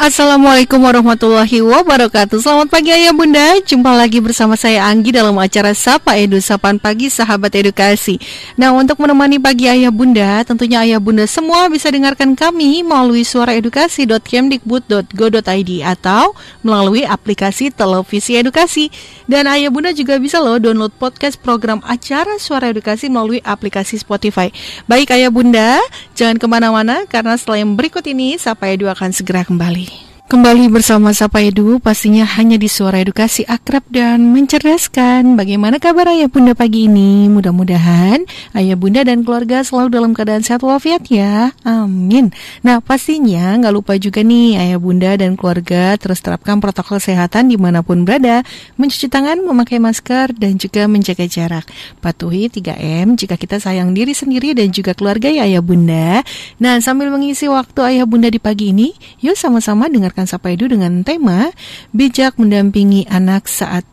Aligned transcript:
Assalamualaikum 0.00 0.80
warahmatullahi 0.80 1.60
wabarakatuh. 1.60 2.40
Selamat 2.40 2.72
pagi 2.72 2.88
ayah 2.88 3.12
bunda. 3.12 3.60
Jumpa 3.60 3.92
lagi 3.92 4.16
bersama 4.24 4.56
saya 4.56 4.88
Anggi 4.88 5.12
dalam 5.12 5.36
acara 5.36 5.76
Sapa 5.76 6.16
Edu 6.16 6.40
Sapan 6.40 6.80
Pagi 6.80 7.12
Sahabat 7.12 7.52
Edukasi. 7.52 8.16
Nah 8.56 8.72
untuk 8.72 8.96
menemani 8.96 9.36
pagi 9.36 9.68
ayah 9.68 9.92
bunda 9.92 10.40
Tentunya 10.48 10.88
ayah 10.88 10.96
bunda 10.96 11.28
semua 11.28 11.68
bisa 11.68 11.92
dengarkan 11.92 12.32
kami 12.32 12.80
Melalui 12.80 13.28
suaraedukasi.kemdikbud.go.id 13.28 15.70
Atau 15.84 16.32
melalui 16.64 17.04
aplikasi 17.04 17.68
televisi 17.68 18.40
edukasi. 18.40 18.88
Dan 19.28 19.52
ayah 19.52 19.68
bunda 19.68 19.92
juga 19.92 20.16
bisa 20.16 20.40
loh 20.40 20.56
download 20.56 20.96
podcast 20.96 21.36
program 21.36 21.84
acara 21.84 22.40
Suara 22.40 22.72
Edukasi 22.72 23.12
Melalui 23.12 23.44
aplikasi 23.44 24.00
Spotify. 24.00 24.48
Baik 24.88 25.12
ayah 25.12 25.28
bunda 25.28 25.76
Jangan 26.16 26.40
ke 26.40 26.48
mana-mana 26.48 27.04
Karena 27.04 27.36
setelah 27.36 27.60
yang 27.60 27.76
berikut 27.76 28.08
ini 28.08 28.40
Sapa 28.40 28.72
Edu 28.72 28.88
akan 28.88 29.12
segera 29.12 29.44
kembali 29.44 29.89
Kembali 30.30 30.70
bersama 30.70 31.10
Sapa 31.10 31.42
Edu, 31.42 31.82
pastinya 31.82 32.22
hanya 32.22 32.54
di 32.54 32.70
suara 32.70 33.02
edukasi 33.02 33.42
akrab 33.50 33.82
dan 33.90 34.30
mencerdaskan. 34.30 35.34
Bagaimana 35.34 35.82
kabar 35.82 36.06
ayah 36.14 36.30
bunda 36.30 36.54
pagi 36.54 36.86
ini? 36.86 37.26
Mudah-mudahan 37.26 38.22
ayah 38.54 38.78
bunda 38.78 39.02
dan 39.02 39.26
keluarga 39.26 39.66
selalu 39.66 39.90
dalam 39.90 40.14
keadaan 40.14 40.46
sehat 40.46 40.62
walafiat 40.62 41.02
ya. 41.10 41.50
Amin. 41.66 42.30
Nah 42.62 42.78
pastinya 42.78 43.58
nggak 43.58 43.74
lupa 43.74 43.98
juga 43.98 44.22
nih 44.22 44.54
ayah 44.54 44.78
bunda 44.78 45.18
dan 45.18 45.34
keluarga 45.34 45.98
terus 45.98 46.22
terapkan 46.22 46.62
protokol 46.62 47.02
kesehatan 47.02 47.50
di 47.50 47.58
mana 47.58 47.82
pun 47.82 48.06
berada. 48.06 48.46
Mencuci 48.78 49.10
tangan, 49.10 49.42
memakai 49.42 49.82
masker, 49.82 50.30
dan 50.38 50.54
juga 50.62 50.86
menjaga 50.86 51.26
jarak. 51.26 51.66
Patuhi 51.98 52.46
3M 52.46 53.18
jika 53.18 53.34
kita 53.34 53.58
sayang 53.58 53.98
diri 53.98 54.14
sendiri 54.14 54.54
dan 54.54 54.70
juga 54.70 54.94
keluarga 54.94 55.26
ya 55.26 55.42
ayah 55.42 55.58
bunda. 55.58 56.22
Nah 56.62 56.78
sambil 56.78 57.10
mengisi 57.10 57.50
waktu 57.50 57.82
ayah 57.82 58.06
bunda 58.06 58.30
di 58.30 58.38
pagi 58.38 58.70
ini, 58.70 58.94
yuk 59.26 59.34
sama-sama 59.34 59.90
dengarkan 59.90 60.19
mendengarkan 60.20 60.28
Sapa 60.28 60.52
Edu 60.52 60.68
dengan 60.68 61.00
tema 61.00 61.48
Bijak 61.96 62.36
mendampingi 62.36 63.08
anak 63.08 63.48
saat 63.48 63.88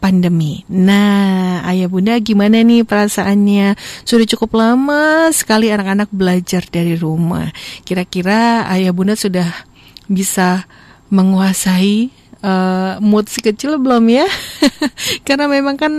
pandemi. 0.00 0.64
Nah, 0.68 1.60
ayah 1.68 1.88
bunda 1.88 2.16
gimana 2.20 2.64
nih 2.64 2.88
perasaannya? 2.88 3.76
Sudah 4.04 4.26
cukup 4.32 4.56
lama 4.56 5.28
sekali 5.32 5.68
anak-anak 5.68 6.08
belajar 6.08 6.64
dari 6.68 6.96
rumah. 6.96 7.52
Kira-kira 7.84 8.64
ayah 8.72 8.96
bunda 8.96 9.12
sudah 9.12 9.48
bisa 10.08 10.64
menguasai 11.12 12.08
uh, 12.40 12.96
mood 13.04 13.28
si 13.28 13.44
kecil 13.44 13.76
belum 13.76 14.08
ya? 14.08 14.24
Karena 15.28 15.52
memang 15.52 15.76
kan 15.76 15.92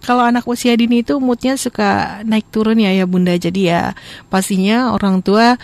kalau 0.00 0.24
anak 0.24 0.48
usia 0.48 0.72
dini 0.72 1.04
itu 1.04 1.20
moodnya 1.20 1.60
suka 1.60 2.24
naik 2.24 2.48
turun 2.48 2.80
ya 2.80 2.88
ya 2.96 3.04
bunda. 3.04 3.36
Jadi 3.36 3.68
ya 3.68 3.92
pastinya 4.32 4.96
orang 4.96 5.20
tua 5.20 5.60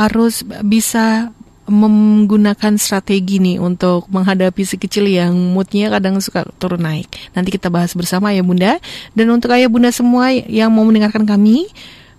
harus 0.00 0.40
bisa 0.64 1.36
menggunakan 1.70 2.76
strategi 2.76 3.38
nih 3.38 3.62
untuk 3.62 4.10
menghadapi 4.10 4.66
si 4.66 4.76
kecil 4.76 5.06
yang 5.06 5.32
moodnya 5.54 5.88
kadang 5.88 6.18
suka 6.18 6.44
turun 6.58 6.82
naik. 6.82 7.06
Nanti 7.32 7.54
kita 7.54 7.70
bahas 7.70 7.94
bersama 7.94 8.34
ya 8.34 8.42
bunda. 8.42 8.82
Dan 9.14 9.30
untuk 9.30 9.54
ayah 9.54 9.70
bunda 9.70 9.94
semua 9.94 10.34
yang 10.34 10.74
mau 10.74 10.82
mendengarkan 10.82 11.22
kami 11.22 11.70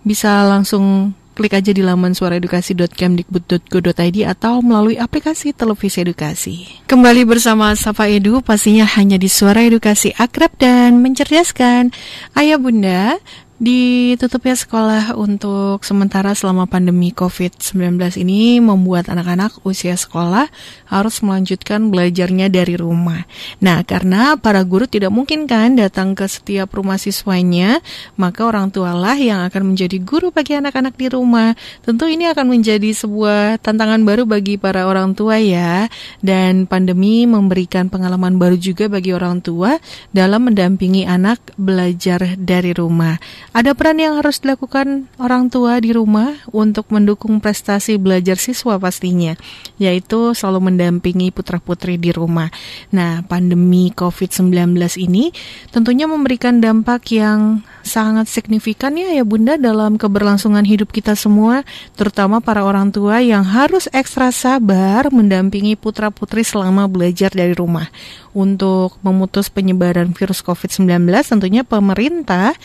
bisa 0.01 0.47
langsung 0.47 1.13
klik 1.31 1.55
aja 1.55 1.71
di 1.71 1.79
laman 1.79 2.11
suaraedukasi.kemdikbud.go.id 2.11 4.17
atau 4.27 4.59
melalui 4.59 4.99
aplikasi 4.99 5.55
televisi 5.55 6.03
edukasi. 6.03 6.67
Kembali 6.87 7.23
bersama 7.23 7.71
Sapa 7.73 8.11
Edu, 8.11 8.43
pastinya 8.43 8.83
hanya 8.99 9.15
di 9.15 9.31
Suara 9.31 9.63
Edukasi 9.63 10.11
Akrab 10.19 10.51
dan 10.59 10.99
Mencerdaskan. 10.99 11.95
Ayah 12.35 12.59
Bunda, 12.59 13.15
Ditutupnya 13.61 14.57
sekolah 14.57 15.13
untuk 15.13 15.85
sementara 15.85 16.33
selama 16.33 16.65
pandemi 16.65 17.13
COVID-19 17.13 17.93
ini 18.17 18.57
membuat 18.57 19.05
anak-anak 19.05 19.61
usia 19.61 19.93
sekolah 19.93 20.49
harus 20.89 21.21
melanjutkan 21.21 21.93
belajarnya 21.93 22.49
dari 22.49 22.73
rumah. 22.73 23.21
Nah, 23.61 23.85
karena 23.85 24.33
para 24.33 24.65
guru 24.65 24.89
tidak 24.89 25.13
mungkin 25.13 25.45
kan 25.45 25.77
datang 25.77 26.17
ke 26.17 26.25
setiap 26.25 26.73
rumah 26.73 26.97
siswanya, 26.97 27.85
maka 28.17 28.49
orang 28.49 28.73
tualah 28.73 29.13
yang 29.13 29.45
akan 29.45 29.77
menjadi 29.77 30.01
guru 30.01 30.33
bagi 30.33 30.57
anak-anak 30.57 30.97
di 30.97 31.13
rumah. 31.13 31.53
Tentu 31.85 32.09
ini 32.09 32.33
akan 32.33 32.57
menjadi 32.57 32.89
sebuah 32.97 33.61
tantangan 33.61 34.01
baru 34.01 34.25
bagi 34.25 34.57
para 34.57 34.89
orang 34.89 35.13
tua 35.13 35.37
ya. 35.37 35.85
Dan 36.17 36.65
pandemi 36.65 37.29
memberikan 37.29 37.93
pengalaman 37.93 38.41
baru 38.41 38.57
juga 38.57 38.89
bagi 38.89 39.13
orang 39.13 39.37
tua 39.45 39.77
dalam 40.09 40.49
mendampingi 40.49 41.05
anak 41.05 41.53
belajar 41.61 42.41
dari 42.41 42.73
rumah. 42.73 43.21
Ada 43.51 43.75
peran 43.75 43.99
yang 43.99 44.15
harus 44.15 44.39
dilakukan 44.39 45.11
orang 45.19 45.51
tua 45.51 45.83
di 45.83 45.91
rumah 45.91 46.39
untuk 46.55 46.87
mendukung 46.87 47.43
prestasi 47.43 47.99
belajar 47.99 48.39
siswa 48.39 48.79
pastinya, 48.79 49.35
yaitu 49.75 50.31
selalu 50.31 50.71
mendampingi 50.71 51.35
putra-putri 51.35 51.99
di 51.99 52.15
rumah. 52.15 52.47
Nah, 52.95 53.27
pandemi 53.27 53.91
COVID-19 53.91 54.55
ini 55.03 55.35
tentunya 55.67 56.07
memberikan 56.07 56.63
dampak 56.63 57.11
yang 57.11 57.59
sangat 57.83 58.31
signifikan 58.31 58.95
ya 58.95 59.11
ya 59.11 59.27
Bunda 59.27 59.59
dalam 59.59 59.99
keberlangsungan 59.99 60.63
hidup 60.63 60.95
kita 60.95 61.19
semua, 61.19 61.67
terutama 61.99 62.39
para 62.39 62.63
orang 62.63 62.87
tua 62.95 63.19
yang 63.19 63.43
harus 63.43 63.91
ekstra 63.91 64.31
sabar 64.31 65.11
mendampingi 65.11 65.75
putra-putri 65.75 66.47
selama 66.47 66.87
belajar 66.87 67.35
dari 67.35 67.51
rumah. 67.51 67.91
Untuk 68.31 68.95
memutus 69.03 69.51
penyebaran 69.51 70.15
virus 70.15 70.39
COVID-19, 70.39 70.87
tentunya 71.27 71.67
pemerintah 71.67 72.55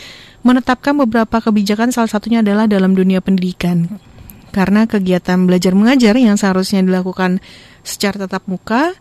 menetapkan 0.45 0.93
beberapa 1.05 1.41
kebijakan 1.41 1.89
salah 1.93 2.09
satunya 2.09 2.45
adalah 2.45 2.69
dalam 2.69 2.93
dunia 2.93 3.21
pendidikan. 3.21 4.01
Karena 4.51 4.89
kegiatan 4.89 5.45
belajar 5.45 5.77
mengajar 5.77 6.17
yang 6.17 6.39
seharusnya 6.39 6.81
dilakukan 6.81 7.43
secara 7.85 8.25
tatap 8.25 8.47
muka 8.49 8.95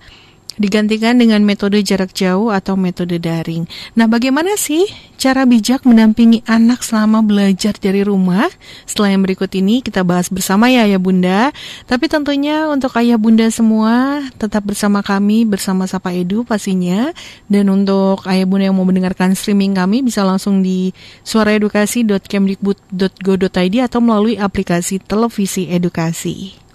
digantikan 0.56 1.20
dengan 1.20 1.44
metode 1.44 1.84
jarak 1.84 2.14
jauh 2.16 2.50
atau 2.52 2.76
metode 2.76 3.18
daring. 3.20 3.66
Nah, 3.96 4.06
bagaimana 4.08 4.56
sih 4.56 4.86
cara 5.16 5.46
bijak 5.48 5.88
mendampingi 5.88 6.42
anak 6.44 6.84
selama 6.84 7.22
belajar 7.24 7.72
dari 7.76 8.04
rumah? 8.04 8.48
Setelah 8.84 9.10
yang 9.16 9.24
berikut 9.24 9.48
ini 9.56 9.80
kita 9.80 10.04
bahas 10.04 10.28
bersama 10.32 10.68
ya 10.68 10.82
Ayah 10.84 10.98
Bunda. 11.00 11.52
Tapi 11.88 12.08
tentunya 12.08 12.68
untuk 12.68 12.96
Ayah 12.96 13.18
Bunda 13.20 13.50
semua 13.52 14.20
tetap 14.36 14.64
bersama 14.64 15.02
kami 15.04 15.44
bersama 15.48 15.86
Sapa 15.88 16.12
Edu 16.12 16.44
pastinya. 16.44 17.12
Dan 17.48 17.68
untuk 17.72 18.26
Ayah 18.26 18.46
Bunda 18.48 18.64
yang 18.68 18.76
mau 18.76 18.84
mendengarkan 18.84 19.34
streaming 19.36 19.74
kami 19.76 20.02
bisa 20.02 20.24
langsung 20.26 20.62
di 20.64 20.92
suaraedukasi.kemdikbud.go.id 21.24 23.76
atau 23.84 24.00
melalui 24.02 24.36
aplikasi 24.40 24.98
televisi 25.04 25.68
edukasi. 25.70 26.65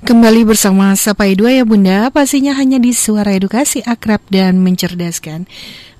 Kembali 0.00 0.48
bersama 0.48 0.96
Sapa 0.96 1.28
Edu 1.28 1.44
ya 1.44 1.60
Bunda, 1.60 2.08
pastinya 2.08 2.56
hanya 2.56 2.80
di 2.80 2.96
suara 2.96 3.36
edukasi 3.36 3.84
akrab 3.84 4.24
dan 4.32 4.56
mencerdaskan. 4.64 5.44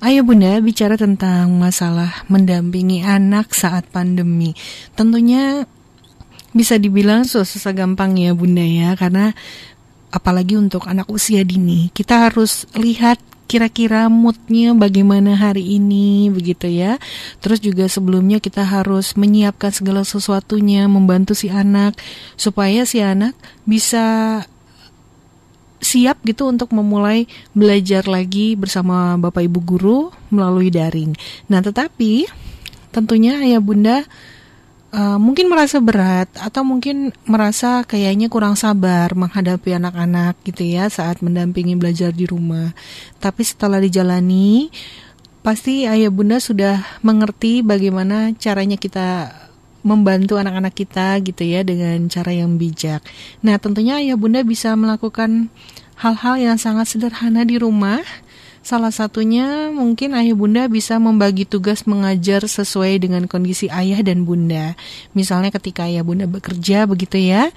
Ayo 0.01 0.25
Bunda 0.25 0.57
bicara 0.57 0.97
tentang 0.97 1.53
masalah 1.61 2.25
mendampingi 2.25 3.05
anak 3.05 3.53
saat 3.53 3.85
pandemi. 3.93 4.57
Tentunya 4.97 5.69
bisa 6.49 6.81
dibilang 6.81 7.29
susah 7.29 7.77
gampang 7.77 8.17
ya 8.17 8.33
Bunda 8.33 8.65
ya, 8.65 8.97
karena 8.97 9.37
apalagi 10.09 10.57
untuk 10.57 10.89
anak 10.89 11.05
usia 11.05 11.45
dini, 11.45 11.93
kita 11.93 12.25
harus 12.25 12.65
lihat 12.73 13.21
kira-kira 13.51 14.07
moodnya 14.07 14.71
bagaimana 14.71 15.35
hari 15.35 15.75
ini 15.75 16.31
begitu 16.31 16.71
ya. 16.71 16.95
Terus 17.43 17.59
juga 17.59 17.91
sebelumnya 17.91 18.39
kita 18.39 18.63
harus 18.63 19.19
menyiapkan 19.19 19.75
segala 19.75 20.07
sesuatunya, 20.07 20.87
membantu 20.87 21.35
si 21.35 21.51
anak 21.51 21.99
supaya 22.39 22.87
si 22.87 23.03
anak 23.03 23.35
bisa 23.67 24.39
siap 25.83 26.23
gitu 26.23 26.47
untuk 26.47 26.71
memulai 26.71 27.27
belajar 27.51 28.07
lagi 28.07 28.55
bersama 28.55 29.19
Bapak 29.19 29.43
Ibu 29.43 29.59
guru 29.59 29.99
melalui 30.31 30.71
daring. 30.71 31.11
Nah, 31.51 31.59
tetapi 31.59 32.31
tentunya 32.95 33.43
ayah 33.43 33.59
bunda 33.59 34.07
uh, 34.91 35.17
mungkin 35.17 35.47
merasa 35.47 35.79
berat 35.79 36.29
atau 36.37 36.61
mungkin 36.67 37.15
merasa 37.23 37.83
kayaknya 37.87 38.27
kurang 38.27 38.59
sabar 38.59 39.11
menghadapi 39.15 39.75
anak-anak 39.75 40.39
gitu 40.45 40.67
ya 40.67 40.91
saat 40.91 41.23
mendampingi 41.23 41.75
belajar 41.79 42.11
di 42.13 42.27
rumah. 42.27 42.75
Tapi 43.17 43.41
setelah 43.41 43.79
dijalani, 43.79 44.69
pasti 45.41 45.89
ayah 45.89 46.11
bunda 46.13 46.37
sudah 46.37 46.83
mengerti 47.01 47.65
bagaimana 47.65 48.35
caranya 48.37 48.77
kita 48.77 49.33
membantu 49.81 50.37
anak-anak 50.37 50.77
kita 50.77 51.17
gitu 51.25 51.41
ya 51.41 51.65
dengan 51.65 52.05
cara 52.05 52.29
yang 52.29 52.61
bijak. 52.61 53.01
Nah, 53.41 53.57
tentunya 53.57 53.97
ayah 53.97 54.13
bunda 54.13 54.45
bisa 54.45 54.77
melakukan 54.77 55.49
hal-hal 55.97 56.37
yang 56.37 56.57
sangat 56.61 56.85
sederhana 56.93 57.41
di 57.41 57.57
rumah 57.57 58.01
Salah 58.61 58.93
satunya 58.93 59.73
mungkin 59.73 60.13
ayah 60.13 60.37
bunda 60.37 60.69
bisa 60.69 61.01
membagi 61.01 61.49
tugas 61.49 61.89
mengajar 61.89 62.45
sesuai 62.45 63.01
dengan 63.01 63.25
kondisi 63.25 63.65
ayah 63.73 64.05
dan 64.05 64.21
bunda. 64.21 64.77
Misalnya 65.17 65.49
ketika 65.49 65.89
ayah 65.89 66.05
bunda 66.05 66.29
bekerja 66.29 66.85
begitu 66.85 67.17
ya, 67.17 67.49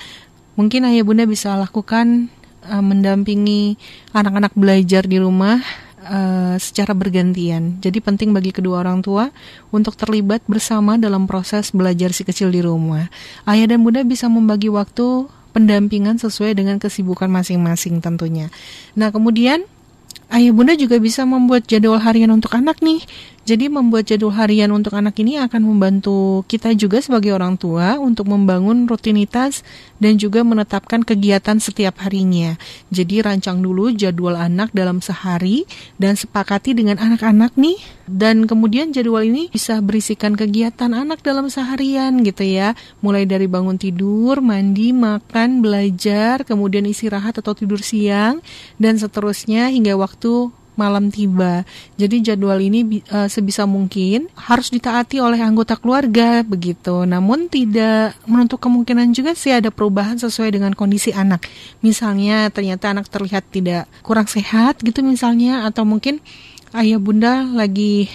mungkin 0.56 0.88
ayah 0.88 1.04
bunda 1.04 1.28
bisa 1.28 1.60
lakukan 1.60 2.32
uh, 2.64 2.80
mendampingi 2.80 3.76
anak-anak 4.16 4.56
belajar 4.56 5.04
di 5.04 5.20
rumah 5.20 5.60
uh, 6.08 6.56
secara 6.56 6.96
bergantian. 6.96 7.84
Jadi 7.84 8.00
penting 8.00 8.32
bagi 8.32 8.56
kedua 8.56 8.80
orang 8.80 9.04
tua 9.04 9.28
untuk 9.68 10.00
terlibat 10.00 10.40
bersama 10.48 10.96
dalam 10.96 11.28
proses 11.28 11.68
belajar 11.68 12.16
si 12.16 12.24
kecil 12.24 12.48
di 12.48 12.64
rumah. 12.64 13.12
Ayah 13.44 13.68
dan 13.68 13.84
bunda 13.84 14.00
bisa 14.08 14.24
membagi 14.32 14.72
waktu 14.72 15.28
pendampingan 15.52 16.18
sesuai 16.18 16.58
dengan 16.58 16.80
kesibukan 16.82 17.30
masing-masing 17.30 18.02
tentunya. 18.02 18.50
Nah, 18.98 19.14
kemudian 19.14 19.68
ayah 20.32 20.52
bunda 20.54 20.72
juga 20.78 20.96
bisa 21.02 21.26
membuat 21.28 21.66
jadwal 21.68 22.00
harian 22.00 22.32
untuk 22.32 22.54
anak 22.56 22.80
nih. 22.80 23.02
Jadi 23.44 23.68
membuat 23.68 24.08
jadwal 24.08 24.32
harian 24.40 24.72
untuk 24.72 24.96
anak 24.96 25.20
ini 25.20 25.36
akan 25.36 25.60
membantu 25.68 26.48
kita 26.48 26.72
juga 26.72 27.04
sebagai 27.04 27.36
orang 27.36 27.60
tua 27.60 28.00
untuk 28.00 28.24
membangun 28.32 28.88
rutinitas 28.88 29.60
dan 30.00 30.16
juga 30.16 30.40
menetapkan 30.40 31.04
kegiatan 31.04 31.60
setiap 31.60 32.00
harinya. 32.00 32.56
Jadi 32.88 33.20
rancang 33.20 33.60
dulu 33.60 33.92
jadwal 33.92 34.40
anak 34.40 34.72
dalam 34.72 35.04
sehari 35.04 35.68
dan 36.00 36.16
sepakati 36.16 36.72
dengan 36.72 36.96
anak-anak 36.96 37.52
nih. 37.60 37.76
Dan 38.08 38.48
kemudian 38.48 38.96
jadwal 38.96 39.28
ini 39.28 39.52
bisa 39.52 39.80
berisikan 39.84 40.40
kegiatan 40.40 40.96
anak 40.96 41.20
dalam 41.20 41.52
seharian 41.52 42.24
gitu 42.24 42.48
ya. 42.48 42.72
Mulai 43.04 43.28
dari 43.28 43.44
bangun 43.44 43.76
tidur, 43.76 44.40
mandi, 44.40 44.96
makan, 44.96 45.60
belajar, 45.60 46.48
kemudian 46.48 46.88
istirahat 46.88 47.36
atau 47.44 47.52
tidur 47.52 47.84
siang 47.84 48.40
dan 48.80 48.96
seterusnya 48.96 49.68
hingga 49.68 50.00
waktu 50.00 50.48
malam 50.74 51.10
tiba. 51.10 51.66
Jadi 51.98 52.22
jadwal 52.22 52.60
ini 52.62 53.02
uh, 53.10 53.26
sebisa 53.30 53.66
mungkin 53.66 54.30
harus 54.38 54.70
ditaati 54.70 55.18
oleh 55.18 55.40
anggota 55.42 55.74
keluarga 55.78 56.42
begitu. 56.46 57.06
Namun 57.06 57.50
tidak 57.50 58.14
menuntut 58.26 58.62
kemungkinan 58.62 59.14
juga 59.14 59.34
sih 59.34 59.54
ada 59.54 59.70
perubahan 59.70 60.18
sesuai 60.18 60.54
dengan 60.54 60.72
kondisi 60.74 61.10
anak. 61.14 61.46
Misalnya 61.82 62.50
ternyata 62.50 62.92
anak 62.94 63.10
terlihat 63.10 63.48
tidak 63.50 63.90
kurang 64.06 64.26
sehat 64.30 64.82
gitu 64.82 65.02
misalnya 65.02 65.66
atau 65.66 65.82
mungkin 65.86 66.22
ayah 66.74 66.98
bunda 66.98 67.46
lagi 67.54 68.10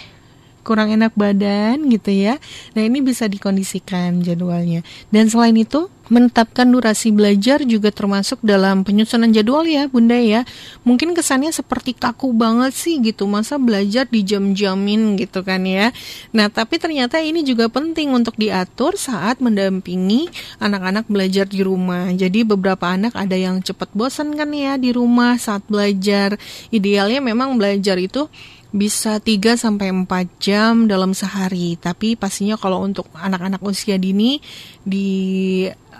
kurang 0.69 0.93
enak 0.93 1.17
badan 1.17 1.89
gitu 1.89 2.13
ya. 2.13 2.37
Nah, 2.77 2.85
ini 2.85 3.01
bisa 3.01 3.25
dikondisikan 3.25 4.21
jadwalnya. 4.21 4.85
Dan 5.09 5.25
selain 5.25 5.57
itu, 5.57 5.89
menetapkan 6.09 6.65
durasi 6.65 7.13
belajar 7.13 7.61
juga 7.63 7.93
termasuk 7.93 8.41
dalam 8.41 8.81
penyusunan 8.81 9.29
jadwal 9.29 9.63
ya 9.63 9.85
Bunda 9.87 10.17
ya. 10.17 10.43
Mungkin 10.83 11.13
kesannya 11.13 11.53
seperti 11.53 11.93
kaku 11.95 12.33
banget 12.33 12.73
sih 12.73 12.97
gitu, 12.99 13.29
masa 13.29 13.61
belajar 13.61 14.09
di 14.09 14.25
jam-jamin 14.25 15.15
gitu 15.15 15.45
kan 15.45 15.63
ya. 15.63 15.93
Nah, 16.33 16.49
tapi 16.49 16.81
ternyata 16.81 17.21
ini 17.21 17.45
juga 17.45 17.69
penting 17.69 18.11
untuk 18.11 18.35
diatur 18.35 18.97
saat 18.97 19.39
mendampingi 19.39 20.27
anak-anak 20.57 21.05
belajar 21.07 21.45
di 21.45 21.61
rumah. 21.61 22.09
Jadi 22.11 22.43
beberapa 22.43 22.89
anak 22.89 23.13
ada 23.13 23.37
yang 23.37 23.61
cepat 23.61 23.93
bosan 23.93 24.33
kan 24.33 24.49
ya 24.51 24.75
di 24.75 24.89
rumah 24.89 25.37
saat 25.37 25.61
belajar. 25.69 26.35
Idealnya 26.73 27.21
memang 27.21 27.55
belajar 27.55 27.95
itu 28.01 28.27
bisa 28.69 29.17
3 29.17 29.57
sampai 29.57 29.89
4 29.89 30.29
jam 30.37 30.85
dalam 30.85 31.17
sehari. 31.17 31.73
Tapi 31.77 32.13
pastinya 32.13 32.53
kalau 32.57 32.85
untuk 32.85 33.09
anak-anak 33.17 33.61
usia 33.65 33.97
dini 33.97 34.37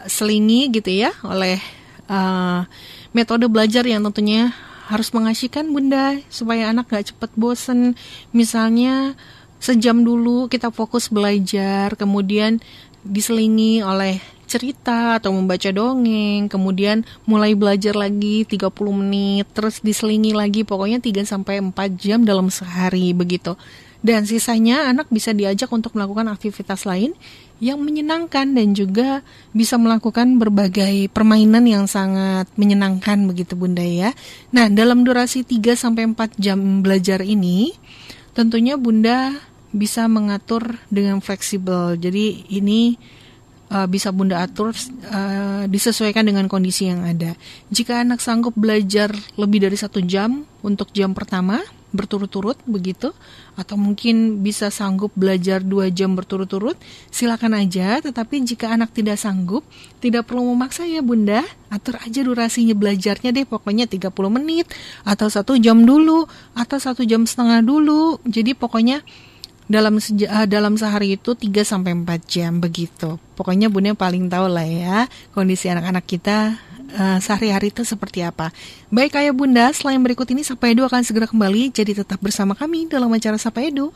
diselingi 0.05 0.69
gitu 0.71 0.91
ya 0.91 1.11
oleh 1.25 1.59
uh, 2.09 2.63
metode 3.15 3.45
belajar 3.49 3.85
yang 3.85 4.03
tentunya 4.07 4.51
harus 4.89 5.13
mengasihkan 5.13 5.69
bunda 5.69 6.17
supaya 6.33 6.73
anak 6.73 6.89
gak 6.89 7.13
cepet 7.13 7.31
bosen. 7.37 7.93
Misalnya 8.33 9.13
sejam 9.61 10.01
dulu 10.01 10.49
kita 10.49 10.73
fokus 10.73 11.13
belajar, 11.13 11.93
kemudian 11.93 12.57
diselingi 13.05 13.85
oleh 13.85 14.17
cerita 14.49 15.21
atau 15.21 15.29
membaca 15.29 15.69
dongeng, 15.69 16.49
kemudian 16.49 17.05
mulai 17.29 17.53
belajar 17.53 17.93
lagi 17.93 18.49
30 18.49 18.65
menit, 18.89 19.45
terus 19.53 19.77
diselingi 19.77 20.33
lagi 20.33 20.65
pokoknya 20.65 20.97
3 20.97 21.21
sampai 21.21 21.61
4 21.61 21.69
jam 22.01 22.25
dalam 22.25 22.49
sehari 22.49 23.13
begitu. 23.13 23.53
Dan 24.01 24.25
sisanya 24.25 24.89
anak 24.89 25.11
bisa 25.13 25.37
diajak 25.37 25.69
untuk 25.69 25.93
melakukan 25.93 26.33
aktivitas 26.33 26.89
lain 26.89 27.13
yang 27.59 27.83
menyenangkan 27.83 28.55
dan 28.55 28.71
juga 28.71 29.19
bisa 29.51 29.75
melakukan 29.75 30.39
berbagai 30.39 31.11
permainan 31.11 31.67
yang 31.67 31.85
sangat 31.85 32.47
menyenangkan 32.55 33.27
begitu 33.27 33.59
Bunda 33.59 33.83
ya. 33.83 34.15
Nah, 34.55 34.71
dalam 34.71 35.03
durasi 35.03 35.43
3 35.43 35.75
sampai 35.75 36.07
4 36.07 36.39
jam 36.39 36.59
belajar 36.79 37.19
ini 37.19 37.75
tentunya 38.31 38.79
Bunda 38.79 39.35
bisa 39.69 40.07
mengatur 40.09 40.79
dengan 40.89 41.21
fleksibel. 41.21 41.99
Jadi 41.99 42.47
ini 42.49 42.97
uh, 43.69 43.85
bisa 43.85 44.09
bunda 44.09 44.41
atur 44.41 44.73
uh, 44.73 45.63
disesuaikan 45.69 46.25
dengan 46.25 46.49
kondisi 46.49 46.89
yang 46.89 47.05
ada. 47.05 47.37
Jika 47.69 48.01
anak 48.01 48.19
sanggup 48.19 48.57
belajar 48.57 49.13
lebih 49.37 49.69
dari 49.69 49.77
satu 49.77 50.01
jam 50.01 50.45
untuk 50.65 50.89
jam 50.93 51.13
pertama 51.13 51.61
berturut-turut 51.89 52.57
begitu, 52.69 53.11
atau 53.57 53.75
mungkin 53.75 54.45
bisa 54.45 54.69
sanggup 54.69 55.09
belajar 55.17 55.61
dua 55.61 55.89
jam 55.89 56.13
berturut-turut, 56.13 56.77
silakan 57.09 57.57
aja. 57.57 57.99
Tetapi 57.99 58.45
jika 58.45 58.69
anak 58.73 58.93
tidak 58.93 59.17
sanggup, 59.17 59.65
tidak 59.99 60.29
perlu 60.29 60.45
memaksa 60.53 60.85
ya 60.85 61.01
bunda, 61.01 61.41
atur 61.73 61.97
aja 62.01 62.21
durasinya 62.21 62.73
belajarnya 62.77 63.33
deh, 63.33 63.45
pokoknya 63.45 63.89
30 63.89 64.09
menit 64.29 64.69
atau 65.05 65.27
satu 65.29 65.57
jam 65.57 65.81
dulu 65.85 66.25
atau 66.53 66.77
satu 66.77 67.05
jam 67.05 67.25
setengah 67.25 67.65
dulu. 67.65 68.21
Jadi 68.25 68.53
pokoknya 68.53 69.01
dalam 69.69 70.01
seja, 70.01 70.25
uh, 70.33 70.47
dalam 70.49 70.73
sehari 70.73 71.13
itu 71.13 71.37
3 71.37 71.61
sampai 71.61 71.93
4 71.93 72.25
jam 72.25 72.57
begitu. 72.57 73.21
Pokoknya 73.37 73.69
Bunda 73.69 73.93
paling 73.93 74.25
tahu 74.25 74.49
lah 74.49 74.65
ya 74.65 75.05
kondisi 75.31 75.69
anak-anak 75.69 76.09
kita 76.09 76.57
uh, 76.93 77.17
sehari-hari 77.21 77.69
itu 77.69 77.85
seperti 77.85 78.25
apa. 78.25 78.49
Baik 78.89 79.17
Ayah 79.17 79.35
Bunda, 79.35 79.69
selain 79.71 80.01
berikut 80.01 80.25
ini 80.31 80.41
Sapa 80.41 80.69
Edu 80.71 80.85
akan 80.85 81.05
segera 81.05 81.29
kembali 81.29 81.69
jadi 81.69 82.01
tetap 82.01 82.17
bersama 82.21 82.57
kami 82.57 82.89
dalam 82.89 83.09
acara 83.13 83.37
Sapa 83.37 83.61
Edu. 83.61 83.93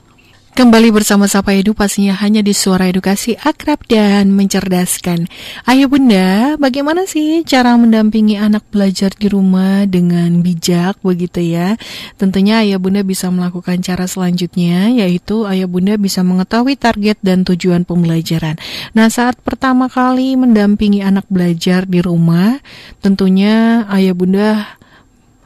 Kembali 0.53 0.93
bersama 0.93 1.25
Sapa 1.25 1.57
Edu 1.57 1.73
pastinya 1.73 2.13
hanya 2.21 2.45
di 2.45 2.53
Suara 2.53 2.85
Edukasi 2.85 3.33
Akrab 3.41 3.89
dan 3.89 4.37
Mencerdaskan. 4.37 5.25
Ayo 5.65 5.89
Bunda, 5.89 6.61
bagaimana 6.61 7.09
sih 7.09 7.41
cara 7.41 7.73
mendampingi 7.73 8.37
anak 8.37 8.61
belajar 8.69 9.09
di 9.17 9.33
rumah 9.33 9.89
dengan 9.89 10.45
bijak 10.45 11.01
begitu 11.01 11.41
ya? 11.41 11.73
Tentunya 12.21 12.61
Ayah 12.61 12.77
Bunda 12.77 13.01
bisa 13.01 13.33
melakukan 13.33 13.81
cara 13.81 14.05
selanjutnya 14.05 14.93
yaitu 14.93 15.49
Ayah 15.49 15.65
Bunda 15.65 15.97
bisa 15.97 16.21
mengetahui 16.21 16.77
target 16.77 17.17
dan 17.25 17.41
tujuan 17.49 17.81
pembelajaran. 17.81 18.61
Nah, 18.93 19.09
saat 19.09 19.41
pertama 19.41 19.89
kali 19.89 20.37
mendampingi 20.37 21.01
anak 21.01 21.25
belajar 21.33 21.89
di 21.89 21.97
rumah, 21.97 22.61
tentunya 23.01 23.89
Ayah 23.89 24.13
Bunda 24.13 24.77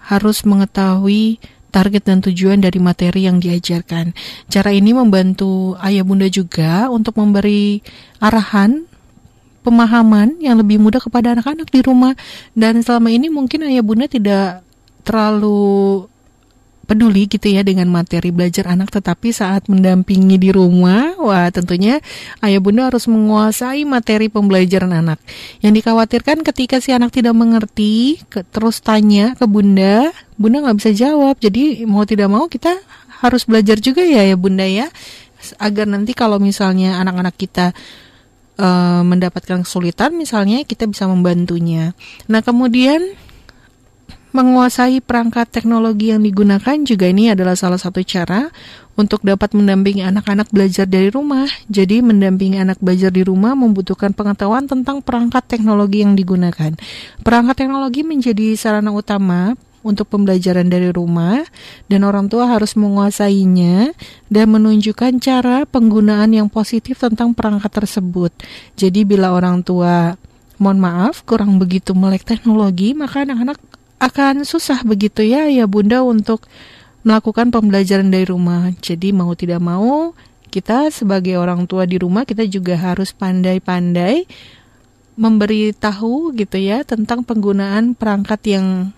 harus 0.03 0.43
mengetahui 0.43 1.39
target 1.69 2.03
dan 2.07 2.23
tujuan 2.23 2.63
dari 2.63 2.79
materi 2.79 3.27
yang 3.27 3.37
diajarkan. 3.37 4.15
Cara 4.47 4.71
ini 4.71 4.95
membantu 4.95 5.75
ayah 5.83 6.03
bunda 6.03 6.27
juga 6.31 6.87
untuk 6.87 7.19
memberi 7.19 7.83
arahan 8.19 8.87
pemahaman 9.67 10.39
yang 10.39 10.55
lebih 10.55 10.79
mudah 10.79 11.03
kepada 11.03 11.35
anak-anak 11.35 11.67
di 11.67 11.83
rumah 11.83 12.15
dan 12.55 12.79
selama 12.79 13.11
ini 13.11 13.27
mungkin 13.27 13.67
ayah 13.67 13.83
bunda 13.83 14.07
tidak 14.07 14.63
terlalu 15.03 16.07
peduli 16.87 17.27
gitu 17.27 17.51
ya 17.51 17.67
dengan 17.67 17.91
materi 17.91 18.31
belajar 18.31 18.71
anak 18.71 18.89
tetapi 18.95 19.35
saat 19.35 19.67
mendampingi 19.67 20.39
di 20.39 20.49
rumah 20.55 21.19
wah 21.19 21.51
tentunya 21.51 21.99
ayah 22.39 22.63
bunda 22.63 22.87
harus 22.87 23.05
menguasai 23.11 23.83
materi 23.83 24.31
pembelajaran 24.31 24.95
anak. 24.95 25.19
Yang 25.59 25.83
dikhawatirkan 25.83 26.47
ketika 26.47 26.79
si 26.79 26.95
anak 26.95 27.11
tidak 27.11 27.35
mengerti 27.35 28.23
ke, 28.31 28.47
terus 28.47 28.79
tanya 28.79 29.35
ke 29.35 29.43
bunda 29.43 30.15
bunda 30.39 30.63
nggak 30.63 30.77
bisa 30.79 30.91
jawab. 30.95 31.35
Jadi 31.43 31.83
mau 31.83 32.07
tidak 32.07 32.31
mau 32.31 32.47
kita 32.47 32.71
harus 33.19 33.43
belajar 33.43 33.77
juga 33.83 34.07
ya 34.07 34.23
ya 34.23 34.39
bunda 34.39 34.63
ya 34.63 34.87
agar 35.59 35.85
nanti 35.85 36.15
kalau 36.15 36.39
misalnya 36.41 36.97
anak-anak 37.01 37.35
kita 37.37 37.75
uh, 38.57 39.01
mendapatkan 39.05 39.61
kesulitan 39.63 40.15
misalnya 40.17 40.63
kita 40.65 40.89
bisa 40.89 41.05
membantunya. 41.05 41.93
Nah 42.31 42.41
kemudian 42.41 43.01
menguasai 44.37 45.01
perangkat 45.01 45.49
teknologi 45.49 46.13
yang 46.13 46.21
digunakan 46.21 46.77
juga 46.85 47.09
ini 47.09 47.33
adalah 47.33 47.57
salah 47.57 47.81
satu 47.81 48.05
cara 48.05 48.53
untuk 48.93 49.25
dapat 49.25 49.57
mendampingi 49.57 50.05
anak-anak 50.05 50.53
belajar 50.53 50.85
dari 50.85 51.09
rumah. 51.09 51.49
Jadi 51.65 52.05
mendampingi 52.05 52.61
anak 52.61 52.77
belajar 52.77 53.09
di 53.09 53.25
rumah 53.25 53.57
membutuhkan 53.57 54.13
pengetahuan 54.13 54.69
tentang 54.69 55.01
perangkat 55.01 55.41
teknologi 55.49 56.05
yang 56.05 56.13
digunakan. 56.13 56.77
Perangkat 57.25 57.65
teknologi 57.65 58.05
menjadi 58.05 58.53
sarana 58.53 58.93
utama 58.93 59.57
untuk 59.81 60.05
pembelajaran 60.05 60.69
dari 60.69 60.93
rumah 60.93 61.41
dan 61.89 62.05
orang 62.05 62.29
tua 62.29 62.45
harus 62.45 62.77
menguasainya 62.77 63.97
dan 64.29 64.45
menunjukkan 64.53 65.17
cara 65.17 65.65
penggunaan 65.65 66.29
yang 66.29 66.45
positif 66.45 67.01
tentang 67.01 67.33
perangkat 67.33 67.73
tersebut. 67.73 68.29
Jadi 68.77 69.01
bila 69.01 69.33
orang 69.33 69.65
tua 69.65 70.13
mohon 70.57 70.81
maaf 70.81 71.21
kurang 71.21 71.61
begitu 71.61 71.93
melek 71.93 72.25
teknologi, 72.25 72.97
maka 72.97 73.23
anak-anak 73.23 73.61
akan 73.97 74.45
susah 74.45 74.85
begitu 74.85 75.25
ya 75.25 75.49
ya 75.49 75.65
Bunda 75.65 76.05
untuk 76.05 76.45
melakukan 77.01 77.49
pembelajaran 77.49 78.11
dari 78.11 78.27
rumah. 78.27 78.69
Jadi 78.83 79.15
mau 79.15 79.31
tidak 79.33 79.63
mau 79.63 80.13
kita 80.47 80.89
sebagai 80.91 81.35
orang 81.37 81.67
tua 81.67 81.83
di 81.83 81.99
rumah 81.99 82.23
kita 82.23 82.47
juga 82.47 82.79
harus 82.79 83.11
pandai-pandai 83.11 84.25
memberi 85.17 85.73
tahu 85.73 86.31
gitu 86.37 86.61
ya 86.61 86.85
tentang 86.85 87.25
penggunaan 87.25 87.97
perangkat 87.97 88.41
yang 88.47 88.93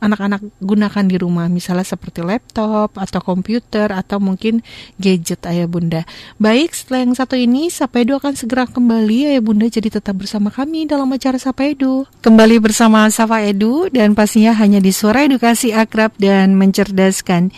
anak-anak 0.00 0.40
gunakan 0.58 1.04
di 1.06 1.16
rumah. 1.20 1.46
Misalnya 1.46 1.84
seperti 1.84 2.24
laptop 2.24 2.96
atau 2.96 3.20
komputer 3.20 3.92
atau 3.92 4.18
mungkin 4.18 4.64
gadget 4.96 5.44
ayah 5.46 5.68
bunda. 5.68 6.02
Baik 6.40 6.72
setelah 6.72 7.06
yang 7.06 7.14
satu 7.14 7.36
ini 7.36 7.68
Sapa 7.68 8.02
Edu 8.02 8.16
akan 8.16 8.34
segera 8.34 8.64
kembali. 8.66 9.36
Ayah 9.36 9.44
bunda 9.44 9.68
jadi 9.68 9.88
tetap 9.92 10.16
bersama 10.18 10.48
kami 10.50 10.88
dalam 10.88 11.06
acara 11.12 11.36
Sapa 11.36 11.68
Edu 11.68 12.08
kembali 12.24 12.56
bersama 12.58 13.06
Sapa 13.12 13.44
Edu 13.44 13.92
dan 13.92 14.16
pastinya 14.16 14.56
hanya 14.56 14.80
di 14.80 14.90
suara 14.90 15.24
edukasi 15.24 15.70
akrab 15.76 16.16
dan 16.18 16.56
mencerdaskan. 16.56 17.52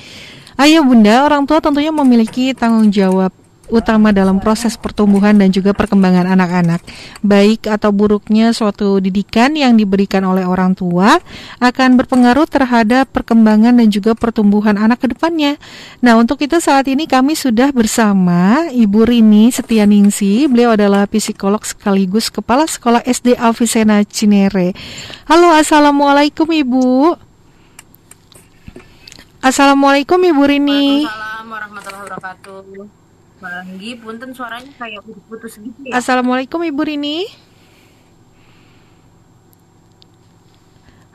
Ayah 0.60 0.84
bunda, 0.84 1.24
orang 1.24 1.48
tua 1.48 1.64
tentunya 1.64 1.90
memiliki 1.90 2.52
tanggung 2.52 2.92
jawab 2.92 3.32
utama 3.72 4.12
dalam 4.12 4.36
proses 4.36 4.76
pertumbuhan 4.76 5.32
dan 5.40 5.48
juga 5.48 5.72
perkembangan 5.72 6.28
anak-anak. 6.28 6.84
Baik 7.24 7.72
atau 7.72 7.88
buruknya 7.88 8.52
suatu 8.52 9.00
didikan 9.00 9.56
yang 9.56 9.80
diberikan 9.80 10.22
oleh 10.28 10.44
orang 10.44 10.76
tua 10.76 11.16
akan 11.58 11.96
berpengaruh 11.96 12.44
terhadap 12.44 13.08
perkembangan 13.08 13.80
dan 13.80 13.88
juga 13.88 14.12
pertumbuhan 14.12 14.76
anak 14.76 15.00
ke 15.00 15.16
depannya. 15.16 15.56
Nah, 16.04 16.20
untuk 16.20 16.44
itu 16.44 16.60
saat 16.60 16.84
ini 16.92 17.08
kami 17.08 17.32
sudah 17.32 17.72
bersama 17.72 18.68
Ibu 18.68 19.08
Rini 19.08 19.48
Setianingsi. 19.48 20.46
Beliau 20.52 20.76
adalah 20.76 21.08
psikolog 21.08 21.64
sekaligus 21.64 22.28
Kepala 22.28 22.68
Sekolah 22.68 23.00
SD 23.00 23.40
Alvisena 23.40 24.04
Cinere. 24.04 24.76
Halo, 25.24 25.48
Assalamualaikum 25.56 26.46
Ibu. 26.52 27.16
Assalamualaikum 29.42 30.22
Ibu 30.22 30.42
Rini. 30.46 31.02
Waalaikumsalam 31.02 31.46
warahmatullahi 31.50 32.02
wabarakatuh. 32.06 33.01
Banggi, 33.42 33.98
punten 33.98 34.30
suaranya 34.30 34.70
kayak 34.78 35.02
putus-putus 35.02 35.58
gitu 35.58 35.90
ya. 35.90 35.98
Assalamualaikum 35.98 36.62
Ibu 36.62 36.82
Rini. 36.86 37.26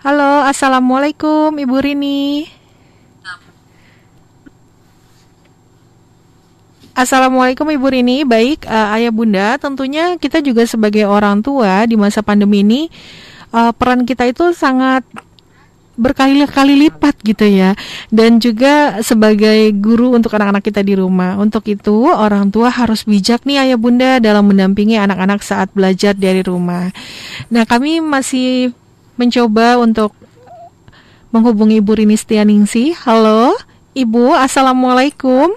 Halo, 0.03 0.43
Assalamualaikum 0.43 1.55
Ibu 1.55 1.77
Rini. 1.79 2.51
Assalamualaikum 6.97 7.69
Ibu 7.71 7.87
Rini. 7.95 8.27
Baik, 8.27 8.67
uh, 8.67 8.91
Ayah 8.91 9.13
Bunda, 9.15 9.55
tentunya 9.55 10.19
kita 10.19 10.43
juga 10.43 10.67
sebagai 10.67 11.07
orang 11.07 11.39
tua 11.39 11.87
di 11.87 11.95
masa 11.95 12.19
pandemi 12.19 12.59
ini 12.59 12.91
uh, 13.55 13.71
peran 13.71 14.03
kita 14.03 14.27
itu 14.27 14.51
sangat 14.51 15.05
berkali-kali 15.97 16.87
lipat 16.87 17.17
gitu 17.25 17.43
ya. 17.43 17.73
Dan 18.13 18.37
juga 18.37 19.01
sebagai 19.01 19.73
guru 19.75 20.13
untuk 20.13 20.37
anak-anak 20.37 20.63
kita 20.63 20.85
di 20.85 20.93
rumah 20.93 21.35
untuk 21.41 21.65
itu 21.67 22.07
orang 22.07 22.53
tua 22.53 22.69
harus 22.69 23.03
bijak 23.03 23.43
nih 23.43 23.67
ayah 23.67 23.79
bunda 23.81 24.21
dalam 24.21 24.47
mendampingi 24.47 24.95
anak-anak 24.95 25.41
saat 25.41 25.73
belajar 25.73 26.13
dari 26.13 26.45
rumah. 26.45 26.93
Nah 27.49 27.65
kami 27.65 27.99
masih 27.99 28.71
mencoba 29.17 29.81
untuk 29.81 30.13
menghubungi 31.33 31.81
Ibu 31.81 31.91
Rini 31.97 32.15
Setianingsi. 32.15 32.93
Halo 33.03 33.57
Ibu 33.97 34.37
Assalamualaikum. 34.37 35.51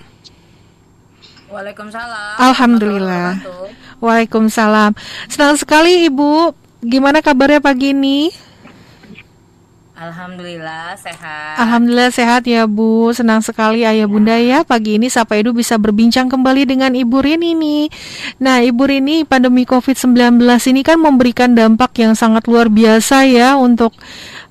Waalaikumsalam. 1.52 2.40
Alhamdulillah. 2.40 3.42
Waalaikumsalam 4.00 4.96
Senang 5.28 5.60
sekali 5.60 6.08
Ibu. 6.08 6.56
Gimana 6.80 7.20
kabarnya 7.20 7.60
pagi 7.60 7.92
ini? 7.92 8.49
Alhamdulillah 10.00 10.96
sehat. 10.96 11.60
Alhamdulillah 11.60 12.08
sehat 12.08 12.48
ya 12.48 12.64
Bu. 12.64 13.12
Senang 13.12 13.44
sekali 13.44 13.84
Ayah 13.84 14.08
Bunda 14.08 14.32
ya 14.40 14.64
pagi 14.64 14.96
ini 14.96 15.12
Sapa 15.12 15.36
Edu 15.36 15.52
bisa 15.52 15.76
berbincang 15.76 16.32
kembali 16.32 16.64
dengan 16.64 16.96
Ibu 16.96 17.20
Rini 17.20 17.52
nih. 17.52 17.92
Nah, 18.40 18.64
Ibu 18.64 18.80
Rini 18.88 19.28
pandemi 19.28 19.68
Covid-19 19.68 20.40
ini 20.72 20.80
kan 20.80 20.96
memberikan 20.96 21.52
dampak 21.52 21.92
yang 22.00 22.16
sangat 22.16 22.48
luar 22.48 22.72
biasa 22.72 23.28
ya 23.28 23.60
untuk 23.60 23.92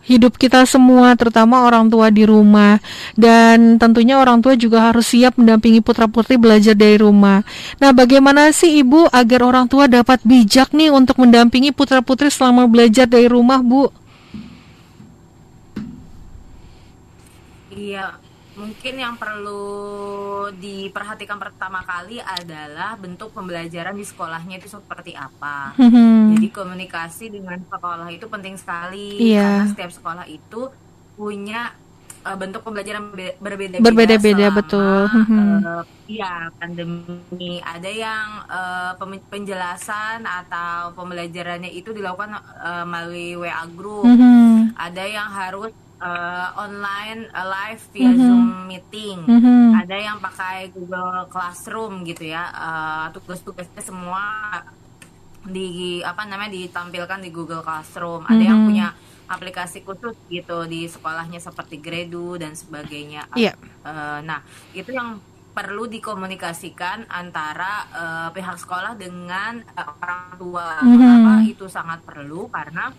hidup 0.05 0.37
kita 0.37 0.69
semua, 0.69 1.17
terutama 1.17 1.65
orang 1.65 1.89
tua 1.89 2.13
di 2.13 2.29
rumah. 2.29 2.77
Dan 3.17 3.81
tentunya 3.81 4.21
orang 4.21 4.45
tua 4.45 4.53
juga 4.53 4.93
harus 4.93 5.09
siap 5.09 5.33
mendampingi 5.41 5.81
putra-putri 5.81 6.37
belajar 6.37 6.77
dari 6.77 7.01
rumah. 7.01 7.41
Nah, 7.81 7.89
bagaimana 7.89 8.53
sih 8.53 8.85
Ibu 8.85 9.09
agar 9.09 9.41
orang 9.41 9.65
tua 9.65 9.89
dapat 9.89 10.21
bijak 10.21 10.77
nih 10.77 10.93
untuk 10.93 11.17
mendampingi 11.17 11.73
putra-putri 11.73 12.29
selama 12.29 12.69
belajar 12.69 13.09
dari 13.09 13.25
rumah, 13.25 13.65
Bu? 13.65 13.89
Iya, 17.79 18.05
mungkin 18.59 18.93
yang 18.99 19.15
perlu 19.15 19.63
diperhatikan 20.51 21.39
pertama 21.39 21.79
kali 21.87 22.19
adalah 22.19 22.99
bentuk 22.99 23.31
pembelajaran 23.31 23.95
di 23.95 24.03
sekolahnya 24.03 24.59
itu 24.59 24.67
seperti 24.67 25.15
apa. 25.15 25.71
Hmm. 25.79 26.35
Jadi 26.35 26.47
komunikasi 26.51 27.31
dengan 27.31 27.63
sekolah 27.63 28.11
itu 28.11 28.27
penting 28.27 28.59
sekali 28.59 29.31
Iya. 29.31 29.63
karena 29.63 29.65
setiap 29.71 29.91
sekolah 29.95 30.25
itu 30.27 30.67
punya 31.15 31.71
uh, 32.27 32.35
bentuk 32.35 32.67
pembelajaran 32.67 33.15
be- 33.15 33.37
berbeda-beda. 33.39 33.85
Berbeda-beda, 33.85 34.45
betul. 34.51 35.07
Mhm. 35.07 35.39
uh, 35.63 35.83
Iya, 36.09 36.49
pandemi. 36.57 37.61
Ada 37.61 37.89
yang 37.93 38.27
uh, 38.49 38.91
penjelasan 39.29 40.25
atau 40.25 40.91
pembelajarannya 40.97 41.69
itu 41.69 41.93
dilakukan 41.95 42.33
uh, 42.59 42.83
melalui 42.83 43.37
WA 43.39 43.63
group. 43.71 44.03
Mhm. 44.09 44.73
Ada 44.75 45.03
yang 45.05 45.29
harus 45.29 45.71
uh, 45.99 46.47
online 46.57 47.27
uh, 47.31 47.47
live 47.47 47.83
via 47.91 48.11
Mhm. 48.11 48.19
Zoom 48.19 48.47
meeting. 48.67 49.17
Mhm. 49.23 49.79
Ada 49.79 49.95
yang 49.95 50.17
pakai 50.19 50.71
Google 50.71 51.27
Classroom 51.27 52.03
gitu 52.03 52.27
ya. 52.27 52.49
Uh, 52.51 53.05
tugas-tugasnya 53.13 53.83
semua 53.83 54.23
di 55.45 55.99
apa 56.03 56.27
namanya 56.27 56.51
ditampilkan 56.51 57.19
di 57.23 57.29
Google 57.31 57.63
Classroom. 57.63 58.27
Ada 58.27 58.43
yang 58.43 58.59
Mhm. 58.63 58.67
punya 58.67 58.87
aplikasi 59.29 59.85
khusus 59.85 60.17
gitu 60.25 60.65
di 60.65 60.89
sekolahnya 60.89 61.37
seperti 61.37 61.77
Gredu 61.77 62.41
dan 62.41 62.57
sebagainya. 62.57 63.29
Iya. 63.37 63.53
Uh, 63.85 64.19
nah, 64.25 64.41
itu 64.73 64.89
yang 64.89 65.21
perlu 65.49 65.85
dikomunikasikan 65.85 67.09
antara 67.09 67.83
uh, 67.91 68.29
pihak 68.31 68.57
sekolah 68.57 68.95
dengan 68.95 69.61
uh, 69.75 69.91
orang 70.01 70.33
tua. 70.37 70.69
Mhm. 70.81 70.91
Kenapa 70.97 71.31
itu 71.45 71.65
sangat 71.69 71.99
perlu? 72.01 72.49
Karena 72.49 72.89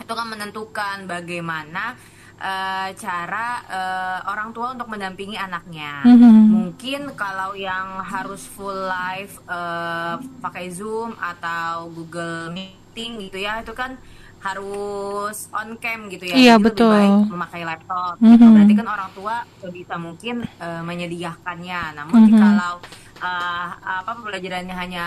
itu 0.00 0.12
kan 0.16 0.26
menentukan 0.26 0.96
bagaimana 1.06 1.94
uh, 2.40 2.88
cara 2.96 3.46
uh, 3.68 4.18
orang 4.32 4.50
tua 4.50 4.72
untuk 4.72 4.88
mendampingi 4.88 5.36
anaknya. 5.36 6.02
Mhm. 6.02 6.34
Mungkin 6.50 7.00
kalau 7.14 7.52
yang 7.54 8.00
harus 8.02 8.48
full 8.48 8.88
live 8.88 9.36
uh, 9.46 10.16
pakai 10.40 10.72
Zoom 10.72 11.14
atau 11.20 11.92
Google 11.92 12.50
Meeting 12.50 13.28
gitu 13.28 13.38
ya, 13.38 13.60
itu 13.60 13.76
kan 13.76 14.00
harus 14.40 15.52
on 15.52 15.76
cam 15.76 16.08
gitu 16.08 16.24
ya. 16.24 16.34
Iya, 16.34 16.54
betul. 16.56 16.88
Lebih 16.88 17.28
baik 17.28 17.28
memakai 17.28 17.62
laptop. 17.62 18.14
gitu. 18.18 18.40
Mhm. 18.40 18.52
Berarti 18.56 18.74
kan 18.74 18.88
orang 18.88 19.10
tua 19.12 19.36
bisa 19.68 19.94
mungkin 20.00 20.36
uh, 20.56 20.82
menyediakannya. 20.82 21.80
Namun 21.92 22.16
Mhm. 22.16 22.26
jikalau 22.32 22.74
uh, 23.20 23.68
apa 24.00 24.10
pembelajarannya 24.16 24.72
hanya 24.72 25.06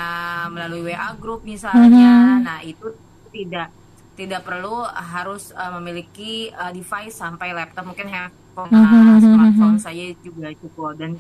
melalui 0.54 0.94
WA 0.94 1.18
group 1.18 1.42
misalnya, 1.42 2.38
Mhm. 2.38 2.46
nah 2.46 2.60
itu 2.62 2.94
tidak 3.34 3.74
tidak 4.14 4.46
perlu 4.46 4.86
harus 4.86 5.50
uh, 5.54 5.74
memiliki 5.78 6.54
uh, 6.54 6.70
device 6.70 7.18
sampai 7.18 7.50
laptop 7.52 7.84
mungkin 7.84 8.08
handphone 8.08 8.70
uh, 8.70 8.78
mhm, 8.78 9.20
smartphone 9.22 9.78
saya 9.82 10.14
juga 10.22 10.54
cukup 10.54 10.94
dan 10.96 11.12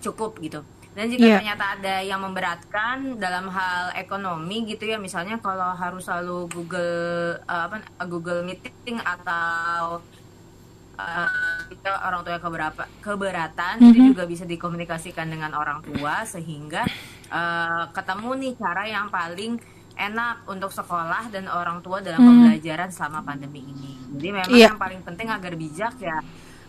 cukup 0.00 0.36
gitu 0.40 0.60
dan 0.90 1.06
jika 1.06 1.22
Iya. 1.22 1.36
ternyata 1.38 1.64
ada 1.78 1.94
yang 2.02 2.18
memberatkan 2.18 3.14
dalam 3.16 3.46
hal 3.46 3.94
ekonomi 3.94 4.66
gitu 4.66 4.90
ya 4.90 4.98
misalnya 4.98 5.38
kalau 5.38 5.70
harus 5.72 6.02
selalu 6.02 6.50
Google 6.50 6.98
uh, 7.46 7.70
apa 7.70 7.86
Google 8.10 8.42
Meeting 8.42 8.98
atau 8.98 10.02
uh, 10.98 11.28
kita 11.70 11.90
orang 12.02 12.20
tua 12.26 12.38
keberapa, 12.42 12.82
keberatan 12.98 13.74
itu 13.80 13.98
Mhm. 14.02 14.08
juga 14.10 14.24
bisa 14.26 14.42
dikomunikasikan 14.42 15.30
dengan 15.30 15.54
orang 15.54 15.78
tua 15.80 16.26
sehingga 16.26 16.82
uh, 17.30 17.86
ketemu 17.94 18.30
nih 18.42 18.52
cara 18.58 18.82
yang 18.90 19.06
paling 19.08 19.62
enak 20.00 20.48
untuk 20.48 20.70
sekolah 20.70 21.28
dan 21.28 21.44
orang 21.46 21.78
tua 21.80 22.00
dalam 22.00 22.18
Hmm. 22.18 22.28
pembelajaran 22.48 22.88
selama 22.88 23.20
pandemi 23.20 23.60
ini. 23.62 23.92
Jadi 24.10 24.28
memang 24.32 24.50
Iya. 24.50 24.66
yang 24.66 24.78
paling 24.78 25.00
penting 25.00 25.28
agar 25.28 25.52
bijak 25.54 25.94
ya 25.98 26.16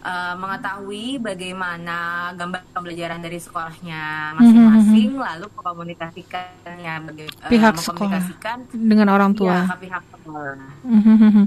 uh, 0.02 0.34
mengetahui 0.36 1.18
bagaimana 1.18 1.98
gambar 2.34 2.62
pembelajaran 2.70 3.20
dari 3.20 3.38
sekolahnya 3.38 4.34
masing-masing, 4.36 5.16
lalu 5.16 5.46
mengkomunikasikannya 5.52 6.94
baga- 7.06 7.30
uh, 7.42 7.50
Pihak 7.50 7.74
sekolah. 7.78 8.10
mengkomunikasikan 8.20 8.58
dengan 8.72 9.08
orang 9.10 9.32
tua. 9.32 9.66
ya, 9.66 9.78
pihak 9.78 10.04
sekolah. 10.12 10.56
Mhm. 10.82 11.44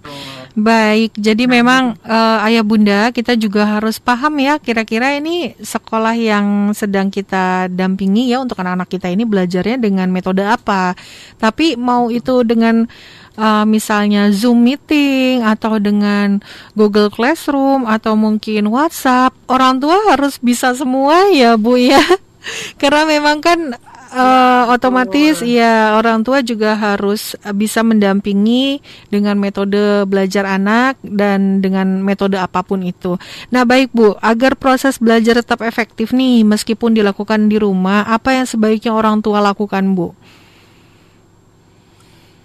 Baik, 0.55 1.11
jadi 1.15 1.45
Nah, 1.45 1.53
memang 1.59 1.83
eh, 2.01 2.47
ayah 2.47 2.63
bunda 2.63 3.11
kita 3.11 3.35
juga 3.35 3.67
harus 3.67 3.99
paham 3.99 4.39
ya 4.39 4.59
kira-kira 4.59 5.19
ini 5.19 5.55
sekolah 5.59 6.15
yang 6.15 6.71
sedang 6.73 7.11
kita 7.11 7.67
dampingi 7.69 8.31
ya 8.31 8.39
untuk 8.39 8.59
anak-anak 8.63 8.87
kita 8.87 9.11
ini 9.11 9.27
belajarnya 9.27 9.79
dengan 9.79 10.09
metode 10.11 10.47
apa. 10.47 10.95
Tapi 11.39 11.75
mau 11.75 12.07
itu 12.11 12.47
dengan 12.47 12.87
eh, 13.35 13.65
misalnya 13.69 14.31
Zoom 14.31 14.65
meeting 14.65 15.45
atau 15.45 15.79
dengan 15.79 16.41
Google 16.73 17.11
Classroom 17.13 17.87
atau 17.87 18.15
mungkin 18.15 18.71
WhatsApp, 18.71 19.35
orang 19.51 19.79
tua 19.79 19.99
harus 20.11 20.39
bisa 20.39 20.73
semua 20.75 21.31
ya 21.31 21.59
Bu 21.59 21.79
ya. 21.79 22.03
Karena 22.81 23.09
memang 23.09 23.41
kan 23.41 23.77
uh, 24.15 24.65
otomatis 24.71 25.43
ya 25.43 25.99
orang 25.99 26.23
tua 26.23 26.41
juga 26.41 26.79
harus 26.79 27.35
uh, 27.43 27.53
bisa 27.53 27.83
mendampingi 27.83 28.79
dengan 29.11 29.37
metode 29.37 30.07
belajar 30.07 30.47
anak 30.47 30.97
dan 31.03 31.59
dengan 31.61 32.01
metode 32.01 32.39
apa 32.39 32.63
pun 32.63 32.87
itu. 32.87 33.19
Nah, 33.51 33.67
baik 33.67 33.91
Bu, 33.91 34.15
agar 34.23 34.55
proses 34.55 34.97
belajar 35.03 35.43
tetap 35.43 35.61
efektif 35.67 36.15
nih 36.15 36.47
meskipun 36.47 36.95
dilakukan 36.95 37.51
di 37.51 37.59
rumah, 37.59 38.07
apa 38.07 38.39
yang 38.39 38.47
sebaiknya 38.47 38.95
orang 38.95 39.21
tua 39.21 39.43
lakukan, 39.43 39.83
Bu? 39.93 40.15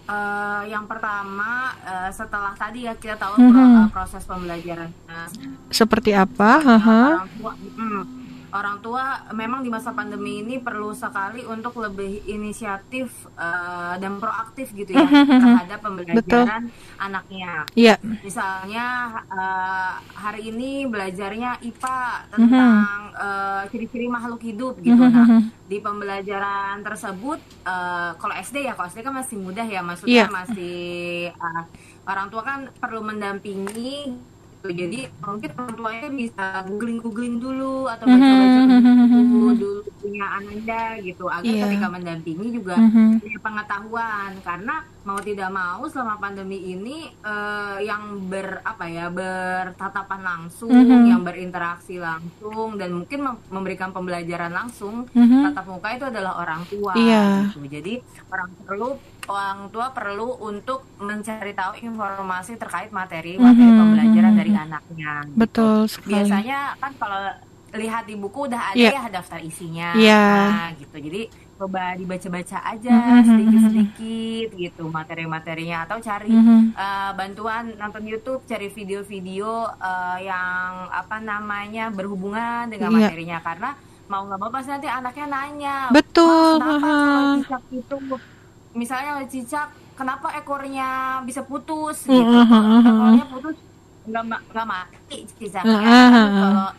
Uh, 0.09 0.65
yang 0.65 0.89
pertama 0.89 1.69
uh, 1.85 2.09
setelah 2.09 2.57
tadi 2.57 2.89
ya 2.89 2.97
kita 2.97 3.13
tahu 3.13 3.37
mm 3.37 3.49
-hmm. 3.53 3.93
proses 3.93 4.25
pembelajaran. 4.25 4.89
Seperti 5.69 6.17
apa, 6.17 6.57
uh, 6.65 6.81
orang 6.81 7.29
tua 7.37 7.53
memang 9.33 9.61
di 9.61 9.69
masa 9.69 9.93
pandemi 9.93 10.41
ini 10.41 10.57
perlu 10.57 10.91
sekali 10.91 11.45
untuk 11.45 11.77
lebih 11.77 12.25
inisiatif 12.25 13.29
uh, 13.37 13.95
dan 14.01 14.17
proaktif 14.17 14.73
gitu 14.73 14.97
ya 14.97 15.05
terhadap 15.41 15.79
pembelajaran 15.85 16.69
Betul. 16.69 16.97
anaknya. 16.97 17.65
Iya. 17.77 17.95
Yeah. 17.95 18.19
Misalnya 18.25 18.85
uh, 19.29 19.93
hari 20.17 20.49
ini 20.49 20.89
belajarnya 20.89 21.61
IPA 21.61 22.01
tentang 22.33 23.13
uh, 23.13 23.63
ciri-ciri 23.69 24.09
makhluk 24.09 24.41
hidup 24.41 24.81
gitu. 24.81 24.97
Nah, 24.97 25.49
di 25.69 25.77
pembelajaran 25.77 26.81
tersebut 26.81 27.39
uh, 27.65 28.17
kalau 28.17 28.33
SD 28.33 28.65
ya, 28.65 28.73
kalau 28.73 28.89
SD 28.89 29.05
kan 29.05 29.13
masih 29.13 29.37
mudah 29.37 29.65
ya, 29.65 29.85
maksudnya 29.85 30.25
yeah. 30.25 30.29
masih 30.29 30.77
uh, 31.37 31.63
orang 32.09 32.27
tua 32.33 32.41
kan 32.41 32.59
perlu 32.81 33.05
mendampingi 33.05 34.17
jadi 34.67 35.07
mungkin 35.23 35.51
orang 35.55 35.75
tuanya 35.79 36.09
bisa 36.11 36.45
googling 36.67 36.99
googling 36.99 37.35
dulu 37.39 37.87
atau 37.87 38.03
baca 38.03 38.27
baca 38.27 38.61
dulu 38.67 39.49
dulu 39.55 39.79
punya 39.99 40.25
ananda 40.35 40.83
gitu 40.99 41.31
agar 41.31 41.47
yeah. 41.47 41.63
ketika 41.63 41.87
mendampingi 41.87 42.47
juga 42.51 42.75
mm-hmm. 42.75 43.23
punya 43.23 43.39
pengetahuan 43.39 44.31
karena 44.43 44.75
mau 45.07 45.19
tidak 45.23 45.49
mau 45.51 45.81
selama 45.87 46.15
pandemi 46.19 46.75
ini 46.75 47.07
uh, 47.23 47.79
yang 47.79 48.27
ber 48.27 48.59
apa 48.67 48.85
ya 48.91 49.07
bertatapan 49.07 50.21
langsung 50.23 50.71
mm-hmm. 50.71 51.07
yang 51.07 51.21
berinteraksi 51.23 51.95
langsung 51.99 52.75
dan 52.75 52.99
mungkin 52.99 53.19
memberikan 53.47 53.95
pembelajaran 53.95 54.51
langsung 54.51 55.07
mm-hmm. 55.07 55.51
tatap 55.51 55.65
muka 55.71 55.87
itu 55.95 56.05
adalah 56.11 56.43
orang 56.43 56.67
tua 56.67 56.93
yeah. 56.99 57.47
gitu 57.47 57.63
jadi 57.63 58.03
orang 58.27 58.49
perlu 58.67 58.99
orang 59.29 59.69
tua 59.69 59.93
perlu 59.93 60.41
untuk 60.41 60.89
mencari 60.97 61.53
tahu 61.53 61.77
informasi 61.77 62.57
terkait 62.57 62.89
materi 62.89 63.37
materi 63.37 63.61
mm 63.63 63.71
-hmm. 63.71 63.79
pembelajaran 63.79 64.33
dari 64.33 64.51
anaknya. 64.57 65.13
Gitu. 65.23 65.37
Betul 65.37 65.77
sekali. 65.85 66.11
Biasanya 66.17 66.59
kan 66.81 66.91
kalau 66.97 67.21
lihat 67.69 68.03
di 68.09 68.17
buku 68.17 68.49
udah 68.49 68.73
ada 68.73 68.81
yeah. 68.81 69.05
ya 69.05 69.13
daftar 69.13 69.37
isinya, 69.45 69.93
yeah. 69.93 70.49
nah, 70.49 70.69
gitu. 70.73 70.97
Jadi 70.97 71.29
coba 71.59 71.93
dibaca-baca 71.93 72.57
aja 72.65 73.19
sedikit-sedikit 73.21 74.47
mm 74.47 74.53
-hmm. 74.55 74.63
gitu 74.63 74.83
materi-materinya 74.89 75.85
atau 75.85 75.99
cari 76.01 76.31
mm 76.33 76.41
-hmm. 76.41 76.61
uh, 76.73 77.11
bantuan 77.13 77.77
nonton 77.77 78.09
YouTube, 78.09 78.41
cari 78.49 78.73
video-video 78.73 79.69
uh, 79.69 80.17
yang 80.17 80.89
apa 80.89 81.21
namanya 81.21 81.93
berhubungan 81.93 82.65
dengan 82.73 82.89
yeah. 82.95 82.99
materinya 83.05 83.37
karena 83.43 83.69
mau 84.09 84.25
nggak 84.25 84.39
mau 84.41 84.49
pasti 84.49 84.73
nanti 84.73 84.89
anaknya 84.89 85.25
nanya, 85.29 85.77
betul, 85.93 86.57
kenapa 86.57 87.61
itu 87.69 87.95
misalnya 88.73 89.23
cicak 89.25 89.71
kenapa 89.97 90.35
ekornya 90.37 91.19
bisa 91.25 91.41
putus? 91.43 92.05
Gitu. 92.05 92.15
Ekornya 92.19 93.25
putus 93.29 93.57
nggak 94.09 94.41
nggak 94.49 94.67
mati 94.67 95.17
cicaknya 95.37 95.77
kalau 96.33 96.69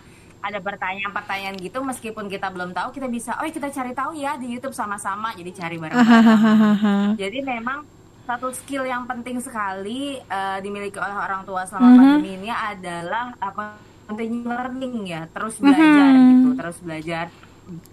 ada 0.41 0.59
pertanyaan-pertanyaan 0.59 1.57
gitu 1.61 1.79
meskipun 1.85 2.27
kita 2.27 2.49
belum 2.49 2.73
tahu 2.73 2.97
kita 2.97 3.07
bisa 3.13 3.37
oh 3.39 3.47
kita 3.47 3.69
cari 3.69 3.93
tahu 3.93 4.17
ya 4.17 4.41
di 4.41 4.49
YouTube 4.49 4.73
sama-sama 4.73 5.37
jadi 5.37 5.53
cari 5.53 5.77
bareng-bareng. 5.77 7.15
Jadi 7.23 7.39
memang 7.45 7.85
satu 8.25 8.49
skill 8.55 8.89
yang 8.89 9.05
penting 9.05 9.43
sekali 9.43 10.17
uh, 10.31 10.59
dimiliki 10.65 10.97
oleh 10.97 11.13
orang 11.13 11.45
tua 11.45 11.69
selama 11.69 11.83
mm 11.83 11.91
-hmm. 11.93 11.99
pandemi 11.99 12.31
ini 12.41 12.51
adalah 12.51 13.35
apa 13.37 13.77
continue 14.09 14.49
learning 14.49 14.95
ya 15.07 15.23
terus 15.29 15.61
belajar 15.61 16.09
mm 16.09 16.17
-hmm. 16.17 16.31
gitu 16.31 16.49
terus 16.57 16.77
belajar 16.81 17.25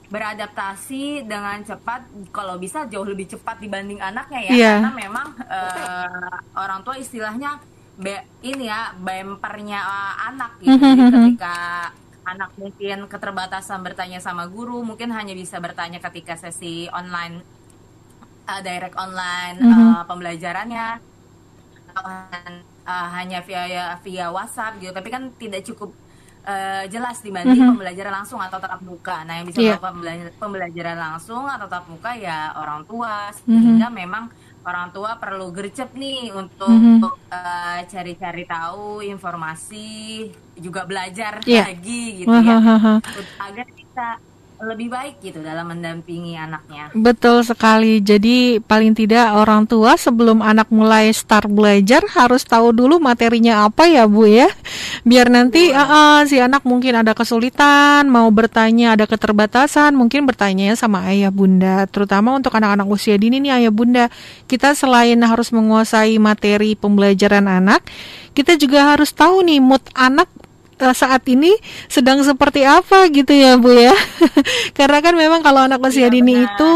beradaptasi 0.08 1.28
dengan 1.28 1.62
cepat 1.62 2.08
kalau 2.34 2.58
bisa 2.58 2.88
jauh 2.90 3.06
lebih 3.06 3.30
cepat 3.30 3.62
dibanding 3.62 4.02
anaknya 4.02 4.40
ya. 4.48 4.54
Yeah. 4.54 4.76
karena 4.82 4.92
memang 4.96 5.28
uh, 5.38 6.38
orang 6.58 6.82
tua 6.82 6.98
istilahnya 6.98 7.62
be, 7.98 8.14
ini 8.42 8.70
ya 8.70 8.94
bempernya 8.98 9.80
uh, 9.84 10.16
anak 10.34 10.62
gitu. 10.62 10.78
Jadi 10.78 11.04
ketika 11.14 11.58
anak 12.28 12.52
mungkin 12.60 13.08
keterbatasan 13.08 13.80
bertanya 13.86 14.20
sama 14.20 14.50
guru 14.52 14.84
mungkin 14.84 15.16
hanya 15.16 15.32
bisa 15.32 15.62
bertanya 15.64 16.04
ketika 16.04 16.36
sesi 16.36 16.92
online 16.92 17.42
uh, 18.48 18.62
direct 18.64 18.96
online 19.00 19.58
mm 19.60 19.72
-hmm. 19.72 19.90
uh, 19.94 20.04
pembelajarannya. 20.08 20.88
Uh, 21.98 22.62
hanya 22.88 23.44
via 23.44 24.00
via 24.00 24.32
WhatsApp 24.32 24.80
gitu. 24.80 24.96
Tapi 24.96 25.10
kan 25.12 25.34
tidak 25.36 25.66
cukup 25.68 25.92
uh, 26.48 26.84
jelas 26.88 27.20
dibanding 27.20 27.54
mm 27.54 27.62
-hmm. 27.62 27.72
pembelajaran 27.76 28.14
langsung 28.24 28.40
atau 28.40 28.58
tatap 28.58 28.82
muka. 28.82 29.28
Nah, 29.28 29.44
yang 29.44 29.46
bisa 29.52 29.60
yeah. 29.60 29.78
melakukan 29.78 30.32
pembelajaran 30.40 30.98
langsung 30.98 31.44
atau 31.44 31.68
tatap 31.68 31.86
muka 31.92 32.12
ya 32.16 32.56
orang 32.56 32.88
tua. 32.88 33.30
Sehingga 33.36 33.92
mm 33.92 33.94
-hmm. 33.94 34.02
memang 34.08 34.24
orang 34.68 34.92
tua 34.92 35.16
perlu 35.16 35.52
gercep 35.52 35.96
nih 35.96 36.32
untuk 36.32 36.68
mm 36.72 37.04
-hmm. 37.04 37.32
uh, 37.32 37.80
cari-cari 37.88 38.44
tahu 38.48 39.04
informasi, 39.04 40.28
juga 40.60 40.88
belajar 40.88 41.44
yeah. 41.48 41.68
lagi 41.68 42.24
gitu 42.24 42.32
ya, 42.32 42.58
agar 43.44 43.68
bisa 43.72 44.08
lebih 44.58 44.90
baik 44.90 45.22
gitu 45.22 45.38
dalam 45.46 45.70
mendampingi 45.70 46.34
anaknya. 46.34 46.90
Betul 46.98 47.46
sekali. 47.46 48.02
Jadi 48.02 48.58
paling 48.58 48.98
tidak 48.98 49.38
orang 49.38 49.70
tua 49.70 49.94
sebelum 49.96 50.42
anak 50.42 50.74
mulai 50.74 51.14
start 51.14 51.46
belajar 51.46 52.02
harus 52.18 52.42
tahu 52.42 52.74
dulu 52.74 52.98
materinya 52.98 53.70
apa 53.70 53.86
ya 53.86 54.10
Bu 54.10 54.26
ya. 54.26 54.50
Biar 55.06 55.30
nanti 55.30 55.70
uh, 55.70 55.78
uh, 55.78 56.20
si 56.26 56.42
anak 56.42 56.66
mungkin 56.66 56.98
ada 56.98 57.14
kesulitan, 57.14 58.10
mau 58.10 58.26
bertanya 58.34 58.98
ada 58.98 59.06
keterbatasan, 59.06 59.94
mungkin 59.94 60.26
bertanya 60.26 60.74
sama 60.74 61.06
ayah 61.14 61.30
bunda. 61.30 61.86
Terutama 61.94 62.34
untuk 62.34 62.58
anak-anak 62.58 62.90
usia 62.90 63.16
dini 63.22 63.38
nih 63.38 63.62
ayah 63.64 63.74
bunda. 63.74 64.10
Kita 64.50 64.74
selain 64.74 65.22
harus 65.22 65.54
menguasai 65.54 66.18
materi 66.18 66.74
pembelajaran 66.74 67.46
anak, 67.46 67.86
kita 68.34 68.58
juga 68.58 68.94
harus 68.96 69.14
tahu 69.14 69.46
nih 69.46 69.62
mood 69.62 69.86
anak 69.94 70.30
saat 70.94 71.26
ini 71.26 71.54
sedang 71.90 72.22
seperti 72.22 72.62
apa 72.64 73.10
gitu 73.10 73.34
ya 73.34 73.58
Bu 73.58 73.74
ya. 73.74 73.96
Karena 74.78 75.02
kan 75.02 75.18
memang 75.18 75.42
kalau 75.42 75.66
anak 75.66 75.82
usia 75.82 76.08
ya, 76.08 76.14
dini 76.14 76.38
benar. 76.38 76.54
itu 76.54 76.72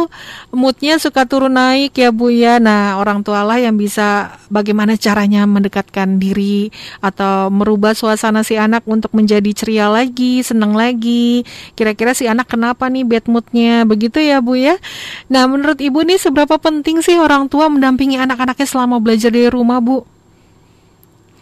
moodnya 0.51 0.97
suka 0.97 1.29
turun 1.29 1.53
naik 1.53 1.93
ya 1.93 2.09
Bu 2.09 2.33
ya. 2.33 2.57
Nah 2.57 2.97
orang 2.97 3.21
tua 3.21 3.45
lah 3.45 3.61
yang 3.61 3.77
bisa 3.77 4.37
bagaimana 4.49 4.97
caranya 4.97 5.45
mendekatkan 5.45 6.17
diri 6.17 6.73
atau 6.99 7.53
merubah 7.53 7.93
suasana 7.93 8.41
si 8.41 8.57
anak 8.57 8.83
untuk 8.89 9.13
menjadi 9.13 9.51
ceria 9.53 9.87
lagi, 9.87 10.41
senang 10.41 10.73
lagi. 10.73 11.45
Kira-kira 11.77 12.17
si 12.17 12.25
anak 12.25 12.49
kenapa 12.49 12.89
nih 12.89 13.05
bad 13.05 13.25
moodnya 13.29 13.85
begitu 13.85 14.17
ya 14.17 14.41
Bu 14.41 14.57
ya. 14.57 14.81
Nah 15.29 15.45
menurut 15.45 15.77
Ibu 15.77 16.05
nih 16.05 16.17
seberapa 16.17 16.57
penting 16.57 17.05
sih 17.05 17.17
orang 17.17 17.49
tua 17.51 17.69
mendampingi 17.69 18.17
anak-anaknya 18.17 18.67
selama 18.67 18.97
belajar 18.97 19.29
di 19.29 19.45
rumah 19.49 19.77
Bu? 19.77 20.20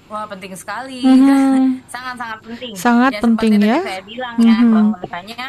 Wah 0.10 0.26
penting 0.26 0.58
sekali, 0.58 1.06
mm-hmm. 1.06 1.86
sangat-sangat 1.94 2.40
penting. 2.42 2.74
Sangat 2.74 3.12
ya, 3.14 3.22
penting 3.22 3.54
ya. 3.62 3.78
Saya 3.86 4.02
bilang 4.02 4.36
mm-hmm. 4.42 4.50
ya, 4.50 4.74
bahwasanya 4.74 5.46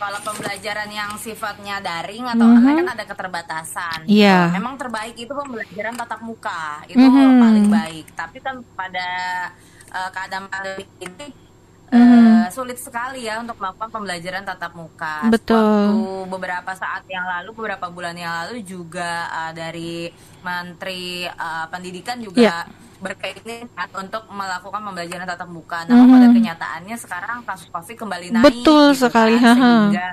kalau 0.00 0.18
pembelajaran 0.24 0.88
yang 0.88 1.10
sifatnya 1.18 1.82
daring 1.82 2.24
atau 2.24 2.46
mm-hmm. 2.46 2.58
online 2.62 2.78
kan 2.86 2.88
ada 2.94 3.04
keterbatasan. 3.04 3.98
Iya. 4.06 4.46
Yeah. 4.48 4.54
Memang 4.54 4.78
terbaik 4.78 5.18
itu 5.18 5.32
pembelajaran 5.34 5.98
tatap 5.98 6.22
muka, 6.22 6.86
itu 6.86 7.02
mm-hmm. 7.02 7.42
paling 7.42 7.66
baik. 7.66 8.06
Tapi 8.14 8.38
kan 8.38 8.62
pada 8.78 9.08
uh, 9.90 10.08
keadaan 10.14 10.46
pandemi 10.46 10.86
ini 11.02 11.26
mm-hmm. 11.90 12.46
uh, 12.46 12.46
sulit 12.54 12.78
sekali 12.78 13.26
ya 13.26 13.42
untuk 13.42 13.58
melakukan 13.58 13.90
pembelajaran 13.90 14.46
tatap 14.46 14.72
muka. 14.78 15.26
Betul. 15.26 15.58
Waktu 15.58 16.30
beberapa 16.30 16.72
saat 16.78 17.02
yang 17.10 17.26
lalu, 17.26 17.58
beberapa 17.58 17.90
bulan 17.90 18.14
yang 18.14 18.30
lalu 18.46 18.62
juga 18.62 19.26
uh, 19.34 19.50
dari 19.50 20.14
Menteri 20.46 21.26
uh, 21.26 21.66
Pendidikan 21.66 22.22
juga. 22.22 22.38
Yeah 22.38 22.89
berkeinginan 23.00 23.88
untuk 23.96 24.22
melakukan 24.30 24.80
pembelajaran 24.84 25.26
tatap 25.26 25.48
muka. 25.48 25.88
Namun 25.88 26.04
hmm. 26.06 26.14
pada 26.14 26.28
kenyataannya 26.30 26.96
sekarang 27.00 27.38
kasus 27.48 27.68
COVID 27.72 27.96
kembali 27.96 28.26
naik. 28.30 28.44
Betul 28.44 28.92
gitu 28.92 29.08
sekali. 29.08 29.36
Kan, 29.40 29.56
sehingga 29.56 30.06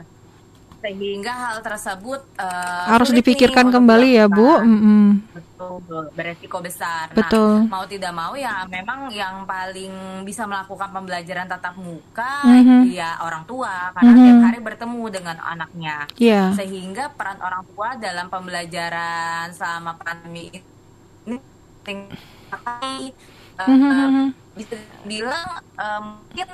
sehingga 0.77 1.33
hal 1.33 1.57
tersebut 1.65 2.21
uh, 2.37 2.85
harus 2.87 3.09
dipikirkan 3.09 3.73
kembali 3.73 4.09
ya 4.23 4.25
Bu. 4.29 4.61
Mm 4.61 4.77
-hmm. 4.77 5.05
Betul, 5.33 6.03
beresiko 6.13 6.61
besar. 6.61 7.09
Betul. 7.11 7.65
Nah, 7.65 7.81
mau 7.81 7.85
tidak 7.89 8.13
mau 8.13 8.37
ya 8.37 8.63
memang 8.69 9.09
yang 9.09 9.43
paling 9.49 10.21
bisa 10.21 10.45
melakukan 10.45 10.93
pembelajaran 10.93 11.49
tatap 11.49 11.75
muka 11.81 12.45
mm 12.45 12.61
-hmm. 12.61 12.81
ya 12.93 13.17
orang 13.25 13.43
tua 13.49 13.89
karena 13.97 14.11
mm 14.13 14.15
-hmm. 14.15 14.25
tiap 14.29 14.41
hari 14.45 14.59
bertemu 14.61 15.03
dengan 15.09 15.37
anaknya. 15.41 15.97
Yeah. 16.21 16.53
Sehingga 16.53 17.09
peran 17.17 17.41
orang 17.41 17.65
tua 17.73 17.97
dalam 17.97 18.29
pembelajaran 18.29 19.49
selama 19.57 19.97
pandemi 19.97 20.53
ini 21.25 21.41
tapi 22.47 23.11
uh, 23.59 23.67
mm-hmm. 23.67 24.25
bisa 24.57 24.77
bilang 25.03 25.47
uh, 25.77 26.01
mungkin 26.01 26.47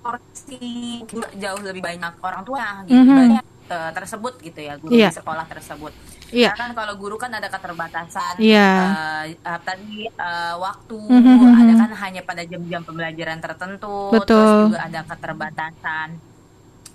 porsi 0.00 1.04
jauh 1.36 1.60
lebih 1.60 1.84
banyak 1.84 2.14
orang 2.24 2.42
tua 2.44 2.84
gitu 2.88 2.96
mm-hmm. 2.96 3.20
banyak 3.20 3.44
uh, 3.70 3.90
tersebut 3.92 4.34
gitu 4.40 4.60
ya 4.60 4.74
guru 4.80 4.92
Iya. 4.96 5.08
di 5.12 5.16
sekolah 5.20 5.44
tersebut. 5.46 5.92
Iya. 6.30 6.54
Karena 6.54 6.62
kan 6.62 6.72
kalau 6.78 6.94
guru 6.94 7.16
kan 7.18 7.30
ada 7.34 7.48
keterbatasan 7.50 8.38
Iya. 8.38 8.70
uh, 8.70 9.24
uh, 9.34 9.60
tadi 9.66 10.06
uh, 10.14 10.54
waktu 10.62 10.98
Mhm. 10.98 11.58
ada 11.58 11.72
kan 11.74 11.90
hanya 12.06 12.22
pada 12.22 12.42
jam-jam 12.46 12.82
pembelajaran 12.86 13.38
tertentu, 13.42 14.14
Betul. 14.14 14.38
terus 14.38 14.52
juga 14.70 14.78
ada 14.86 15.00
keterbatasan 15.04 16.08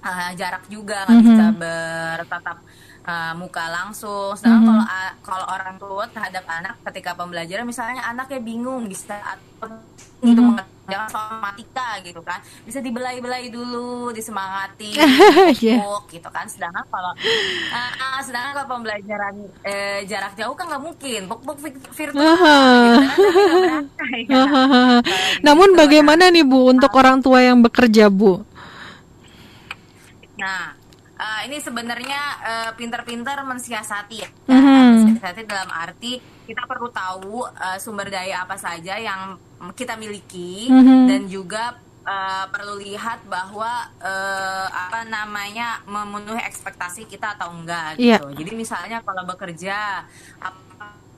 uh, 0.06 0.32
jarak 0.40 0.64
juga 0.72 1.04
nggak 1.06 1.20
Mhm. 1.20 1.26
bisa 1.28 1.46
bertatap 1.52 2.58
uh, 3.06 3.34
muka 3.34 3.66
langsung. 3.70 4.34
Sedangkan 4.34 4.62
Mhm. 4.62 4.68
kalau 4.68 4.84
uh, 4.84 5.12
kalau 5.22 5.46
orang 5.48 5.76
tua 5.78 6.04
terhadap 6.10 6.44
anak 6.46 6.76
ketika 6.90 7.14
pembelajaran 7.14 7.64
misalnya 7.64 8.02
anaknya 8.04 8.40
bingung 8.40 8.86
bisa 8.86 9.16
atau 9.16 9.70
itu 10.22 10.34
Mhm. 10.36 10.58
mengerjakan 10.58 11.08
soal 11.08 11.26
matematika 11.38 11.88
gitu 12.02 12.22
kan 12.22 12.38
bisa 12.62 12.78
dibelai-belai 12.78 13.50
dulu 13.50 14.10
disemangati 14.10 14.94
dipupuk 15.54 16.10
gitu 16.10 16.30
kan 16.30 16.46
sedangkan 16.46 16.86
kalau 16.88 17.14
uh, 17.14 17.92
uh, 17.96 18.20
sedangkan 18.22 18.52
kalau 18.54 18.70
pembelajaran 18.72 19.34
eh, 19.62 20.06
jarak 20.06 20.34
jauh 20.34 20.54
kan 20.54 20.66
nggak 20.66 20.82
mungkin 20.82 21.22
buk-buk 21.26 21.58
vi- 21.60 21.82
virtual 21.92 22.22
Aha. 22.22 22.58
gitu 22.96 23.02
kan 23.02 23.06
tapi 23.06 23.30
nggak 23.34 23.62
berasa, 23.62 24.06
ya. 24.16 24.44
Namun 25.42 25.70
gitu, 25.74 25.80
bagaimana 25.80 26.24
nih 26.30 26.46
Bu 26.46 26.60
untuk 26.70 26.94
orang 26.94 27.18
tua 27.20 27.42
yang 27.42 27.62
bekerja 27.62 28.10
Bu? 28.10 28.42
Nah, 30.36 30.74
eh, 31.26 31.40
ini 31.44 31.58
sebenarnya 31.58 32.22
eh, 32.44 32.72
pinter-pinter 32.74 33.42
mensiasati 33.44 34.16
ya. 34.16 34.30
Mhm. 34.46 35.18
Mensiasati 35.18 35.42
dalam 35.44 35.68
arti 35.68 36.18
kita 36.46 36.64
perlu 36.64 36.90
tahu 36.90 37.42
eh, 37.44 37.78
sumber 37.78 38.08
daya 38.08 38.42
apa 38.42 38.56
saja 38.56 38.96
yang 38.96 39.34
kita 39.72 39.96
miliki 39.96 40.70
Mhm. 40.70 41.10
dan 41.10 41.22
juga 41.26 41.64
eh, 42.06 42.46
perlu 42.48 42.78
lihat 42.78 43.26
bahwa 43.26 43.66
eh, 43.98 44.68
apa 44.70 45.02
namanya 45.06 45.82
memenuhi 45.86 46.38
ekspektasi 46.40 47.06
kita 47.06 47.34
atau 47.34 47.50
enggak 47.50 47.98
Iya. 47.98 48.22
gitu. 48.22 48.30
Jadi 48.38 48.52
misalnya 48.54 49.02
kalau 49.02 49.26
bekerja 49.26 50.06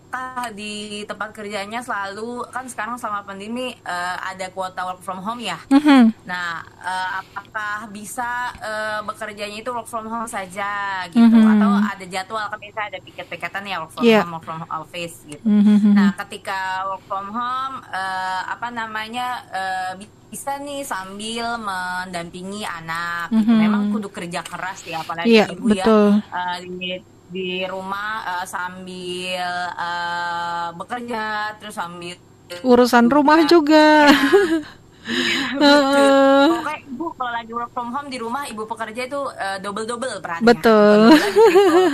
apakah 0.08 0.56
di 0.56 1.04
tempat 1.04 1.36
kerjanya 1.36 1.84
selalu 1.84 2.48
kan 2.48 2.64
sekarang 2.64 2.96
selama 2.96 3.28
pandemi 3.28 3.76
eh, 3.76 4.16
ada 4.24 4.48
kuota 4.50 4.88
work 4.88 5.04
from 5.04 5.20
home 5.20 5.44
ya. 5.44 5.60
Mhm. 5.68 6.16
Nah, 6.24 6.64
eh, 6.64 7.10
apakah 7.20 7.92
bisa 7.92 8.24
eh, 8.58 9.00
bekerjanya 9.04 9.60
itu 9.60 9.68
work 9.70 9.84
from 9.86 10.08
home 10.08 10.24
saja 10.26 11.04
gitu 11.12 11.28
Mhm. 11.28 11.52
atau 11.60 11.72
ada 11.76 12.06
jadwal 12.08 12.48
kan 12.48 12.56
biasa 12.56 12.80
ada 12.88 13.00
piket-piketan 13.04 13.68
ya 13.68 13.84
work 13.84 13.92
from 13.92 14.04
Iya. 14.08 14.24
home, 14.24 14.32
work 14.34 14.46
from 14.48 14.60
office 14.72 15.16
gitu. 15.28 15.44
Mhm. 15.44 15.92
Nah, 15.92 16.16
ketika 16.16 16.60
work 16.88 17.04
from 17.04 17.28
home 17.28 17.76
eh, 17.84 18.42
apa 18.48 18.68
namanya 18.72 19.28
eh, 19.52 19.92
bisa 20.32 20.56
nih 20.58 20.88
sambil 20.88 21.60
mendampingi 21.60 22.64
anak 22.64 23.28
gitu. 23.36 23.52
Mhm. 23.52 23.60
Memang 23.60 23.82
kudu 23.92 24.08
kerja 24.08 24.40
keras 24.40 24.88
ya 24.88 25.04
apalagi 25.04 25.36
Iya, 25.36 25.52
ibu 25.52 25.68
ya 25.68 25.84
betul. 25.84 26.08
eh, 26.24 26.58
di 26.64 26.96
di 27.28 27.64
rumah 27.64 28.12
eh, 28.40 28.46
sambil 28.46 29.48
eh, 29.70 30.68
bekerja 30.74 31.24
terus 31.58 31.76
sambil 31.76 32.16
Urusan 32.64 33.12
rumah 33.12 33.44
juga. 33.44 34.08
Heeh. 35.08 36.48
Pokoknya 36.48 36.80
ibu 36.82 37.06
kalau 37.12 37.32
lagi 37.32 37.52
work 37.52 37.72
from 37.72 37.92
home 37.92 38.08
di 38.08 38.18
rumah 38.18 38.44
ibu 38.46 38.64
pekerja 38.64 39.04
itu 39.04 39.20
double 39.60 39.84
double 39.84 40.20
perannya. 40.20 40.48
Betul. 40.48 41.12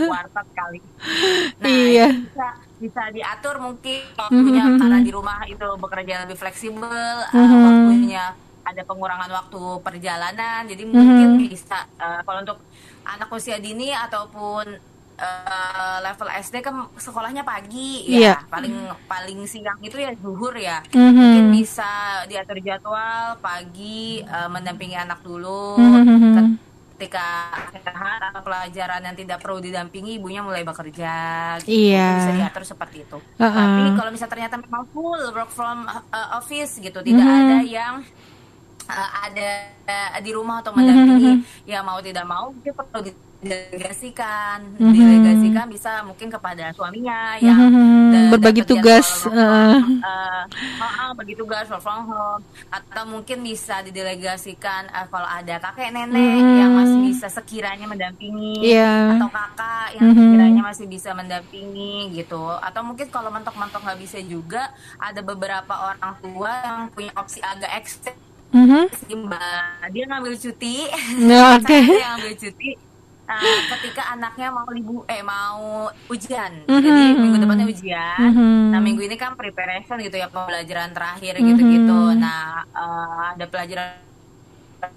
Kuartet 0.04 0.48
kali. 0.52 0.80
Nah 1.58 1.70
Iya. 1.90 2.08
bisa 2.10 2.48
bisa 2.78 3.02
diatur 3.10 3.58
mungkin 3.58 4.02
waktunya 4.14 4.64
Mhm. 4.64 4.78
karena 4.78 5.00
di 5.00 5.10
rumah 5.10 5.42
itu 5.48 5.68
bekerja 5.80 6.14
lebih 6.22 6.38
fleksibel, 6.38 6.86
eh, 7.24 7.38
Mhm. 7.38 7.62
waktunya 7.64 8.24
ada 8.64 8.82
pengurangan 8.84 9.32
waktu 9.32 9.62
perjalanan, 9.82 10.62
jadi 10.66 10.84
mungkin 10.84 11.30
Mhm. 11.34 11.50
bisa 11.50 11.86
eh, 11.98 12.22
kalau 12.22 12.40
untuk 12.42 12.60
anak 13.04 13.30
usia 13.30 13.58
dini 13.58 13.90
ataupun 13.90 14.93
eh, 15.16 15.98
level 16.02 16.30
SD 16.34 16.56
kan 16.60 16.76
sekolahnya 16.96 17.42
pagi 17.42 18.10
Iya. 18.10 18.34
ya, 18.34 18.36
paling 18.48 18.74
paling 19.06 19.40
siang 19.46 19.78
itu 19.80 19.96
ya 19.96 20.12
zuhur 20.18 20.54
ya 20.54 20.82
mungkin 20.90 21.48
Mhm. 21.48 21.54
bisa 21.54 21.92
diatur 22.26 22.58
jadwal 22.60 23.38
pagi 23.38 24.20
eh, 24.20 24.50
mendampingi 24.50 24.98
anak 24.98 25.22
dulu 25.22 25.78
Mhm. 25.78 26.58
ketika 26.94 27.52
sehat 27.74 28.22
atau 28.32 28.42
pelajaran 28.42 29.02
yang 29.04 29.14
tidak 29.14 29.38
perlu 29.38 29.60
didampingi 29.60 30.18
ibunya 30.18 30.40
mulai 30.40 30.62
bekerja 30.62 31.14
gitu. 31.60 31.68
Iya. 31.92 32.10
Bisa 32.16 32.32
diatur 32.38 32.64
seperti 32.64 32.98
itu 33.04 33.18
Heeh. 33.38 33.54
tapi 33.54 33.90
kalau 33.94 34.10
misalnya 34.10 34.32
ternyata 34.32 34.56
memang 34.58 34.84
full 34.90 35.22
work 35.30 35.52
from 35.52 35.84
uh, 35.86 36.28
office 36.38 36.80
gitu 36.80 37.00
tidak 37.02 37.22
Mhm. 37.22 37.38
ada 37.44 37.58
yang 37.62 37.94
uh, 38.84 39.10
ada 39.24 39.50
uh, 39.84 40.20
di 40.22 40.32
rumah 40.32 40.60
atau 40.60 40.72
mendampingi 40.72 41.44
Mhm. 41.44 41.66
ya 41.66 41.80
mau 41.82 42.00
tidak 42.00 42.24
mau 42.24 42.50
mungkin 42.50 42.72
perlu 42.72 43.00
didelegasikan 43.44 44.58
Mhm. 44.76 44.92
didelegasikan 44.92 45.66
bisa 45.68 45.92
mungkin 46.02 46.28
kepada 46.28 46.72
suaminya 46.72 47.36
yang 47.38 47.60
Mhm. 47.60 48.10
da- 48.10 48.32
Berbagi 48.32 48.62
dapat 48.62 48.72
tugas. 48.72 49.08
from, 49.20 49.36
uh, 49.36 49.78
uh, 50.02 50.44
uh, 50.82 51.12
bagi 51.14 51.34
tugas 51.34 51.68
work 51.68 51.80
from 51.80 52.08
home 52.08 52.42
atau 52.68 53.04
mungkin 53.06 53.38
bisa 53.40 53.84
didelegasikan 53.84 54.88
uh, 54.90 55.06
kalau 55.08 55.28
ada 55.28 55.60
kakek 55.62 55.92
nenek 55.92 56.18
Mhm. 56.40 56.56
yang 56.58 56.72
masih 56.74 57.00
bisa 57.04 57.28
sekiranya 57.28 57.86
mendampingi 57.86 58.64
Iya. 58.64 59.20
atau 59.20 59.30
kakak 59.30 59.88
yang 59.94 60.06
Mhm. 60.08 60.18
sekiranya 60.18 60.62
masih 60.64 60.86
bisa 60.88 61.10
mendampingi 61.12 61.94
gitu 62.14 62.42
atau 62.50 62.82
mungkin 62.82 63.08
kalau 63.10 63.30
mentok-mentok 63.30 63.84
nggak 63.84 64.00
bisa 64.00 64.20
juga 64.20 64.72
ada 64.96 65.20
beberapa 65.20 65.74
orang 65.86 66.16
tua 66.18 66.52
yang 66.64 66.80
punya 66.90 67.12
opsi 67.14 67.40
agak 67.40 67.70
ekstrim 67.78 68.16
Mhm. 68.50 68.86
Mbak. 69.26 69.90
dia 69.90 70.04
ngambil 70.06 70.34
cuti 70.36 70.86
Ya, 71.26 71.58
Oke. 71.58 71.78
dia 71.84 72.06
ngambil 72.08 72.34
cuti 72.38 72.70
uh, 73.26 73.60
ketika 73.70 74.04
anaknya 74.10 74.48
mau 74.50 74.68
libu 74.68 75.04
eh 75.06 75.22
mau 75.22 75.88
ujian 76.08 76.66
Mhm. 76.66 76.80
jadi 76.80 77.04
minggu 77.16 77.38
depannya 77.40 77.66
ujian 77.66 78.18
Mhm. 78.20 78.72
nah 78.72 78.80
minggu 78.80 79.02
ini 79.02 79.16
kan 79.16 79.34
preparation 79.34 79.98
gitu 79.98 80.16
ya 80.16 80.28
pembelajaran 80.28 80.92
terakhir 80.92 81.34
Mhm. 81.38 81.46
gitu-gitu 81.46 82.00
nah 82.16 82.64
uh, 82.70 83.34
ada 83.34 83.46
pelajaran 83.46 84.00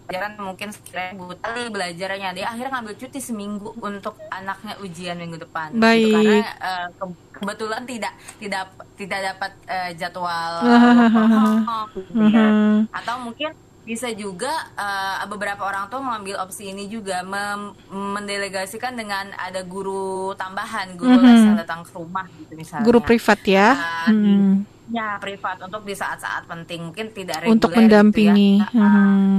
pelajaran 0.02 0.34
mungkin 0.42 0.74
sekiranya 0.74 1.14
buta 1.14 1.46
belajarnya 1.70 2.34
dia 2.34 2.50
akhirnya 2.50 2.74
ngambil 2.74 2.94
cuti 2.98 3.22
seminggu 3.22 3.70
untuk 3.78 4.18
anaknya 4.28 4.74
ujian 4.82 5.14
minggu 5.14 5.38
depan 5.38 5.70
gitu. 5.70 5.78
Baik. 5.78 6.10
karena 6.10 6.50
uh, 6.58 6.86
ke- 6.92 7.18
kebetulan 7.32 7.82
tidak 7.86 8.12
tidak 8.36 8.62
tidak 8.98 9.20
dapat 9.24 9.52
uh, 9.68 9.90
jadwal 9.94 10.52
work 10.58 11.12
from 11.14 11.30
home, 11.30 11.90
gitu 11.94 12.10
ya. 12.26 12.46
Mhm. 12.50 12.90
atau 12.90 13.14
mungkin 13.22 13.50
bisa 13.86 14.10
juga 14.10 14.50
uh, 14.74 15.22
beberapa 15.30 15.62
orang 15.62 15.86
tua 15.86 16.02
mengambil 16.02 16.42
opsi 16.42 16.74
ini 16.74 16.90
juga 16.90 17.22
mem- 17.22 17.70
mendelegasikan 17.86 18.98
dengan 18.98 19.30
ada 19.38 19.62
guru 19.62 20.34
tambahan 20.34 20.98
guru 20.98 21.14
les 21.22 21.46
yang 21.46 21.54
datang 21.54 21.86
ke 21.86 21.94
rumah 21.94 22.26
gitu 22.34 22.58
misalnya 22.58 22.82
Guru 22.82 22.98
privat 23.00 23.40
ya. 23.46 23.68
Uh, 23.78 24.10
Mhm. 24.10 24.75
Ya 24.86 25.18
privat 25.18 25.58
untuk 25.66 25.82
di 25.82 25.98
saat-saat 25.98 26.46
penting 26.46 26.90
mungkin 26.90 27.10
tidak 27.10 27.42
reguler 27.42 27.54
Untuk 27.58 27.70
gitu 27.74 27.78
mendampingi. 27.82 28.52
ya. 28.62 28.70
Uh, 28.70 28.84
Mhm. 28.86 29.34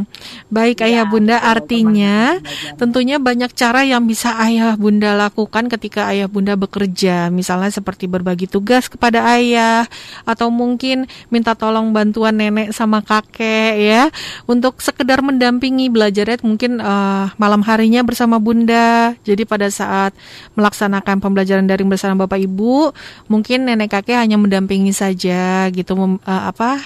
Baik 0.51 0.83
Iya, 0.83 0.88
ayah 0.91 1.05
bunda, 1.07 1.38
betul, 1.39 1.51
artinya 1.55 2.17
teman 2.43 2.75
tentunya 2.77 3.17
banyak 3.17 3.51
cara 3.55 3.81
yang 3.88 4.03
bisa 4.03 4.36
ayah 4.43 4.75
bunda 4.75 5.15
lakukan 5.15 5.71
ketika 5.71 6.12
ayah 6.12 6.27
bunda 6.27 6.60
bekerja. 6.60 7.31
Misalnya 7.31 7.71
seperti 7.71 8.12
berbagi 8.12 8.51
tugas 8.51 8.91
kepada 8.91 9.23
ayah 9.39 9.88
atau 10.27 10.51
mungkin 10.51 11.07
minta 11.31 11.55
tolong 11.55 11.95
bantuan 11.95 12.36
nenek 12.36 12.75
sama 12.75 12.99
kakek 12.99 13.73
ya 13.79 14.03
untuk 14.51 14.83
sekedar 14.83 15.23
mendampingi 15.23 15.88
belajarnya 15.88 16.43
mungkin 16.43 16.83
eh, 16.83 17.25
malam 17.39 17.63
harinya 17.63 18.03
bersama 18.03 18.36
bunda. 18.38 19.15
Jadi 19.23 19.47
pada 19.47 19.71
saat 19.71 20.12
melaksanakan 20.60 21.23
pembelajaran 21.23 21.65
daring 21.65 21.88
bersama 21.88 22.27
bapak 22.27 22.43
ibu, 22.43 22.91
mungkin 23.31 23.63
nenek 23.67 23.95
kakek 23.95 24.19
hanya 24.19 24.36
mendampingi 24.36 24.91
saja 24.91 25.37
gitu 25.71 25.93
mem- 25.93 26.21
eh, 26.21 26.43
apa 26.50 26.82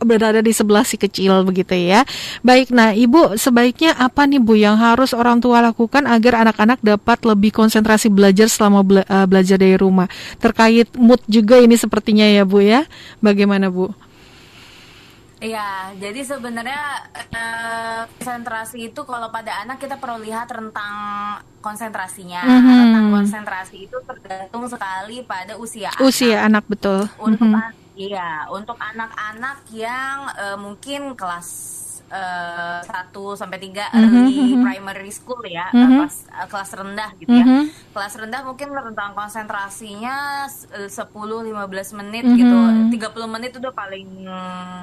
berada 0.00 0.40
di 0.40 0.52
sebelah 0.52 0.82
si 0.82 0.96
kecil 0.96 1.44
begitu 1.44 1.74
ya. 1.76 2.02
Baik, 2.40 2.72
nah 2.72 2.90
Ibu 2.90 3.36
sebaiknya 3.36 3.94
apa 3.96 4.24
nih 4.24 4.40
Bu 4.40 4.54
yang 4.56 4.76
harus 4.76 5.12
orang 5.12 5.38
tua 5.38 5.60
lakukan 5.60 6.04
agar 6.06 6.46
anak-anak 6.46 6.80
dapat 6.80 7.18
lebih 7.24 7.50
konsentrasi 7.52 8.08
belajar 8.08 8.48
selama 8.48 8.80
bela- 8.80 9.06
eh, 9.06 9.26
belajar 9.28 9.56
dari 9.60 9.76
rumah? 9.76 10.08
Terkait 10.38 10.88
mood 10.96 11.20
juga 11.28 11.60
ini 11.60 11.74
sepertinya 11.74 12.24
ya 12.24 12.42
Bu 12.46 12.62
ya. 12.62 12.84
Bagaimana 13.20 13.68
Bu? 13.68 13.92
Iya, 15.36 15.92
jadi 16.00 16.24
sebenarnya 16.24 16.80
eh, 17.28 18.00
konsentrasi 18.16 18.88
itu 18.88 19.00
kalau 19.04 19.28
pada 19.28 19.52
anak 19.60 19.76
kita 19.76 20.00
perlu 20.00 20.24
lihat 20.24 20.48
rentang 20.48 20.94
konsentrasinya. 21.60 22.40
Mhm. 22.40 22.72
Rentang 22.72 23.06
konsentrasi 23.20 23.84
itu 23.84 23.96
tergantung 24.08 24.64
sekali 24.64 25.20
pada 25.28 25.60
usia 25.60 25.92
anak. 25.92 26.00
Usia 26.00 26.40
anak 26.40 26.64
betul. 26.64 27.04
Untuk 27.20 27.52
Mhm. 27.52 27.52
an- 27.52 27.76
iya, 27.96 28.44
untuk 28.48 28.76
anak-anak 28.76 29.64
yang 29.72 30.28
eh, 30.36 30.56
mungkin 30.56 31.16
kelas 31.16 31.48
eh, 32.06 32.78
satu 32.86 33.34
sampai 33.34 33.58
tiga 33.58 33.90
Mhm, 33.90 33.98
early 33.98 34.38
mhm. 34.54 34.62
primary 34.62 35.10
school 35.10 35.42
ya, 35.42 35.66
Mhm. 35.74 35.82
eh, 35.82 35.88
kelas 35.98 36.16
eh, 36.30 36.46
kelas 36.46 36.70
rendah 36.72 37.10
gitu 37.18 37.32
ya. 37.32 37.42
Mhm. 37.42 37.62
Kelas 37.90 38.14
rendah 38.14 38.40
mungkin 38.46 38.68
rentang 38.70 39.10
konsentrasinya 39.12 40.46
eh, 40.70 40.86
10-15 40.86 41.90
menit 41.92 42.22
Mhm. 42.22 42.36
gitu. 42.38 42.58
30 42.94 43.26
menit 43.26 43.58
udah 43.58 43.72
paling 43.74 44.06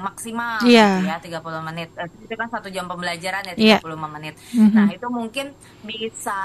maksimal 0.04 0.60
Iya. 0.60 1.00
gitu 1.00 1.08
ya, 1.08 1.16
30 1.16 1.64
menit. 1.64 1.88
Eh, 1.96 2.08
Itu 2.20 2.34
kan 2.36 2.52
satu 2.52 2.68
jam 2.68 2.84
pembelajaran 2.84 3.40
ya 3.46 3.54
Iya. 3.56 3.78
35 3.80 4.08
menit. 4.10 4.34
Mhm. 4.52 4.74
Nah, 4.76 4.88
itu 4.92 5.06
mungkin 5.08 5.46
bisa 5.80 6.40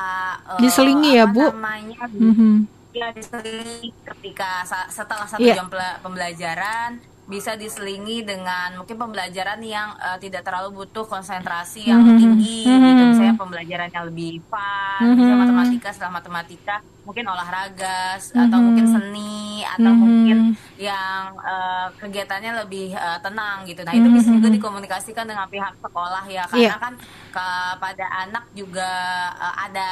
eh, 0.48 0.60
Diselingi 0.64 1.12
ya, 1.12 1.28
Bu? 1.28 1.44
namanya? 1.52 2.08
Mhm. 2.08 2.79
Ya 2.90 3.14
diselingi 3.14 3.94
ketika 4.02 4.66
setelah 4.90 5.30
satu 5.30 5.46
Iya. 5.46 5.62
jam 5.62 5.70
pembelajaran 6.02 6.98
bisa 7.30 7.54
diselingi 7.54 8.26
dengan 8.26 8.82
mungkin 8.82 8.98
pembelajaran 8.98 9.62
yang 9.62 9.94
eh, 10.02 10.18
tidak 10.18 10.42
terlalu 10.42 10.82
butuh 10.82 11.06
konsentrasi 11.06 11.86
yang 11.86 12.02
Mhm. 12.02 12.18
tinggi 12.18 12.66
Mhm. 12.66 12.82
gitu 12.82 13.04
misalnya 13.14 13.36
pembelajaran 13.38 13.90
yang 13.94 14.06
lebih 14.10 14.42
fun 14.50 15.02
misalnya 15.14 15.38
Mhm. 15.38 15.44
matematika 15.46 15.90
setelah 15.94 16.14
matematika 16.18 16.76
mungkin 17.10 17.26
olahraga 17.26 17.98
s- 18.16 18.30
atau 18.32 18.62
mungkin 18.62 18.86
seni 18.86 19.34
atau 19.66 19.90
Mhm. 19.90 19.98
mungkin 19.98 20.38
yang 20.78 21.24
eh, 21.42 21.88
kegiatannya 21.98 22.52
lebih 22.62 22.94
eh, 22.94 23.18
tenang 23.20 23.66
gitu 23.66 23.82
nah 23.82 23.92
itu 23.92 24.06
bisa 24.08 24.30
juga 24.30 24.46
Mhm. 24.46 24.56
dikomunikasikan 24.56 25.26
dengan 25.26 25.50
pihak 25.50 25.74
sekolah 25.76 26.24
ya 26.28 26.46
karena 26.46 26.70
Iya. 26.70 26.74
kan 26.78 26.94
kepada 27.30 28.06
anak 28.22 28.46
juga 28.54 28.92
eh, 29.36 29.56
ada 29.60 29.90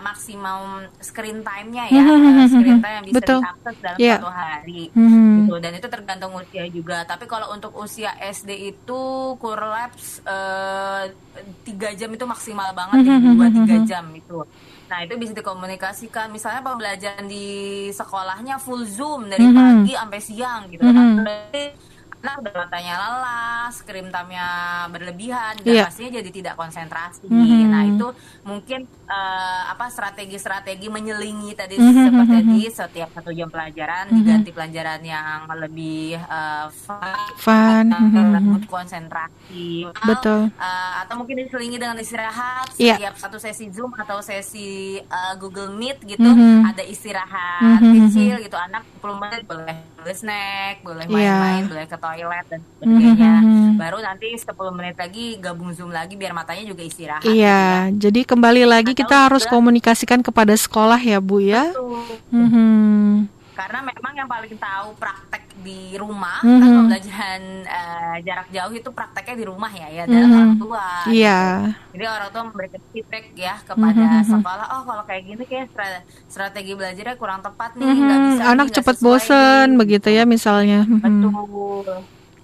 maksimum 0.00 0.62
screen 1.00 1.42
time-nya 1.42 1.90
ya 1.90 2.00
Mhm. 2.00 2.38
eh, 2.38 2.48
screen 2.48 2.78
time 2.78 2.94
yang 2.96 3.06
bisa 3.06 3.18
Betul. 3.18 3.38
diakses 3.40 3.76
dalam 3.80 3.98
Iya. 3.98 4.14
satu 4.16 4.30
hari 4.30 4.82
Mhm. 4.92 5.34
gitu 5.42 5.54
dan 5.58 5.72
itu 5.74 5.88
tergantung 5.88 6.32
usia 6.32 6.64
juga 6.68 7.02
tapi 7.02 7.26
kalau 7.26 7.50
untuk 7.50 7.74
usia 7.74 8.14
SD 8.16 8.50
itu 8.70 9.00
kurlaps 9.36 10.22
eh, 10.22 11.02
tiga 11.60 11.90
jam 11.92 12.10
itu 12.10 12.24
maksimal 12.24 12.70
banget 12.70 13.02
ya 13.04 13.16
Mhm. 13.16 13.34
dua 13.34 13.48
tiga 13.50 13.76
jam 13.84 14.04
itu 14.12 14.38
nah 14.90 15.06
itu 15.06 15.14
bisa 15.14 15.30
dikomunikasikan 15.30 16.34
misalnya 16.34 16.66
pembelajaran 16.66 17.30
di 17.30 17.46
sekolahnya 17.94 18.58
full 18.58 18.82
zoom 18.82 19.30
dari 19.30 19.46
Mhm. 19.46 19.54
pagi 19.54 19.92
sampai 19.94 20.18
siang 20.20 20.62
gitu 20.66 20.82
Mhm. 20.82 21.22
nah 21.22 21.70
matanya 22.22 22.94
lelah, 22.96 23.72
screen 23.72 24.12
time-nya 24.12 24.48
berlebihan, 24.88 25.56
dan 25.56 25.72
Iya. 25.72 25.84
pastinya 25.88 26.20
jadi 26.20 26.30
tidak 26.30 26.54
konsentrasi. 26.54 27.24
Mhm. 27.26 27.66
Nah 27.66 27.82
itu 27.86 28.06
mungkin 28.44 28.80
eh, 29.10 29.62
apa 29.66 29.90
strategi-strategi 29.90 30.86
menyelingi 30.86 31.50
tadi 31.58 31.74
Mhm. 31.74 32.04
seperti 32.06 32.30
tadi 32.30 32.60
setiap 32.70 33.10
satu 33.10 33.34
jam 33.34 33.50
pelajaran 33.50 34.06
Mhm. 34.06 34.14
diganti 34.14 34.50
pelajaran 34.54 35.02
yang 35.02 35.50
lebih 35.50 36.14
eh, 36.14 36.66
fun, 36.70 37.18
Fun. 37.34 37.90
yang 37.90 38.30
Mhm. 38.30 38.54
butuh 38.54 38.70
konsentrasi, 38.70 39.82
Atau, 39.90 40.06
Betul. 40.06 40.40
eh, 40.54 40.92
atau 41.02 41.14
mungkin 41.18 41.42
diselingi 41.42 41.76
dengan 41.76 41.98
istirahat 41.98 42.70
Iya. 42.78 43.02
setiap 43.02 43.14
satu 43.18 43.38
sesi 43.42 43.66
Zoom 43.74 43.90
atau 43.98 44.22
sesi 44.22 44.68
eh, 45.00 45.34
Google 45.42 45.74
Meet 45.74 46.06
gitu 46.06 46.22
Mhm. 46.22 46.70
ada 46.70 46.82
istirahat 46.86 47.82
Mhm. 47.82 47.92
kecil 48.06 48.34
gitu 48.38 48.54
anak 48.54 48.86
10 48.94 49.18
menit 49.18 49.42
boleh 49.42 49.74
boleh 50.00 50.16
snack 50.16 50.74
boleh 50.80 51.04
Iya. 51.04 51.12
main-main 51.12 51.62
boleh 51.66 51.86
ke 51.86 51.96
toilet 51.96 52.46
dan 52.48 52.60
sebagainya 52.74 53.34
Mhm. 53.40 53.72
baru 53.76 53.98
nanti 54.00 54.28
10 54.32 54.72
menit 54.72 54.96
lagi 54.96 55.24
gabung 55.36 55.70
Zoom 55.70 55.90
lagi 55.90 56.14
biar 56.14 56.32
matanya 56.32 56.64
juga 56.64 56.80
istirahat 56.80 57.22
Iya, 57.22 57.92
jadi 57.92 58.20
kembali 58.22 58.64
lagi 58.64 58.92
Atau 58.92 59.00
kita 59.00 59.16
harus 59.24 59.44
juga- 59.44 59.52
komunikasikan 59.52 60.20
kepada 60.20 60.52
sekolah 60.54 60.98
ya 60.98 61.18
Bu 61.18 61.38
ya. 61.38 61.68
gitu 61.68 61.84
ya. 62.32 63.39
Mhm. 63.60 63.62
karena 63.62 63.78
memang 63.86 64.12
yang 64.16 64.26
paling 64.26 64.56
tahu 64.56 64.88
praktek 64.96 65.44
di 65.60 65.80
rumah 65.94 66.40
Mhm. 66.40 66.56
kan 66.56 66.68
pembelajaran 66.70 67.42
eh, 67.62 68.16
jarak 68.22 68.48
jauh 68.48 68.72
itu 68.72 68.88
prakteknya 68.88 69.34
di 69.36 69.44
rumah 69.44 69.68
ya 69.70 69.88
ya 69.90 70.02
adalah 70.04 70.24
Mhm. 70.24 70.34
orang 70.34 70.54
tua 70.56 70.86
Iya. 71.06 71.40
Jadi 71.90 72.04
orang 72.06 72.30
tua 72.30 72.42
memberikan 72.44 72.82
feedback 72.88 73.24
ya 73.34 73.54
kepada 73.60 74.06
Mhm. 74.16 74.30
sekolah, 74.30 74.66
oh 74.70 74.82
kalau 74.84 75.02
kayak 75.04 75.22
gini 75.24 75.42
kayak 75.44 75.66
stra- 75.68 76.02
strategi 76.26 76.72
belajarnya 76.72 77.16
kurang 77.16 77.40
tepat 77.40 77.74
nih, 77.74 77.84
nggak 77.84 77.98
Mhm, 78.16 78.28
bisa 78.30 78.40
nih, 78.40 78.48
Anak 78.48 78.66
cepat 78.70 78.94
sesuai 78.96 79.06
bosen 79.06 79.66
nih." 79.66 79.76
begitu 79.76 80.08
ya 80.08 80.24
misalnya. 80.24 80.80
Mhm. 80.82 81.02
Betul. 81.02 81.94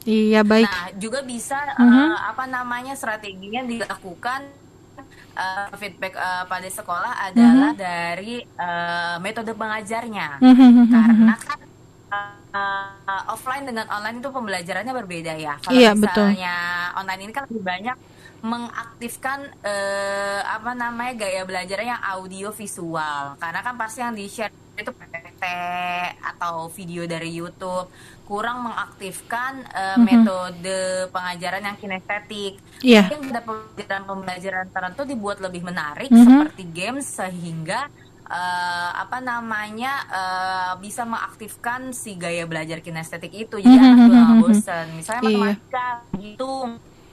Iya 0.05 0.41
baik. 0.43 0.67
Nah 0.67 0.87
juga 0.95 1.19
bisa 1.21 1.59
Mhm. 1.75 1.91
eh, 1.91 2.17
apa 2.27 2.45
namanya 2.47 2.95
strateginya 2.95 3.63
dilakukan 3.65 4.41
eh, 5.37 5.69
feedback 5.77 6.15
eh, 6.17 6.45
pada 6.49 6.69
sekolah 6.69 7.13
adalah 7.29 7.71
dari 7.77 8.41
eh, 8.43 9.17
metode 9.21 9.53
pengajarnya. 9.53 10.41
Mhm. 10.41 10.89
karena 10.91 11.35
kan 11.37 11.59
uh, 12.57 13.23
offline 13.33 13.65
dengan 13.69 13.87
online 13.93 14.19
itu 14.23 14.31
pembelajarannya 14.33 14.93
berbeda 14.95 15.33
ya. 15.37 15.55
Kalau 15.61 15.77
Iya, 15.77 15.93
betul. 15.93 16.33
misalnya 16.33 16.57
online 16.97 17.23
ini 17.29 17.33
kan 17.35 17.45
lebih 17.49 17.65
banyak 17.65 17.97
mengaktifkan 18.47 19.49
eh, 19.65 20.41
apa 20.45 20.77
namanya 20.77 21.13
gaya 21.19 21.43
belajarnya 21.43 21.99
yang 21.99 22.03
audio 22.05 22.49
visual. 22.53 23.35
Karena 23.41 23.61
kan 23.65 23.75
pasti 23.81 24.05
yang 24.05 24.15
di 24.15 24.29
share 24.29 24.53
itu 24.77 24.93
PPT 25.37 25.45
atau 26.19 26.69
video 26.69 27.05
dari 27.05 27.31
YouTube 27.31 27.89
kurang 28.27 28.67
mengaktifkan 28.67 29.63
eh, 29.63 29.95
Mhm. 29.95 30.03
metode 30.03 30.79
pengajaran 31.09 31.63
yang 31.63 31.77
kinestetik. 31.77 32.59
Iya. 32.83 33.07
Mungkin 33.07 33.31
ada 33.31 33.41
pembelajaran-pembelajaran 33.41 34.67
tertentu 34.67 35.03
dibuat 35.07 35.39
lebih 35.39 35.63
menarik 35.63 36.11
Mhm. 36.11 36.19
seperti 36.19 36.63
games 36.67 37.07
sehingga 37.07 37.87
eh, 38.27 38.91
apa 38.93 39.23
namanya 39.23 40.03
eh, 40.11 40.73
bisa 40.83 41.07
mengaktifkan 41.07 41.95
si 41.95 42.19
gaya 42.19 42.43
belajar 42.43 42.83
kinestetik 42.83 43.31
itu 43.31 43.55
jadi 43.57 43.71
Mhm, 43.71 43.87
anak 43.87 43.95
mhm, 43.97 44.09
nggak 44.11 44.27
mhm. 44.27 44.41
bosen 44.43 44.87
misalnya 44.99 45.23
Iya. 45.23 45.31
matematika 45.31 45.87
hitung 46.13 46.71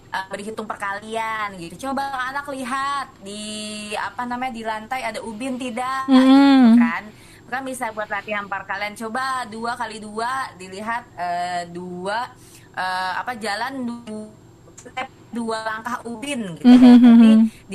eh, 0.10 0.26
berhitung 0.28 0.66
perkalian 0.66 1.48
gitu 1.60 1.86
coba 1.86 2.02
anak 2.24 2.50
lihat 2.50 3.14
di 3.22 3.46
apa 3.94 4.26
namanya 4.26 4.54
di 4.54 4.64
lantai 4.64 5.02
ada 5.04 5.22
ubin 5.22 5.54
tidak 5.56 6.10
Mhm. 6.10 6.18
gitu 6.18 6.70
kan 6.80 7.04
kan 7.50 7.62
bisa 7.64 7.92
buat 7.94 8.10
latihan 8.10 8.46
perkalian 8.50 8.96
coba 8.98 9.46
dua 9.48 9.78
kali 9.78 9.98
dua 10.02 10.52
dilihat 10.58 11.04
eh, 11.18 11.62
dua 11.70 12.32
eh, 12.74 13.12
apa 13.20 13.38
jalan 13.38 13.74
dua 13.86 14.32
step 14.78 15.10
dua 15.34 15.58
langkah 15.66 16.02
ubin 16.06 16.58
gitu 16.60 16.68
Mhm, 16.68 16.98
jadi 17.00 17.30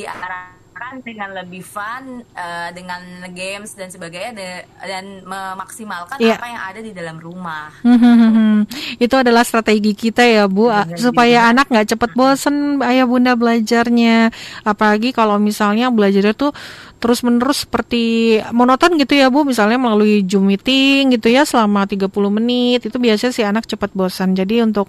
mhm. 0.04 0.57
Diarahkan 0.78 1.02
dengan 1.02 1.30
lebih 1.34 1.62
fun 1.64 2.04
eh, 2.22 2.68
dengan 2.72 3.02
games 3.32 3.74
dan 3.74 3.90
sebagainya 3.90 4.30
de- 4.32 4.66
dan 4.80 5.04
memaksimalkan 5.22 6.16
Iya. 6.18 6.38
apa 6.38 6.46
yang 6.46 6.62
ada 6.64 6.80
di 6.80 6.92
dalam 6.92 7.16
rumah. 7.18 7.74
Hmm, 7.82 8.62
itu 8.96 9.10
adalah 9.12 9.42
strategi 9.42 9.92
kita 9.92 10.22
ya 10.22 10.46
Bu. 10.46 10.70
A- 10.70 10.86
Benar, 10.86 10.98
supaya 11.00 11.38
benar. 11.42 11.50
anak 11.52 11.66
nggak 11.68 11.88
cepet 11.88 12.10
bosen 12.14 12.56
ayah 12.80 13.04
bunda 13.04 13.34
belajarnya. 13.34 14.30
Apalagi 14.62 15.10
kalau 15.10 15.36
misalnya 15.36 15.90
belajarnya 15.90 16.34
tuh 16.34 16.54
terus 16.98 17.22
menerus 17.22 17.62
seperti 17.62 18.02
monoton 18.50 18.94
gitu 18.96 19.14
ya 19.14 19.28
Bu. 19.28 19.42
Misalnya 19.42 19.78
melalui 19.78 20.22
Zoom 20.22 20.46
meeting 20.46 21.10
gitu 21.12 21.26
ya 21.28 21.42
selama 21.42 21.86
30 21.86 22.06
menit. 22.32 22.82
Itu 22.84 22.98
biasanya 22.98 23.32
si 23.32 23.42
anak 23.42 23.66
cepat 23.66 23.90
bosan 23.92 24.32
jadi 24.32 24.62
untuk 24.62 24.86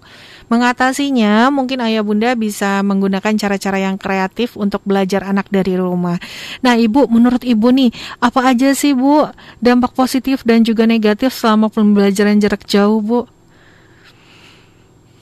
mengatasinya 0.49 1.53
mungkin 1.53 1.79
ayah 1.85 2.03
bunda 2.03 2.33
bisa 2.33 2.81
menggunakan 2.81 3.33
cara-cara 3.37 3.77
yang 3.79 3.95
kreatif 3.95 4.57
untuk 4.57 4.81
belajar 4.83 5.23
anak 5.23 5.47
dari 5.53 5.77
rumah 5.77 6.17
nah 6.59 6.75
Ibu 6.75 7.07
menurut 7.07 7.45
Ibu 7.45 7.69
nih 7.71 7.89
apa 8.19 8.49
aja 8.49 8.73
sih 8.73 8.97
Bu 8.97 9.29
dampak 9.61 9.93
positif 9.93 10.41
dan 10.43 10.65
juga 10.65 10.89
negatif 10.89 11.31
selama 11.31 11.69
pembelajaran 11.69 12.41
jarak 12.41 12.65
jauh 12.65 12.99
Bu 12.99 13.29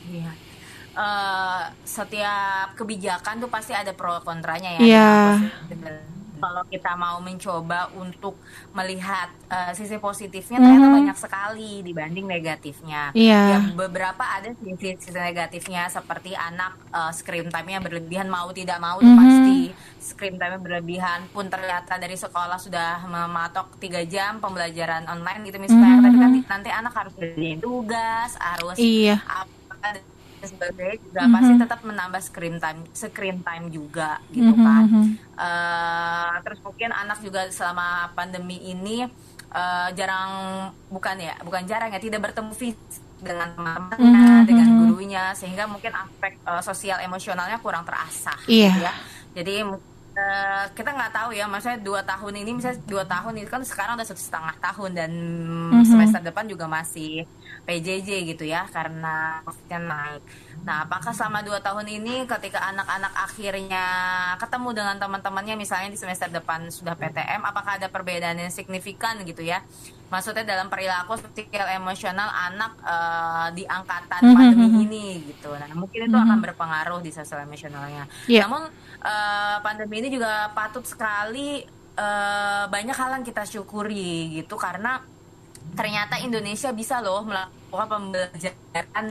Iya. 0.07 0.31
Eh, 0.97 1.63
setiap 1.83 2.73
kebijakan 2.79 3.43
tuh 3.43 3.51
pasti 3.51 3.75
ada 3.75 3.91
pro 3.93 4.17
kontranya 4.23 4.79
ya. 4.79 4.81
Iya. 4.81 5.13
Dan 5.69 6.16
Kalau 6.37 6.63
kita 6.65 6.91
mau 6.93 7.17
mencoba 7.17 7.89
untuk 7.93 8.37
melihat 8.71 9.29
eh, 9.47 9.71
sisi 9.71 9.97
positifnya 9.97 10.57
ternyata 10.57 10.85
Mhm. 10.85 10.95
banyak 10.95 11.17
sekali 11.17 11.71
dibanding 11.81 12.25
negatifnya. 12.25 13.11
Iya. 13.11 13.41
Ya 13.47 13.59
beberapa 13.71 14.21
ada 14.21 14.51
sisi, 14.53 14.95
sisi 14.95 15.11
negatifnya 15.11 15.87
seperti 15.87 16.33
anak 16.33 16.77
eh, 16.89 17.11
screen 17.11 17.47
time-nya 17.47 17.79
berlebihan 17.79 18.27
mau 18.27 18.49
tidak 18.51 18.77
mau 18.77 18.97
tuh 18.97 19.07
Mhm. 19.07 19.17
pasti 19.17 19.57
screen 19.99 20.35
time-nya 20.35 20.59
berlebihan 20.59 21.19
pun 21.27 21.47
ternyata 21.47 21.95
dari 21.95 22.15
sekolah 22.15 22.57
sudah 22.57 23.03
mematok 23.03 23.77
tiga 23.77 24.03
jam 24.03 24.37
pembelajaran 24.37 25.05
online 25.05 25.41
gitu 25.43 25.57
misalnya 25.57 25.97
Mhm. 25.97 26.03
tapi 26.03 26.17
nanti, 26.17 26.39
nanti 26.45 26.69
anak 26.69 26.93
harus 26.93 27.13
kerjain 27.13 27.57
tugas 27.57 28.31
harus 28.37 28.75
Iya. 28.75 29.19
apa 29.23 29.99
dan 30.37 30.47
sebagainya 30.47 30.97
juga 31.01 31.21
Mhm. 31.25 31.33
pasti 31.33 31.53
tetap 31.57 31.79
menambah 31.81 32.21
screen 32.21 32.55
time 32.61 32.79
screen 32.93 33.37
time 33.41 33.65
juga 33.67 34.21
gitu 34.29 34.53
Mhm, 34.53 34.63
kan 34.63 34.83
mhm. 34.85 35.03
Eh, 35.37 36.33
terus 36.41 36.59
mungkin 36.61 36.89
anak 36.91 37.21
juga 37.21 37.45
selama 37.49 37.87
pandemi 38.13 38.57
ini 38.63 39.05
eh, 39.49 39.89
jarang 39.93 40.29
bukan 40.87 41.15
ya 41.17 41.33
bukan 41.41 41.63
jarang 41.65 41.89
ya 41.89 41.97
tidak 41.97 42.21
bertemu 42.21 42.51
fisik 42.53 42.77
dengan 43.17 43.49
teman-temannya 43.53 44.33
Mhm, 44.35 44.45
dengan 44.45 44.67
mhm. 44.67 44.77
gurunya 44.77 45.23
sehingga 45.33 45.65
mungkin 45.65 45.93
aspek 45.95 46.37
eh, 46.37 46.61
sosial 46.61 47.01
emosionalnya 47.01 47.57
kurang 47.57 47.81
terasah 47.81 48.37
Iya. 48.45 48.69
gitu 48.69 48.79
ya 48.83 48.93
jadi 49.33 49.55
kita 50.73 50.97
nggak 50.97 51.13
tahu 51.13 51.29
ya 51.29 51.45
maksudnya 51.45 51.77
dua 51.77 52.01
tahun 52.01 52.41
ini 52.41 52.57
misalnya 52.57 52.81
dua 52.89 53.05
tahun 53.05 53.37
itu 53.37 53.49
kan 53.53 53.61
sekarang 53.61 54.01
udah 54.01 54.07
satu 54.09 54.17
setengah 54.17 54.55
tahun 54.57 54.91
dan 54.97 55.11
Mhm. 55.13 55.77
Mhm. 55.77 55.85
semester 55.85 56.21
depan 56.25 56.45
juga 56.49 56.65
masih 56.65 57.21
PJJ 57.67 58.09
gitu 58.31 58.47
ya 58.47 58.63
karena 58.71 59.43
COVID-nya 59.43 59.79
naik. 59.83 60.23
Nah, 60.63 60.87
apakah 60.87 61.11
selama 61.11 61.43
dua 61.43 61.59
tahun 61.59 61.87
ini 61.87 62.23
ketika 62.27 62.63
anak-anak 62.63 63.13
akhirnya 63.13 63.85
ketemu 64.39 64.69
dengan 64.71 64.95
teman-temannya 64.97 65.55
misalnya 65.55 65.91
di 65.91 65.99
semester 65.99 66.31
depan 66.31 66.71
sudah 66.71 66.95
PTM, 66.95 67.43
apakah 67.43 67.75
ada 67.79 67.87
perbedaan 67.91 68.39
yang 68.39 68.51
signifikan 68.51 69.19
gitu 69.23 69.43
ya? 69.43 69.63
Maksudnya 70.07 70.47
dalam 70.47 70.71
perilaku 70.71 71.19
sosial 71.19 71.67
emosional 71.75 72.31
anak 72.31 72.79
eh, 72.79 73.47
di 73.59 73.63
angkatan 73.67 74.21
Mhm, 74.23 74.35
pandemi 74.35 74.67
mhm. 74.71 74.83
ini 74.87 75.05
gitu. 75.35 75.51
Nah, 75.51 75.67
mungkin 75.75 76.07
itu 76.07 76.15
Mhm. 76.15 76.25
akan 76.27 76.37
berpengaruh 76.39 76.99
di 77.03 77.11
sosial 77.11 77.43
emosionalnya. 77.43 78.07
Iya. 78.25 78.47
Namun 78.47 78.63
eh, 78.97 79.57
pandemi 79.61 79.99
ini 79.99 80.09
juga 80.09 80.51
patut 80.55 80.83
sekali 80.83 81.63
eh, 81.97 82.65
banyak 82.69 82.93
hal 82.93 83.09
yang 83.17 83.25
kita 83.25 83.41
syukuri 83.43 84.37
gitu 84.37 84.53
karena 84.53 85.01
ternyata 85.77 86.17
Indonesia 86.17 86.73
bisa 86.73 86.99
loh 86.99 87.21
melakukan 87.21 87.87
pembelajaran 87.87 89.05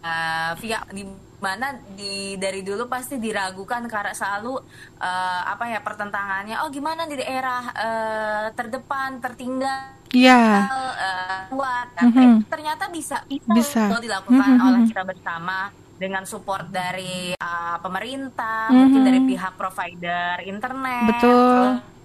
eh, 0.00 0.52
via 0.56 0.78
di 0.88 1.02
mana 1.38 1.70
di 1.94 2.34
dari 2.34 2.62
dulu 2.62 2.86
pasti 2.86 3.18
diragukan 3.18 3.86
karena 3.86 4.10
selalu 4.10 4.58
eh, 4.96 5.42
apa 5.44 5.64
ya 5.68 5.82
pertentangannya 5.82 6.62
oh 6.62 6.70
gimana 6.70 7.04
di 7.04 7.14
daerah 7.14 7.62
eh, 7.74 8.46
terdepan 8.54 9.18
tertinggal 9.18 9.98
Iya. 10.08 10.64
eh, 10.96 11.40
kuat 11.52 11.88
kan 11.92 12.08
Mhm. 12.08 12.16
Eh, 12.16 12.48
ternyata 12.48 12.88
bisa 12.88 13.20
bisa, 13.28 13.52
Bisa. 13.52 13.82
loh 13.86 14.00
dilakukan 14.00 14.56
Mhm, 14.56 14.64
oleh 14.64 14.80
kita 14.88 15.04
bersama 15.04 15.68
dengan 15.98 16.22
support 16.24 16.70
dari 16.70 17.34
uh, 17.34 17.76
pemerintah 17.82 18.70
Mhm. 18.70 18.78
mungkin 18.78 19.02
dari 19.02 19.20
pihak 19.20 19.52
provider 19.52 20.46
internet 20.46 21.10
Betul. 21.10 21.34
terus 21.52 21.97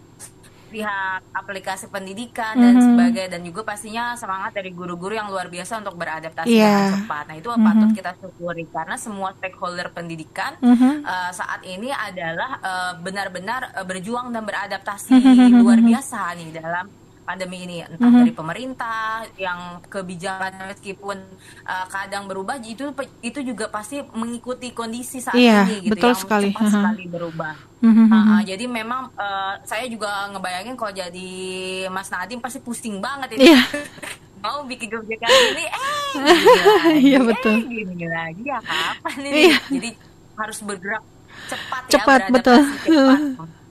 pihak 0.73 1.21
aplikasi 1.31 1.85
pendidikan 1.87 2.57
dan 2.57 2.73
Mhm. 2.73 2.85
sebagainya 2.89 3.29
dan 3.29 3.41
juga 3.45 3.61
pastinya 3.61 4.17
semangat 4.17 4.57
dari 4.57 4.73
guru-guru 4.73 5.13
yang 5.13 5.29
luar 5.29 5.45
biasa 5.47 5.85
untuk 5.85 5.93
beradaptasi 5.93 6.49
Iya. 6.49 6.65
dengan 6.65 6.89
cepat. 6.97 7.23
Nah 7.29 7.35
itu 7.37 7.49
Mhm. 7.53 7.61
patut 7.61 7.89
kita 7.93 8.11
syukuri 8.17 8.65
karena 8.67 8.95
semua 8.97 9.29
stakeholder 9.37 9.93
pendidikan 9.93 10.57
Mhm. 10.57 11.05
uh, 11.05 11.29
saat 11.29 11.61
ini 11.63 11.93
adalah 11.93 12.57
uh, 12.59 12.93
benar-benar 12.97 13.77
uh, 13.77 13.85
berjuang 13.85 14.33
dan 14.33 14.41
beradaptasi 14.41 15.13
Mhm. 15.13 15.61
luar 15.61 15.77
biasa 15.77 16.33
nih 16.33 16.49
dalam 16.57 16.89
pandemi 17.23 17.63
ini 17.63 17.81
entah 17.81 18.03
Mhm. 18.03 18.19
dari 18.19 18.31
pemerintah 18.31 19.01
yang 19.35 19.59
kebijakan 19.83 20.53
meskipun 20.67 21.17
uh, 21.63 21.85
kadang 21.87 22.23
berubah 22.25 22.59
itu 22.59 22.91
itu 23.19 23.39
juga 23.41 23.67
pasti 23.67 24.03
mengikuti 24.11 24.69
kondisi 24.69 25.17
saat 25.17 25.33
Iya, 25.33 25.63
ini 25.65 25.87
gitu 25.87 25.93
betul 25.95 26.11
yang 26.11 26.19
sekali. 26.19 26.47
cepat 26.49 26.61
Aha. 26.61 26.71
sekali 26.73 27.03
berubah. 27.07 27.53
Mhm, 27.79 28.05
Ah, 28.05 28.15
mhm. 28.15 28.29
ah, 28.29 28.41
jadi 28.43 28.65
memang 28.65 29.01
uh, 29.13 29.53
saya 29.63 29.85
juga 29.85 30.07
ngebayangin 30.29 30.75
kalau 30.75 30.93
jadi 30.93 31.31
Mas 31.87 32.07
Nadim 32.07 32.39
pasti 32.39 32.59
pusing 32.59 32.99
banget 32.99 33.35
ini 33.35 33.49
Iya. 33.49 33.59
mau 34.43 34.63
bikin 34.63 34.87
kebijakan 34.87 35.27
ini 35.49 35.65
eh 35.65 36.11
Iya, 37.07 37.19
betul. 37.21 37.53
eh 37.53 37.63
gini 37.65 38.05
lagi 38.05 38.43
ya 38.43 38.59
kapan 38.59 39.15
ini 39.21 39.39
Iya. 39.47 39.57
jadi 39.69 39.89
harus 40.33 40.59
bergerak 40.59 41.03
cepat, 41.45 41.81
Cepat, 41.87 42.19
ya 42.21 42.29
betul. 42.29 42.59
cepat 42.83 43.19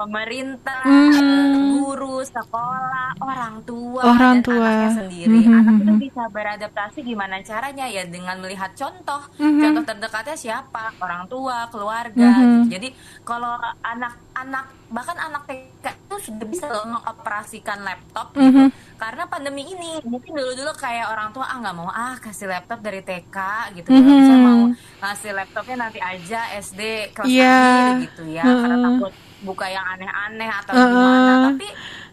pemerintah 0.00 0.80
Mhm. 0.80 1.76
guru 1.76 2.24
sekolah 2.24 3.20
orang 3.20 3.60
tua 3.62 4.00
Orang 4.06 4.40
dan 4.40 4.46
tua. 4.48 4.64
anaknya 4.64 4.90
sendiri 4.96 5.40
Mhm, 5.44 5.52
anak 5.54 5.74
itu 5.76 5.92
mhm. 5.92 6.00
bisa 6.00 6.22
beradaptasi 6.26 6.98
gimana 7.02 7.36
caranya 7.40 7.84
ya 7.84 8.08
dengan 8.08 8.40
melihat 8.40 8.72
contoh 8.72 9.20
Mhm. 9.36 9.60
contoh 9.60 9.84
terdekatnya 9.84 10.32
siapa 10.34 10.96
orang 10.96 11.28
tua 11.28 11.68
keluarga 11.68 12.16
Mhm. 12.32 12.40
gitu. 12.40 12.58
jadi 12.72 12.88
kalau 13.22 13.52
anak-anak 13.82 14.64
bahkan 14.88 15.14
anak 15.14 15.42
TK 15.44 15.84
itu 15.86 16.16
sudah 16.26 16.46
bisa 16.48 16.66
loh 16.66 16.82
mengoperasikan 16.88 17.78
laptop 17.80 18.32
gitu 18.32 18.66
Mhm. 18.66 18.96
karena 18.96 19.22
pandemi 19.24 19.62
ini 19.64 20.00
mungkin 20.02 20.32
dulu-dulu 20.32 20.72
kayak 20.74 21.06
orang 21.06 21.30
tua 21.30 21.44
ah 21.44 21.56
nggak 21.56 21.76
mau 21.76 21.86
ah 21.88 22.16
kasih 22.16 22.48
laptop 22.48 22.80
dari 22.80 23.00
TK 23.00 23.36
gitu 23.76 23.86
Mhm. 23.86 24.00
kalau 24.00 24.16
bisa 24.16 24.34
mau 24.36 24.60
ngasih 24.98 25.30
laptopnya 25.30 25.76
nanti 25.78 26.00
aja 26.00 26.40
SD 26.56 26.80
kelas 27.12 27.28
Iya. 27.28 27.52
akhir 27.52 27.94
gitu 28.02 28.22
ya 28.26 28.42
karena 28.42 28.66
Heeh. 28.72 28.84
takut 28.88 29.12
buka 29.40 29.66
yang 29.66 29.84
aneh-aneh 29.88 30.50
atau 30.50 30.72
Heeh. 30.72 30.88
gimana 30.88 31.32
tapi 31.46 31.66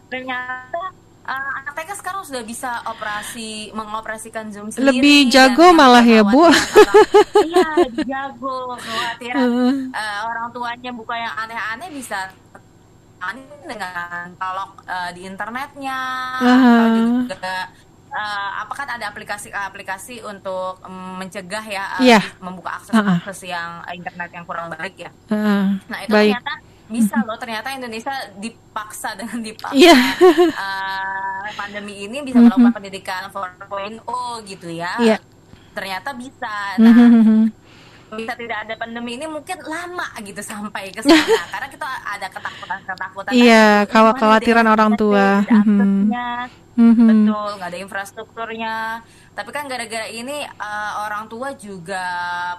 ternyata 0.08 0.80
uh, 1.22 1.50
anak 1.58 1.72
TK 1.74 1.90
sekarang 1.94 2.22
sudah 2.22 2.42
bisa 2.42 2.70
operasi 2.84 3.48
mengoperasikan 3.70 4.48
Zoom 4.48 4.68
sendiri 4.68 4.96
Lebih 4.96 5.18
jago 5.28 5.70
malah 5.70 6.00
ya, 6.00 6.24
Bu. 6.24 6.48
iya 7.44 7.68
jago 8.02 8.74
kekhawatiran 8.74 9.44
Heeh. 9.44 9.74
uh, 9.92 10.18
orang 10.26 10.46
tuanya 10.50 10.90
buka 10.90 11.14
yang 11.14 11.34
aneh-aneh 11.36 11.88
bisa 11.90 12.32
tangani 13.18 13.42
dengan 13.66 14.30
talok 14.34 14.80
uh, 14.84 15.10
di 15.10 15.26
internetnya 15.26 15.98
atau 16.38 16.86
juga 17.26 17.66
uh, 18.08 18.50
apa 18.62 18.72
kan 18.72 18.88
ada 18.88 19.10
aplikasi-aplikasi 19.10 20.22
untuk 20.22 20.78
um, 20.80 21.18
mencegah 21.18 21.60
ya 21.62 21.98
uh, 21.98 22.00
Iya. 22.00 22.20
membuka 22.38 22.78
akses 22.78 22.94
Ha-ha. 22.94 23.18
akses 23.18 23.42
yang 23.44 23.82
uh, 23.82 23.92
internet 23.92 24.30
yang 24.30 24.46
kurang 24.46 24.70
baik 24.70 24.94
ya. 24.96 25.10
Heeh. 25.28 25.64
Nah 25.82 25.98
itu 26.00 26.14
Baik. 26.14 26.30
ternyata 26.38 26.52
bisa 26.88 27.20
loh 27.22 27.36
ternyata 27.36 27.68
Indonesia 27.70 28.10
dipaksa 28.34 29.12
dengan 29.12 29.38
dipaksa 29.38 29.76
Iya. 29.76 29.96
uh, 30.48 31.44
pandemi 31.54 32.04
ini 32.04 32.20
bisa 32.20 32.36
Mhm. 32.36 32.44
melakukan 32.48 32.72
pendidikan 32.74 33.20
4.0 33.28 34.00
gitu 34.42 34.68
ya. 34.68 34.96
Iya. 34.98 35.16
Ternyata 35.70 36.10
bisa. 36.12 36.74
Nah, 36.76 36.90
Mhm. 36.90 37.40
bisa 38.10 38.32
tidak 38.34 38.64
ada 38.64 38.74
pandemi 38.74 39.14
ini 39.14 39.28
mungkin 39.28 39.60
lama 39.60 40.08
gitu 40.18 40.40
sampai 40.40 40.88
ke 40.88 41.04
sana 41.04 41.12
karena 41.52 41.68
kita 41.68 41.84
ada 41.84 42.26
ketakutan-ketakutan 42.26 43.30
Iya, 43.30 43.84
tadi, 43.84 43.92
kalau 43.92 44.08
gimana 44.08 44.16
kekhawatiran 44.16 44.64
di 44.64 44.72
orang 44.72 44.92
tua. 44.96 45.26
aksesnya, 45.44 46.28
Mhm. 46.72 47.04
betul 47.04 47.48
nggak 47.54 47.68
ada 47.68 47.78
infrastrukturnya 47.78 48.74
tapi 49.38 49.54
kan 49.54 49.70
gara-gara 49.70 50.10
ini 50.10 50.42
uh, 50.42 51.06
orang 51.06 51.30
tua 51.30 51.54
juga 51.54 52.02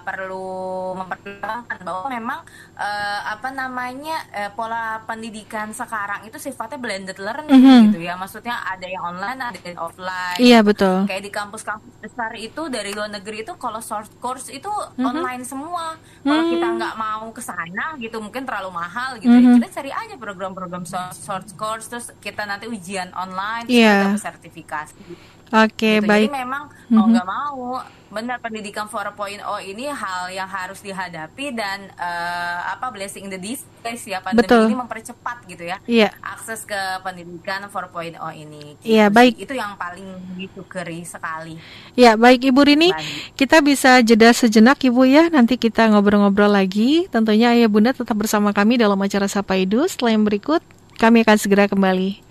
perlu 0.00 0.48
mempertimbangkan 0.96 1.76
bahwa 1.84 2.08
memang 2.08 2.40
uh, 2.72 3.20
apa 3.28 3.52
namanya 3.52 4.16
uh, 4.32 4.50
pola 4.50 5.04
pendidikan 5.04 5.70
sekarang 5.70 6.24
itu 6.24 6.40
sifatnya 6.40 6.80
blended 6.80 7.20
learning 7.20 7.52
Mhm. 7.52 7.92
gitu 7.92 8.00
ya 8.00 8.16
maksudnya 8.16 8.56
ada 8.64 8.88
yang 8.88 9.04
online 9.04 9.36
ada 9.44 9.60
yang 9.60 9.76
offline 9.76 10.40
Iya, 10.40 10.64
betul. 10.64 11.04
kayak 11.04 11.20
di 11.20 11.28
kampus-kampus 11.30 11.92
besar 12.00 12.32
itu 12.34 12.62
dari 12.66 12.90
luar 12.90 13.12
negeri 13.12 13.44
itu 13.44 13.52
kalau 13.54 13.80
short 13.80 14.08
course 14.16 14.48
itu 14.48 14.72
Mhm. 14.96 15.04
online 15.04 15.42
semua 15.44 16.00
kalau 16.22 16.40
Hmm. 16.40 16.50
kita 16.50 16.66
nggak 16.72 16.94
mau 16.96 17.28
ke 17.28 17.42
sana 17.42 17.92
gitu 17.98 18.16
mungkin 18.18 18.48
terlalu 18.48 18.72
mahal 18.72 19.20
gitu 19.20 19.28
ya 19.28 19.44
Mhm. 19.44 19.56
kita 19.60 19.68
cari 19.76 19.90
aja 19.92 20.14
program-program 20.16 20.84
short, 20.84 21.12
short 21.12 21.48
course 21.54 21.86
terus 21.86 22.08
kita 22.18 22.48
nanti 22.48 22.64
ujian 22.64 23.12
online 23.12 23.68
terus 23.68 23.76
Iya. 23.76 24.16
kita 24.16 24.32
sertifikasi 24.32 25.04
Oke, 25.50 25.98
gitu. 25.98 26.06
baik. 26.06 26.28
jadi 26.28 26.38
memang 26.40 26.62
mau 26.88 27.04
Mhm. 27.04 27.10
nggak 27.12 27.26
mau 27.26 27.62
benar 28.10 28.38
pendidikan 28.38 28.90
4.0 28.90 29.38
ini 29.60 29.86
hal 29.86 30.26
yang 30.28 30.46
harus 30.46 30.78
dihadapi 30.78 31.54
dan 31.54 31.86
eh, 31.92 32.58
apa 32.66 32.90
blessing 32.90 33.22
in 33.22 33.30
the 33.30 33.38
disguise 33.38 34.02
ya 34.04 34.18
pandemi 34.18 34.42
Betul. 34.42 34.66
ini 34.66 34.74
mempercepat 34.74 35.46
gitu 35.46 35.62
ya 35.62 35.78
Iya. 35.84 36.10
akses 36.20 36.62
ke 36.64 36.74
pendidikan 37.00 37.62
4.0 37.64 38.10
ini 38.32 38.74
Iya, 38.80 39.06
Gitu 39.06 39.14
baik. 39.14 39.34
itu 39.38 39.54
yang 39.54 39.74
paling 39.74 40.06
disyukuri 40.34 41.02
sekali 41.02 41.54
Ya, 41.94 42.14
baik 42.14 42.42
Ibu 42.44 42.60
Rini. 42.64 42.90
Baik. 42.90 43.36
Kita 43.36 43.60
bisa 43.60 44.00
jeda 44.00 44.30
sejenak 44.30 44.78
Ibu 44.80 45.02
ya. 45.04 45.28
Nanti 45.28 45.54
kita 45.54 45.86
ngobrol-ngobrol 45.86 46.48
lagi. 46.48 47.06
Tentunya 47.08 47.50
Ayah 47.50 47.66
Bunda 47.66 47.90
tetap 47.90 48.14
bersama 48.14 48.50
kami 48.50 48.74
dalam 48.74 48.96
acara 48.96 49.26
Sapa 49.26 49.54
Edu. 49.54 49.84
Setelah 49.84 50.14
yang 50.14 50.24
berikut, 50.24 50.62
kami 50.96 51.20
akan 51.20 51.36
segera 51.36 51.66
kembali. 51.66 52.22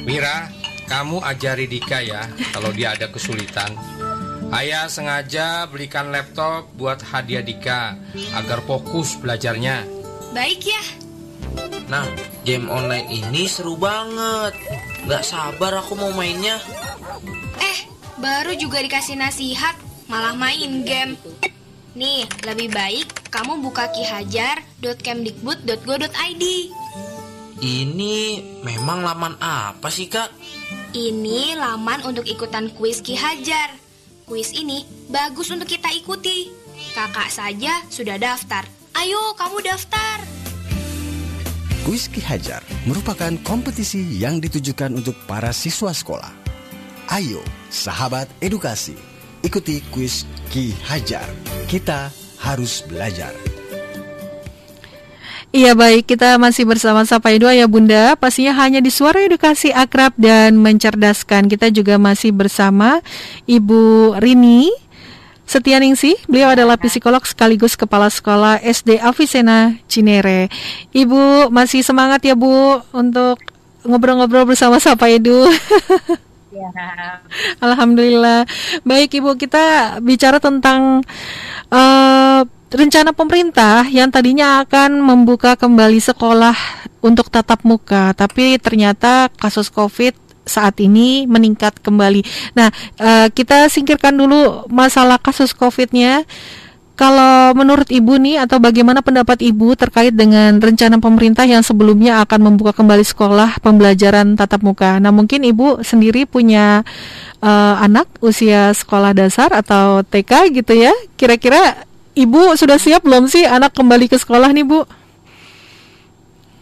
Mira, 0.00 0.52
kamu 0.88 1.20
ajari 1.20 1.68
Dika 1.68 2.00
ya 2.00 2.24
kalau 2.50 2.72
dia 2.72 2.96
ada 2.96 3.12
kesulitan. 3.12 3.76
Ayah 4.48 4.88
sengaja 4.88 5.68
belikan 5.68 6.08
laptop 6.08 6.72
buat 6.72 7.04
hadiah 7.04 7.44
Dika 7.44 8.00
agar 8.32 8.64
fokus 8.64 9.20
belajarnya. 9.20 9.84
Baik 10.32 10.64
ya. 10.64 10.80
Nah, 11.92 12.08
game 12.48 12.72
online 12.72 13.12
ini 13.12 13.44
seru 13.44 13.76
banget. 13.76 14.56
Gak 15.04 15.20
sabar 15.24 15.84
aku 15.84 15.96
mau 16.00 16.12
mainnya. 16.16 16.56
Eh, 17.60 17.78
baru 18.16 18.56
juga 18.56 18.80
dikasih 18.80 19.20
nasihat, 19.20 19.76
malah 20.08 20.32
main 20.32 20.80
game. 20.84 21.16
Nih, 21.92 22.24
lebih 22.44 22.68
baik 22.72 23.28
kamu 23.28 23.60
buka 23.60 23.92
kihajar.kemdikbud.go.id. 23.92 26.44
Ini 27.58 28.38
memang 28.62 29.02
laman 29.02 29.34
apa 29.42 29.90
sih 29.90 30.06
kak? 30.06 30.30
Ini 30.88 31.52
laman 31.52 32.00
untuk 32.08 32.24
ikutan 32.24 32.72
kuis 32.72 33.04
Ki 33.04 33.12
Hajar. 33.12 33.76
Kuis 34.24 34.56
ini 34.56 34.88
bagus 35.12 35.52
untuk 35.52 35.68
kita 35.68 35.92
ikuti. 35.92 36.48
Kakak 36.96 37.28
saja 37.28 37.84
sudah 37.92 38.16
daftar. 38.16 38.64
Ayo, 38.96 39.36
kamu 39.36 39.68
daftar. 39.68 40.24
Kuis 41.84 42.08
Ki 42.08 42.24
Hajar 42.24 42.64
merupakan 42.88 43.36
kompetisi 43.44 44.00
yang 44.16 44.40
ditujukan 44.40 44.96
untuk 44.96 45.12
para 45.28 45.52
siswa 45.52 45.92
sekolah. 45.92 46.32
Ayo, 47.12 47.44
sahabat 47.68 48.32
edukasi, 48.40 48.96
ikuti 49.44 49.84
kuis 49.92 50.24
Ki 50.48 50.72
Hajar. 50.88 51.28
Kita 51.68 52.08
harus 52.40 52.80
belajar. 52.88 53.36
Iya 55.48 55.72
baik, 55.72 56.12
kita 56.12 56.36
masih 56.36 56.68
bersama 56.68 57.08
Sapa 57.08 57.32
Edu 57.32 57.48
ya 57.48 57.64
Bunda. 57.64 58.12
Pastinya 58.20 58.52
hanya 58.60 58.84
di 58.84 58.92
Suara 58.92 59.24
Edukasi 59.24 59.72
Akrab 59.72 60.12
dan 60.20 60.60
Mencerdaskan. 60.60 61.48
Kita 61.48 61.72
juga 61.72 61.96
masih 61.96 62.36
bersama 62.36 63.00
Ibu 63.48 64.12
Rini 64.20 64.68
Setianingsih. 65.48 66.20
Beliau 66.28 66.52
adalah 66.52 66.76
psikolog 66.76 67.24
sekaligus 67.24 67.80
Kepala 67.80 68.12
Sekolah 68.12 68.60
SD 68.60 69.00
Avicenna 69.00 69.72
Cinere. 69.88 70.52
Ibu 70.92 71.48
masih 71.48 71.80
semangat 71.80 72.20
ya 72.28 72.36
Bu 72.36 72.84
Untuk 72.92 73.40
ngobrol-ngobrol 73.88 74.44
bersama 74.44 74.76
Sapa 74.76 75.08
Edu 75.08 75.48
Ya. 76.52 76.68
Alhamdulillah. 77.64 78.44
Baik 78.84 79.16
Ibu, 79.16 79.40
kita 79.40 79.96
bicara 80.04 80.44
tentang 80.44 81.00
uh, 81.72 82.40
rencana 82.72 83.16
pemerintah 83.16 83.88
yang 83.88 84.12
tadinya 84.12 84.64
akan 84.64 85.00
membuka 85.00 85.56
kembali 85.56 86.00
sekolah 86.00 86.56
untuk 87.00 87.32
tatap 87.32 87.64
muka, 87.64 88.12
tapi 88.12 88.58
ternyata 88.60 89.32
kasus 89.38 89.72
COVID 89.72 90.28
saat 90.48 90.80
ini 90.80 91.28
meningkat 91.28 91.78
kembali. 91.84 92.24
Nah, 92.56 92.72
uh, 92.98 93.28
kita 93.30 93.68
singkirkan 93.68 94.16
dulu 94.16 94.66
masalah 94.72 95.20
kasus 95.20 95.52
COVID-nya. 95.52 96.24
Kalau 96.98 97.54
menurut 97.54 97.86
Ibu 97.86 98.18
nih 98.18 98.42
atau 98.42 98.58
bagaimana 98.58 99.06
pendapat 99.06 99.38
Ibu 99.38 99.78
terkait 99.78 100.18
dengan 100.18 100.58
rencana 100.58 100.98
pemerintah 100.98 101.46
yang 101.46 101.62
sebelumnya 101.62 102.26
akan 102.26 102.50
membuka 102.50 102.74
kembali 102.74 103.06
sekolah 103.06 103.62
pembelajaran 103.62 104.34
tatap 104.34 104.66
muka. 104.66 104.98
Nah, 104.98 105.14
mungkin 105.14 105.46
Ibu 105.46 105.86
sendiri 105.86 106.26
punya 106.26 106.82
uh, 107.38 107.74
anak 107.78 108.10
usia 108.18 108.74
sekolah 108.74 109.14
dasar 109.14 109.54
atau 109.54 110.02
TK 110.02 110.50
gitu 110.58 110.74
ya. 110.74 110.90
Kira-kira 111.14 111.86
Ibu 112.18 112.58
sudah 112.58 112.82
siap 112.82 113.06
belum 113.06 113.30
sih 113.30 113.46
anak 113.46 113.78
kembali 113.78 114.10
ke 114.10 114.18
sekolah 114.18 114.50
nih, 114.50 114.66
Bu? 114.66 114.82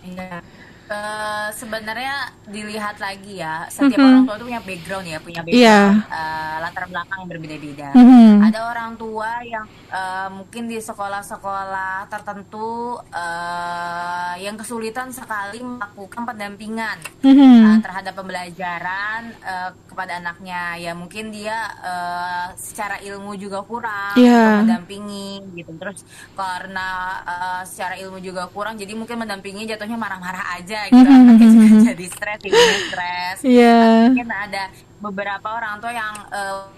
Iya. 0.04 0.44
Uh, 0.86 1.50
sebenarnya 1.50 2.30
dilihat 2.46 3.02
lagi 3.02 3.42
ya 3.42 3.66
setiap 3.66 3.98
mm 3.98 4.06
-hmm. 4.06 4.06
orang 4.06 4.22
tua 4.22 4.36
tuh 4.38 4.46
punya 4.46 4.62
background 4.62 5.06
ya 5.10 5.18
punya 5.18 5.40
background 5.42 5.98
yeah. 5.98 6.14
uh, 6.14 6.56
latar 6.62 6.84
belakang 6.86 7.20
berbeda-beda 7.26 7.90
mm 7.90 8.06
-hmm. 8.06 8.30
ada 8.46 8.60
orang 8.70 8.90
tua 8.94 9.30
yang 9.42 9.66
uh, 9.90 10.30
mungkin 10.30 10.70
di 10.70 10.78
sekolah-sekolah 10.78 12.06
tertentu 12.06 13.02
uh, 13.02 14.34
yang 14.38 14.54
kesulitan 14.54 15.10
sekali 15.10 15.58
melakukan 15.58 16.22
pendampingan 16.22 17.02
mm 17.18 17.34
-hmm. 17.34 17.58
uh, 17.66 17.78
terhadap 17.82 18.14
pembelajaran 18.14 19.34
uh, 19.42 19.74
kepada 19.90 20.22
anaknya 20.22 20.78
ya 20.78 20.94
mungkin 20.94 21.34
dia 21.34 21.66
uh, 21.82 22.46
secara 22.54 23.02
ilmu 23.02 23.34
juga 23.34 23.58
kurang 23.66 24.14
yeah. 24.14 24.62
mendampingi 24.62 25.42
gitu 25.58 25.74
terus 25.82 26.06
karena 26.38 27.18
uh, 27.26 27.62
secara 27.66 27.98
ilmu 27.98 28.22
juga 28.22 28.46
kurang 28.54 28.78
jadi 28.78 28.94
mungkin 28.94 29.18
mendampingi 29.26 29.66
jatuhnya 29.66 29.98
marah-marah 29.98 30.54
aja 30.62 30.75
aja 30.76 30.92
gitu 30.92 31.08
mm-hmm. 31.08 31.24
anaknya 31.24 31.48
juga 31.48 31.78
jadi 31.92 32.06
stres 32.12 32.40
ibunya 32.44 32.78
stres 32.88 33.38
yeah. 33.42 34.08
mungkin 34.12 34.28
ada 34.28 34.62
beberapa 34.96 35.48
orang 35.52 35.74
tua 35.80 35.92
yang 35.92 36.14
uh, 36.32 36.68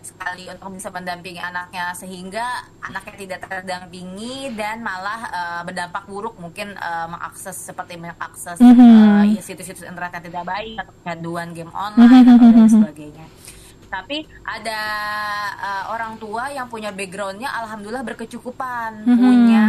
sekali 0.00 0.48
untuk 0.48 0.72
bisa 0.72 0.88
mendampingi 0.88 1.36
anaknya 1.36 1.92
sehingga 1.92 2.64
anaknya 2.80 3.14
tidak 3.20 3.40
terdampingi 3.44 4.56
dan 4.56 4.80
malah 4.80 5.20
uh, 5.28 5.60
berdampak 5.68 6.08
buruk 6.08 6.32
mungkin 6.40 6.72
uh, 6.80 7.06
mengakses 7.12 7.52
seperti 7.52 8.00
mengakses 8.00 8.56
mm-hmm. 8.56 9.36
uh, 9.36 9.42
situs-situs 9.44 9.84
internet 9.84 10.16
yang 10.16 10.24
tidak 10.32 10.44
baik 10.48 10.76
atau 10.80 10.92
kecanduan 10.96 11.52
game 11.52 11.72
online 11.76 12.24
mm-hmm. 12.24 12.36
atau 12.40 12.48
dan 12.56 12.68
sebagainya 12.72 13.26
tapi 13.94 14.26
ada 14.42 14.80
uh, 15.54 15.84
orang 15.94 16.18
tua 16.18 16.50
yang 16.50 16.66
punya 16.66 16.90
backgroundnya 16.90 17.46
alhamdulillah 17.62 18.02
berkecukupan 18.02 19.06
mm-hmm. 19.06 19.22
punya 19.22 19.66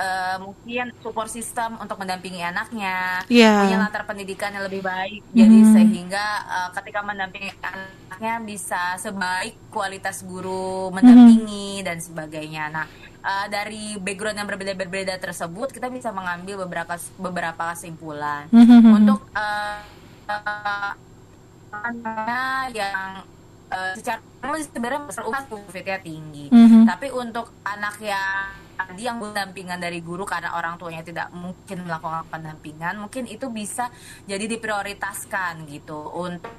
uh, 0.00 0.36
mungkin 0.40 0.96
support 1.04 1.28
system 1.28 1.76
untuk 1.76 2.00
mendampingi 2.00 2.40
anaknya 2.40 3.20
yeah. 3.28 3.68
punya 3.68 3.76
latar 3.84 4.08
pendidikan 4.08 4.56
yang 4.56 4.64
lebih 4.64 4.80
baik 4.80 5.20
mm-hmm. 5.20 5.36
jadi 5.36 5.58
sehingga 5.76 6.26
uh, 6.48 6.68
ketika 6.80 7.04
mendampingi 7.04 7.52
anaknya 7.60 8.40
bisa 8.40 8.96
sebaik 8.96 9.60
kualitas 9.68 10.24
guru 10.24 10.88
mendampingi 10.96 11.84
mm-hmm. 11.84 11.84
dan 11.84 12.00
sebagainya 12.00 12.72
nah 12.72 12.88
uh, 13.20 13.44
dari 13.52 14.00
background 14.00 14.40
yang 14.40 14.48
berbeda-berbeda 14.48 15.20
tersebut 15.20 15.68
kita 15.68 15.92
bisa 15.92 16.08
mengambil 16.16 16.64
beberapa 16.64 16.96
beberapa 17.20 17.76
kesimpulan 17.76 18.48
mm-hmm. 18.48 18.96
untuk 19.04 19.20
uh, 19.36 19.84
uh, 20.32 20.96
yang 22.72 23.35
uh, 23.70 23.92
secara 23.94 24.20
sebenarnya 24.62 25.00
masalah 25.08 25.44
COVID-nya 25.50 25.98
tinggi. 26.02 26.46
Mm-hmm. 26.50 26.82
Tapi 26.86 27.06
untuk 27.10 27.50
anak 27.66 27.96
yang 28.02 28.50
tadi 28.76 29.08
yang 29.08 29.16
pendampingan 29.16 29.80
dari 29.80 30.04
guru 30.04 30.28
karena 30.28 30.52
orang 30.52 30.76
tuanya 30.76 31.00
tidak 31.00 31.32
mungkin 31.32 31.88
melakukan 31.88 32.28
pendampingan, 32.28 33.00
mungkin 33.00 33.24
itu 33.24 33.48
bisa 33.48 33.88
jadi 34.28 34.44
diprioritaskan 34.44 35.64
gitu 35.64 35.96
untuk 36.12 36.52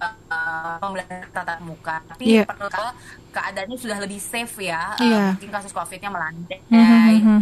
uh, 0.00 0.78
pembelajaran 0.78 1.28
tatap 1.34 1.58
muka. 1.60 2.00
Tapi 2.06 2.40
yeah. 2.40 2.46
perlu 2.46 2.70
kalau 2.70 2.94
keadaannya 3.34 3.76
sudah 3.76 3.98
lebih 3.98 4.22
safe 4.22 4.70
ya, 4.70 4.94
yeah. 4.96 5.02
uh, 5.02 5.02
iya. 5.02 5.24
mungkin 5.34 5.50
kasus 5.50 5.72
COVID-nya 5.74 6.10
melandai. 6.10 6.60
Mm-hmm. 6.70 7.40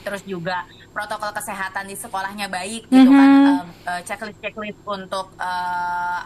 Terus 0.00 0.24
juga 0.24 0.64
protokol 0.90 1.30
kesehatan 1.36 1.86
di 1.86 1.94
sekolahnya 1.94 2.48
baik 2.48 2.88
gitu 2.88 3.12
mm-hmm. 3.12 3.20
kan, 3.20 3.30
uh, 3.46 3.62
uh, 3.92 4.00
checklist 4.02 4.40
checklist 4.40 4.80
untuk 4.88 5.30
uh, 5.38 6.18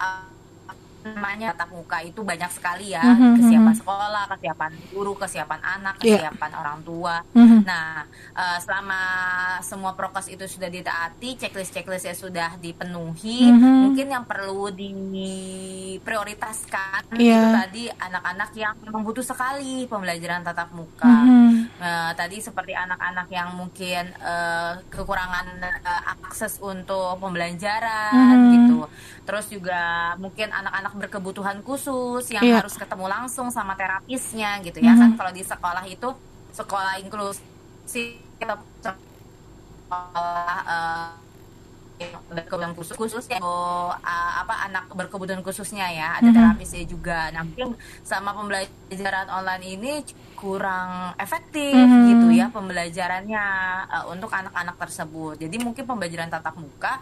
namanya 1.05 1.53
tatap 1.53 1.77
muka 1.77 2.01
itu 2.01 2.25
banyak 2.25 2.49
sekali 2.49 2.97
ya 2.97 3.05
mm-hmm, 3.05 3.37
kesiapan 3.37 3.75
sekolah, 3.77 4.25
kesiapan 4.33 4.73
guru, 4.89 5.13
kesiapan 5.21 5.61
anak, 5.61 6.01
iya. 6.01 6.17
kesiapan 6.17 6.51
yeah. 6.51 6.61
orang 6.65 6.81
tua. 6.81 7.21
Mm-hmm. 7.37 7.61
Nah, 7.69 8.09
uh, 8.33 8.59
selama 8.65 9.01
semua 9.61 9.93
prokes 9.93 10.33
itu 10.33 10.49
sudah 10.49 10.73
ditaati, 10.73 11.37
checklist-checklistnya 11.37 12.17
sudah 12.17 12.57
dipenuhi, 12.57 13.53
mm-hmm. 13.53 13.77
mungkin 13.85 14.07
yang 14.09 14.25
perlu 14.25 14.73
diprioritaskan 14.73 17.13
yeah. 17.21 17.37
itu 17.37 17.49
tadi 17.53 17.93
anak-anak 17.93 18.51
yang 18.57 18.73
memang 18.81 19.05
butuh 19.05 19.23
sekali 19.23 19.85
pembelajaran 19.85 20.41
tatap 20.41 20.73
muka. 20.73 21.05
Mm-hmm. 21.05 21.74
Uh, 21.85 22.17
tadi 22.17 22.41
seperti 22.41 22.73
anak-anak 22.73 23.29
yang 23.29 23.53
mungkin 23.61 24.09
uh, 24.25 24.81
kekurangan 24.89 25.61
uh, 25.85 26.17
akses 26.17 26.57
untuk 26.65 27.21
pembelajaran 27.21 28.17
mm-hmm. 28.17 28.53
gitu. 28.57 28.79
Terus 29.29 29.53
juga 29.53 29.81
mungkin 30.17 30.49
anak-anak 30.49 30.97
berkebutuhan 30.97 31.61
khusus 31.61 32.33
yang 32.33 32.41
yeah. 32.41 32.65
harus 32.65 32.73
ketemu 32.81 33.05
langsung 33.05 33.53
sama 33.53 33.77
terapisnya 33.77 34.65
gitu 34.65 34.81
ya 34.81 34.97
mm 34.97 34.97
-hmm. 34.97 35.03
kan 35.05 35.11
kalau 35.21 35.33
di 35.37 35.45
sekolah 35.45 35.85
itu 35.85 36.09
sekolah 36.57 36.97
inklusi 37.05 37.45
sekolah 37.85 38.63
uh, 40.65 41.13
berkebutuhan 42.31 42.75
khusus 42.75 42.95
khusus 42.99 43.25
ya 43.31 43.39
uh, 43.39 43.95
apa 44.43 44.67
anak 44.67 44.91
berkebutuhan 44.91 45.43
khususnya 45.47 45.87
ya 45.95 46.19
ada 46.19 46.27
mm 46.27 46.31
-hmm. 46.31 46.37
terapisnya 46.37 46.85
juga 46.87 47.31
nah 47.31 47.43
mungkin 47.47 47.79
sama 48.03 48.35
pembelajaran 48.35 49.31
online 49.31 49.65
ini 49.79 49.93
kurang 50.45 51.17
efektif 51.17 51.73
mm 51.73 51.89
-hmm. 51.89 52.05
gitu 52.13 52.27
ya 52.37 52.47
pembelajarannya 52.53 53.45
uh, 53.89 54.05
untuk 54.13 54.29
anak-anak 54.29 54.77
tersebut 54.77 55.41
jadi 55.41 55.57
mungkin 55.57 55.89
pembelajaran 55.89 56.29
tatap 56.29 56.61
muka 56.61 57.01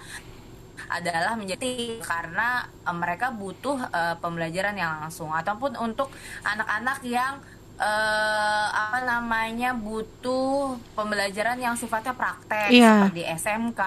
adalah 0.86 1.34
menjadi 1.34 1.99
karena 1.99 2.70
uh, 2.86 2.95
mereka 2.95 3.34
butuh 3.34 3.82
uh, 3.90 4.14
pembelajaran 4.22 4.78
yang 4.78 5.03
langsung 5.03 5.34
ataupun 5.34 5.74
untuk 5.74 6.14
anak-anak 6.47 7.03
yang 7.03 7.43
uh, 7.78 8.66
apa 8.72 8.98
namanya 9.04 9.72
butuh 9.72 10.76
pembelajaran 10.92 11.56
yang 11.56 11.74
sifatnya 11.78 12.12
praktek 12.12 12.68
yeah. 12.72 13.08
seperti 13.08 13.22
SMK 13.40 13.82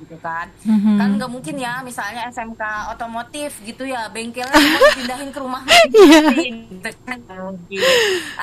gitu 0.00 0.16
kan 0.22 0.46
mm-hmm. 0.64 0.96
kan 0.96 1.08
nggak 1.20 1.30
mungkin 1.30 1.56
ya 1.60 1.84
misalnya 1.84 2.28
SMK 2.32 2.62
otomotif 2.96 3.60
gitu 3.64 3.84
ya 3.84 4.08
bengkelnya 4.08 4.56
mau 4.56 4.80
dipindahin 4.94 5.30
ke 5.32 5.38
rumah 5.40 5.62
masing-masing 5.64 6.54
yeah. 6.56 6.72
gitu 6.72 6.90
kan 7.04 7.18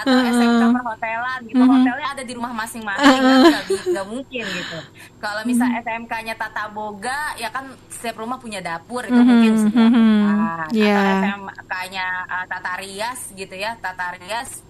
atau 0.03 0.13
uh-huh. 0.13 0.33
SMK 0.33 0.61
perhotelan 0.73 1.39
gitu 1.45 1.57
mm-hmm. 1.57 1.73
hotelnya 1.73 2.07
ada 2.13 2.23
di 2.23 2.33
rumah 2.35 2.53
masing-masing 2.53 3.19
uh-huh. 3.21 3.43
kan 3.49 3.63
nggak 3.67 4.07
mungkin 4.07 4.45
gitu 4.45 4.79
kalau 5.17 5.41
misal 5.43 5.67
mm-hmm. 5.67 5.85
SMK-nya 5.85 6.35
tata 6.37 6.69
boga 6.69 7.35
ya 7.41 7.49
kan 7.49 7.73
setiap 7.89 8.21
rumah 8.21 8.37
punya 8.37 8.61
dapur 8.61 9.01
itu 9.05 9.13
mm-hmm. 9.13 9.27
mungkin 9.27 9.53
sudah 9.57 9.87
mm-hmm. 9.89 10.75
yeah. 10.77 11.01
atau 11.01 11.13
SMK-nya 11.25 12.07
uh, 12.29 12.45
tata 12.45 12.73
rias 12.79 13.19
gitu 13.33 13.55
ya 13.57 13.73
tata 13.81 14.15
rias 14.17 14.67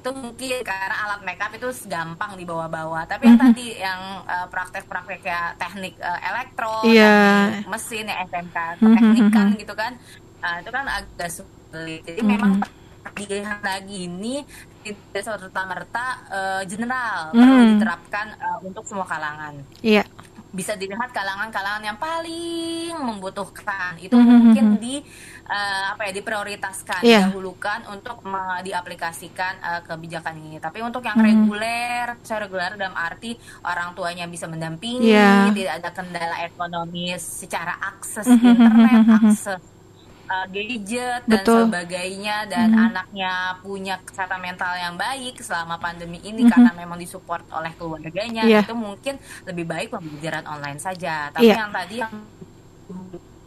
itu 0.00 0.10
mungkin 0.16 0.64
karena 0.64 0.96
alat 1.04 1.20
makeup 1.20 1.52
itu 1.52 1.68
gampang 1.84 2.32
dibawa-bawa 2.40 3.04
tapi 3.04 3.28
yang 3.28 3.36
tadi 3.36 3.66
yang 3.76 4.24
uh, 4.24 4.48
praktek-praktek 4.48 5.20
ya 5.20 5.52
teknik 5.60 5.92
uh, 6.00 6.20
elektro 6.24 6.88
yeah. 6.88 7.52
teknik 7.52 7.68
mesin 7.68 8.08
ya 8.08 8.16
SMK 8.24 8.56
teknik 8.80 9.26
kan 9.28 9.46
gitu 9.60 9.74
kan 9.76 9.92
uh, 10.40 10.56
itu 10.56 10.70
kan 10.72 10.84
agak 10.88 11.28
sulit 11.28 12.00
jadi 12.08 12.24
memang 12.24 12.64
dilihat 13.12 13.60
lagi 13.60 14.08
ini 14.08 14.40
tidak 14.80 15.20
serta 15.20 15.62
merta 15.68 16.06
uh, 16.32 16.62
general 16.64 17.36
perlu 17.36 17.76
diterapkan 17.76 18.26
uh, 18.40 18.58
untuk 18.64 18.84
semua 18.88 19.04
kalangan. 19.04 19.60
Iya. 19.84 20.04
Yeah 20.04 20.08
bisa 20.50 20.74
dilihat 20.74 21.14
kalangan-kalangan 21.14 21.82
yang 21.86 21.98
paling 21.98 22.90
membutuhkan 22.98 23.94
itu 24.02 24.18
mm 24.18 24.22
-hmm. 24.22 24.38
mungkin 24.42 24.66
di 24.82 24.94
uh, 25.50 25.84
apa 25.98 26.06
ya 26.06 26.12
diprioritaskan 26.14 27.02
yeah. 27.02 27.26
didahulukan 27.26 27.90
untuk 27.90 28.22
diaplikasikan 28.62 29.58
uh, 29.58 29.80
kebijakan 29.82 30.38
ini 30.38 30.62
tapi 30.62 30.78
untuk 30.80 31.02
yang 31.02 31.18
mm 31.18 31.26
-hmm. 31.26 31.34
reguler 31.42 32.06
secara 32.22 32.40
reguler 32.46 32.72
dalam 32.78 32.94
arti 32.94 33.34
orang 33.66 33.92
tuanya 33.98 34.30
bisa 34.30 34.46
mendampingi, 34.46 35.10
Iya. 35.10 35.50
tidak 35.50 35.74
ada 35.82 35.90
kendala 35.90 36.36
ekonomis 36.46 37.22
secara 37.22 37.74
akses 37.82 38.26
Mhm, 38.30 38.38
mhm, 38.38 38.48
internet, 38.54 38.92
mhm, 38.92 39.02
mhm. 39.10 39.16
akses 39.18 39.62
uh, 40.30 40.46
gadget 40.46 41.22
dan 41.26 41.42
Betul. 41.42 41.60
sebagainya 41.66 42.36
dan 42.46 42.68
Mhm. 42.70 42.86
anaknya 42.86 43.32
punya 43.60 43.94
kesehatan 44.06 44.40
mental 44.40 44.72
yang 44.78 44.94
baik 44.94 45.42
selama 45.42 45.74
pandemi 45.82 46.22
ini 46.22 46.46
Mhm. 46.46 46.50
karena 46.54 46.70
memang 46.78 46.98
disupport 47.02 47.42
oleh 47.50 47.72
keluarganya 47.74 48.46
Iya. 48.46 48.62
itu 48.62 48.74
mungkin 48.78 49.18
lebih 49.44 49.64
baik 49.66 49.88
pembelajaran 49.90 50.46
online 50.46 50.78
saja. 50.78 51.34
Tapi 51.34 51.50
Iya. 51.50 51.66
yang 51.66 51.72
tadi 51.74 51.96
yang 51.98 52.14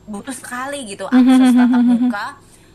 butuh 0.04 0.36
sekali 0.36 0.84
gitu 0.86 1.08
Mhm, 1.08 1.16
akses 1.16 1.49
mhm, 1.49 1.60
tatap 1.60 1.80
mhm, 1.80 1.89
muka 1.89 2.28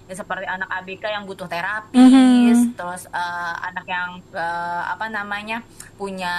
ya 0.09 0.14
seperti 0.16 0.49
anak 0.49 0.68
ABK 0.72 1.05
yang 1.05 1.29
butuh 1.29 1.45
terapis, 1.45 2.57
Mhm. 2.57 2.72
terus 2.72 3.05
uh, 3.12 3.55
anak 3.61 3.85
yang 3.85 4.24
uh, 4.33 4.89
apa 4.89 5.12
namanya 5.12 5.61
punya 6.01 6.33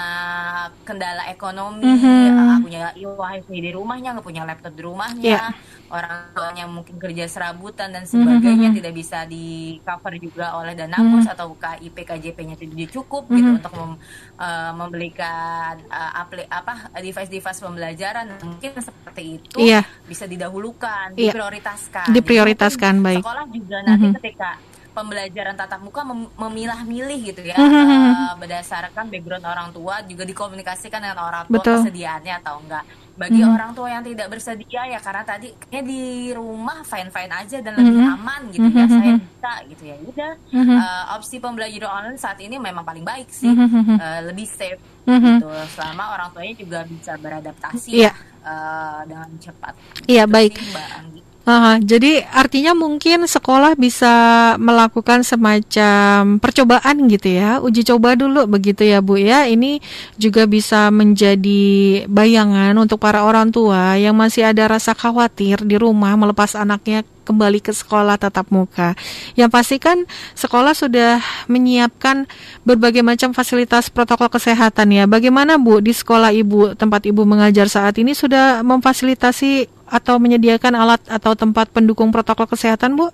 kendala 0.81 1.29
ekonomi, 1.29 1.85
Mhm. 1.85 2.33
uh, 2.33 2.57
punya 2.65 2.79
wifi 2.97 3.57
di 3.61 3.69
rumahnya, 3.69 4.17
nggak 4.17 4.25
punya 4.25 4.41
laptop 4.41 4.73
di 4.73 4.81
rumahnya, 4.81 5.21
Iya. 5.21 5.45
Orang 5.89 6.29
tuanya 6.31 6.65
mungkin 6.65 6.95
kerja 6.95 7.25
serabutan 7.25 7.89
dan 7.89 8.05
sebagainya 8.05 8.69
mhm. 8.69 8.77
tidak 8.77 8.93
bisa 8.93 9.25
di 9.25 9.77
cover 9.81 10.13
juga 10.15 10.53
oleh 10.55 10.73
dana 10.73 10.95
Mhm. 10.95 11.09
kos 11.11 11.27
atau 11.27 11.53
KIP 11.53 11.97
KJP-nya 12.05 12.55
tidak 12.55 12.89
cukup 12.89 13.25
gitu 13.27 13.49
Mhm. 13.49 13.57
untuk 13.57 13.73
mem- 13.73 13.99
uh, 14.37 14.71
membelikan 14.71 15.81
uh, 15.85 16.11
apli 16.15 16.45
apa 16.45 16.93
device-device 16.95 17.59
pembelajaran 17.59 18.25
mungkin 18.39 18.71
seperti 18.75 19.23
itu 19.37 19.57
Iya. 19.57 19.81
bisa 20.05 20.25
didahulukan, 20.25 21.13
Iya. 21.13 21.33
diprioritaskan. 21.33 22.07
Diprioritaskan, 22.09 22.93
Jadi 22.95 23.05
baik. 23.05 23.21
Sekolah 23.25 23.45
juga 23.49 23.77
nanti 23.81 24.05
Mhm. 24.05 24.15
ketika 24.21 24.49
pembelajaran 24.89 25.55
tatap 25.55 25.79
muka 25.79 26.01
mem- 26.03 26.33
memilah-milih 26.35 27.19
gitu 27.23 27.41
ya 27.45 27.55
eh, 27.55 28.33
berdasarkan 28.35 29.07
background 29.07 29.45
orang 29.45 29.69
tua 29.71 30.01
juga 30.03 30.25
dikomunikasikan 30.25 30.99
dengan 30.99 31.23
orang 31.23 31.45
tua 31.45 31.55
Betul. 31.61 31.85
kesediaannya 31.85 32.33
atau 32.41 32.59
enggak. 32.59 32.83
Bagi 33.19 33.43
Mhm. 33.43 33.51
orang 33.51 33.71
tua 33.75 33.91
yang 33.91 33.99
tidak 33.99 34.31
bersedia 34.31 34.81
ya 34.87 34.97
karena 34.97 35.21
tadi 35.21 35.51
kayaknya 35.51 35.81
di 35.83 36.03
rumah 36.31 36.79
fine-fine 36.81 37.33
aja 37.35 37.57
dan 37.59 37.75
lebih 37.75 37.99
Mhm. 37.99 38.15
aman 38.15 38.41
gitu 38.47 38.63
ya. 38.65 38.85
Mhm. 38.87 38.95
Saya 38.95 39.13
bisa 39.19 39.51
gitu 39.67 39.83
ya. 39.83 39.95
Udah 39.99 40.31
Mhm. 40.55 40.77
eh, 40.79 41.03
opsi 41.13 41.35
pembelajaran 41.37 41.91
online 41.91 42.15
saat 42.17 42.39
ini 42.39 42.55
memang 42.55 42.87
paling 42.87 43.03
baik 43.03 43.27
sih. 43.27 43.51
Mhm. 43.51 43.99
Eh, 43.99 44.21
lebih 44.23 44.47
safe 44.47 44.79
Mhm. 45.03 45.35
gitu 45.35 45.51
selama 45.69 46.15
orang 46.15 46.31
tuanya 46.31 46.55
juga 46.55 46.79
bisa 46.85 47.19
beradaptasi 47.19 47.91
Iya. 47.91 48.07
ya, 48.07 48.13
eh, 48.47 48.99
dengan 49.03 49.29
cepat. 49.37 49.73
Iya, 50.07 50.23
Gitu 50.23 50.31
baik. 50.31 50.53
sih, 50.55 50.71
Mbak 50.71 50.89
Anggi. 50.95 51.21
Aha, 51.49 51.81
jadi 51.81 52.29
artinya 52.29 52.77
mungkin 52.77 53.25
sekolah 53.25 53.73
bisa 53.73 54.13
melakukan 54.61 55.25
semacam 55.25 56.37
percobaan 56.37 57.09
gitu 57.09 57.25
ya, 57.25 57.57
uji 57.57 57.81
coba 57.89 58.13
dulu 58.13 58.45
begitu 58.45 58.85
ya 58.85 59.01
Bu 59.01 59.17
ya. 59.17 59.49
Ini 59.49 59.81
juga 60.21 60.45
bisa 60.45 60.93
menjadi 60.93 62.05
bayangan 62.05 62.77
untuk 62.77 63.01
para 63.01 63.25
orang 63.25 63.49
tua 63.49 63.97
yang 63.97 64.13
masih 64.13 64.45
ada 64.45 64.69
rasa 64.69 64.93
khawatir 64.93 65.65
di 65.65 65.73
rumah 65.81 66.13
melepas 66.13 66.53
anaknya 66.53 67.01
kembali 67.25 67.65
ke 67.65 67.73
sekolah 67.73 68.21
tatap 68.21 68.53
muka. 68.53 68.93
Yang 69.33 69.49
pasti 69.49 69.77
kan 69.81 70.05
sekolah 70.37 70.77
sudah 70.77 71.17
menyiapkan 71.49 72.29
berbagai 72.61 73.01
macam 73.01 73.33
fasilitas 73.33 73.89
protokol 73.89 74.29
kesehatan 74.29 74.93
ya. 74.93 75.09
Bagaimana 75.09 75.57
Bu 75.57 75.81
di 75.81 75.97
sekolah 75.97 76.29
Ibu 76.29 76.77
tempat 76.77 77.09
Ibu 77.09 77.25
mengajar 77.25 77.69
saat 77.69 77.97
ini 77.97 78.13
sudah 78.13 78.61
memfasilitasi 78.61 79.78
atau 79.89 80.21
menyediakan 80.21 80.73
alat 80.77 81.01
atau 81.09 81.33
tempat 81.33 81.73
pendukung 81.73 82.13
protokol 82.13 82.45
kesehatan, 82.45 82.95
Bu? 82.95 83.09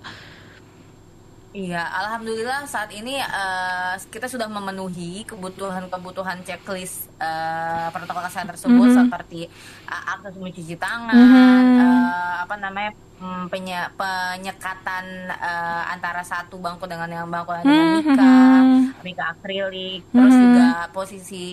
Iya, 1.56 1.80
alhamdulillah 1.80 2.68
saat 2.68 2.92
ini 2.92 3.16
eh, 3.16 3.94
kita 4.06 4.28
sudah 4.28 4.44
memenuhi 4.46 5.24
kebutuhan-kebutuhan 5.24 6.44
checklist 6.44 7.08
eh, 7.16 7.88
protokol 7.88 8.20
kesehatan 8.22 8.52
tersebut 8.52 8.84
Mhm. 8.86 8.96
seperti 9.00 9.40
eh, 9.88 10.02
akses 10.06 10.36
mencuci 10.36 10.76
tangan, 10.76 11.16
Mhm. 11.16 11.80
eh, 11.80 12.34
apa 12.44 12.54
namanya 12.56 12.92
mm, 13.16 13.48
penye- 13.48 13.88
penyekatan 13.96 15.04
eh, 15.32 15.82
antara 15.88 16.20
satu 16.22 16.60
bangku 16.60 16.84
dengan 16.84 17.08
yang 17.08 17.24
bangku 17.26 17.48
lain 17.50 17.64
dengan 17.64 17.88
mika, 17.96 18.36
Mhm. 18.60 18.80
mika 19.00 19.24
akrilik, 19.32 20.04
terus 20.06 20.34
Mhm. 20.36 20.42
juga 20.44 20.66
posisi 20.92 21.44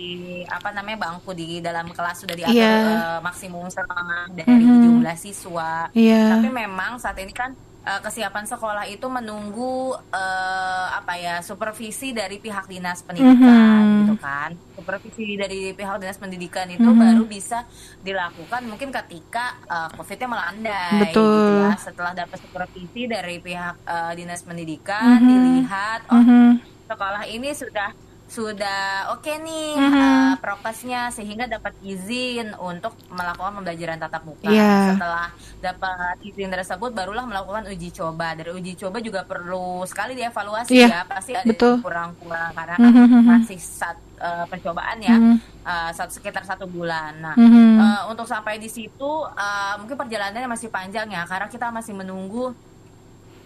apa 0.43 0.69
namanya 0.69 0.99
bangku 1.01 1.31
di 1.31 1.63
dalam 1.63 1.87
kelas 1.87 2.19
sudah 2.19 2.35
diatur 2.35 2.59
Iya. 2.59 2.75
eh, 2.99 3.19
maksimum 3.23 3.71
setengah 3.71 4.27
dari 4.35 4.67
Mhm. 4.67 4.83
jumlah 4.83 5.15
siswa. 5.15 5.87
Iya. 5.95 6.35
Tapi 6.35 6.51
memang 6.51 6.99
saat 6.99 7.15
ini 7.15 7.31
kan 7.31 7.55
eh, 7.83 7.99
kesiapan 7.99 8.45
sekolah 8.47 8.85
itu 8.87 9.05
menunggu 9.07 9.63
eh, 10.09 10.87
apa 10.99 11.13
ya 11.19 11.33
supervisi 11.39 12.15
dari 12.15 12.39
pihak 12.39 12.65
dinas 12.65 13.03
pendidikan 13.03 13.83
Mhm. 13.83 13.97
gitu 14.01 14.13
kan. 14.17 14.49
Supervisi 14.73 15.23
dari 15.35 15.55
pihak 15.73 15.99
dinas 15.99 16.17
pendidikan 16.17 16.67
itu 16.67 16.87
Mhm. 16.87 16.99
baru 16.99 17.23
bisa 17.27 17.67
dilakukan 17.99 18.61
mungkin 18.65 18.89
ketika 18.93 19.39
eh, 19.67 19.89
COVID-nya 19.93 20.27
melandai 20.27 21.11
Betul. 21.11 21.27
gitu 21.37 21.51
ya. 21.59 21.71
Setelah 21.77 22.11
dapat 22.13 22.37
supervisi 22.39 22.99
dari 23.05 23.35
pihak 23.39 23.75
eh, 23.85 24.11
dinas 24.15 24.41
pendidikan 24.41 25.19
Mhm. 25.19 25.27
dilihat 25.29 25.99
oh 26.09 26.15
Mhm. 26.17 26.45
sekolah 26.85 27.23
ini 27.27 27.49
sudah 27.53 27.89
sudah 28.33 29.13
oke 29.13 29.29
nih 29.29 29.77
Mhm. 29.77 29.93
uh, 29.93 30.33
prokesnya 30.41 31.13
sehingga 31.13 31.45
dapat 31.45 31.77
izin 31.85 32.57
untuk 32.57 32.97
melakukan 33.07 33.61
pembelajaran 33.61 34.01
tatap 34.01 34.25
muka. 34.25 34.49
Iya. 34.49 34.97
Setelah 34.97 35.29
dapat 35.61 36.17
izin 36.19 36.49
tersebut 36.49 36.89
barulah 36.91 37.21
melakukan 37.23 37.69
uji 37.69 37.93
coba. 37.93 38.33
Dari 38.33 38.49
uji 38.49 38.73
coba 38.73 38.97
juga 38.99 39.21
perlu 39.21 39.85
sekali 39.85 40.17
dievaluasi 40.17 40.73
Iya, 40.73 40.89
ya. 40.89 41.01
Pasti 41.05 41.37
ada 41.37 41.53
kurang-kurang 41.77 42.49
karena 42.51 42.75
kan 42.75 42.89
Mhm. 42.89 43.21
masih 43.21 43.59
saat 43.61 44.01
uh, 44.17 44.49
pencobaan 44.49 44.97
ya. 44.97 45.13
Mhm. 45.13 45.35
uh, 45.61 45.91
satu 45.93 46.17
sekitar 46.17 46.41
satu 46.41 46.65
bulan. 46.65 47.13
Nah, 47.21 47.35
Mhm. 47.37 47.77
uh, 47.77 48.01
untuk 48.09 48.25
sampai 48.25 48.57
di 48.57 48.67
situ 48.67 49.11
uh, 49.29 49.73
mungkin 49.77 49.93
perjalanannya 49.93 50.49
masih 50.49 50.73
panjang 50.73 51.05
ya 51.07 51.21
karena 51.23 51.45
kita 51.45 51.69
masih 51.69 51.93
menunggu 51.93 52.49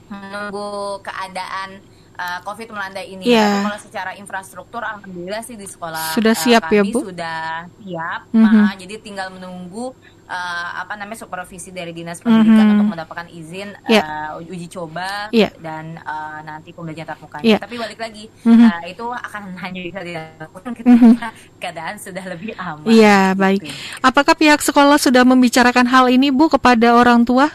menunggu 0.07 1.03
keadaan 1.03 1.83
uh, 2.17 2.39
COVID 2.43 2.67
melandai 2.73 3.13
ini. 3.13 3.29
Tapi 3.29 3.63
kalau 3.63 3.79
secara 3.79 4.11
infrastruktur, 4.17 4.81
alhamdulillah 4.81 5.45
sih 5.45 5.55
di 5.55 5.63
sekolah 5.63 6.17
Sudah 6.17 6.33
uh, 6.33 6.41
siap 6.41 6.63
ya, 6.67 6.81
kami 6.83 6.91
Bu? 6.91 6.99
Sudah 7.07 7.69
siap. 7.79 8.21
Mhm. 8.33 8.43
Nah, 8.43 8.73
jadi 8.75 8.93
tinggal 8.99 9.29
menunggu 9.31 9.93
uh, 10.27 10.69
apa 10.83 10.99
namanya 10.99 11.23
supervisi 11.23 11.71
dari 11.71 11.95
dinas 11.95 12.19
pendidikan 12.19 12.67
Mhm. 12.67 12.73
untuk 12.77 12.87
mendapatkan 12.93 13.27
izin 13.31 13.71
Iya. 13.87 14.03
uh, 14.35 14.43
uji 14.43 14.67
coba 14.67 15.31
Iya. 15.31 15.49
dan 15.63 15.95
uh, 16.03 16.43
nanti 16.43 16.75
pembelajaran 16.75 17.07
tatap 17.07 17.23
muka. 17.23 17.37
Iya. 17.39 17.57
Tapi 17.63 17.75
balik 17.79 17.99
lagi, 18.01 18.27
Mhm. 18.43 18.65
uh, 18.67 18.83
itu 18.83 19.05
akan 19.07 19.41
hanya 19.63 19.79
bisa 19.79 19.99
dilakukan 20.03 20.71
ketika 20.75 21.27
keadaan 21.61 21.95
sudah 21.95 22.23
lebih 22.27 22.51
aman. 22.59 22.83
Iya, 22.83 23.31
Gitu. 23.31 23.39
baik. 23.39 23.61
Apakah 24.03 24.35
pihak 24.35 24.59
sekolah 24.59 24.99
sudah 24.99 25.23
membicarakan 25.23 25.87
hal 25.87 26.11
ini, 26.11 26.27
Bu, 26.33 26.51
kepada 26.51 26.91
orang 26.91 27.23
tua? 27.23 27.47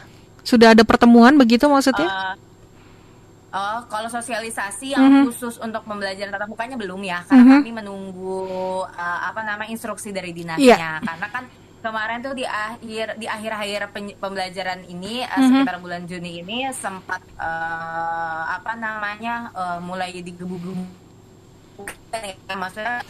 Sudah 0.42 0.74
ada 0.74 0.82
pertemuan 0.82 1.36
begitu 1.38 1.68
maksudnya? 1.70 2.08
Uh, 2.08 2.34
Oh, 3.52 3.84
kalau 3.84 4.08
sosialisasi 4.08 4.96
yang 4.96 5.04
Mhm. 5.04 5.22
khusus 5.28 5.60
untuk 5.60 5.84
pembelajaran 5.84 6.32
tatap 6.32 6.48
mukanya 6.48 6.80
belum 6.80 7.04
ya, 7.04 7.20
karena 7.28 7.44
Mhm. 7.44 7.52
kami 7.60 7.72
menunggu 7.76 8.40
uh, 8.82 9.20
apa 9.28 9.44
nama 9.44 9.68
instruksi 9.68 10.08
dari 10.08 10.32
dinasnya. 10.32 10.72
Iya. 10.72 10.92
Karena 11.04 11.26
kan 11.28 11.44
kemarin 11.84 12.24
tuh 12.24 12.32
di 12.32 12.48
akhir 12.48 13.20
di 13.20 13.28
akhir-akhir 13.28 13.92
pen- 13.92 14.16
pembelajaran 14.16 14.88
ini 14.88 15.20
uh, 15.20 15.36
Mhm. 15.36 15.44
sekitar 15.44 15.76
bulan 15.84 16.08
Juni 16.08 16.40
ini 16.40 16.64
sempat 16.72 17.20
uh, 17.36 18.56
apa 18.56 18.72
namanya 18.72 19.52
uh, 19.52 19.78
mulai 19.78 20.16
digebu-gebu 20.16 21.04
ya, 22.12 22.54
maksudnya 22.54 23.02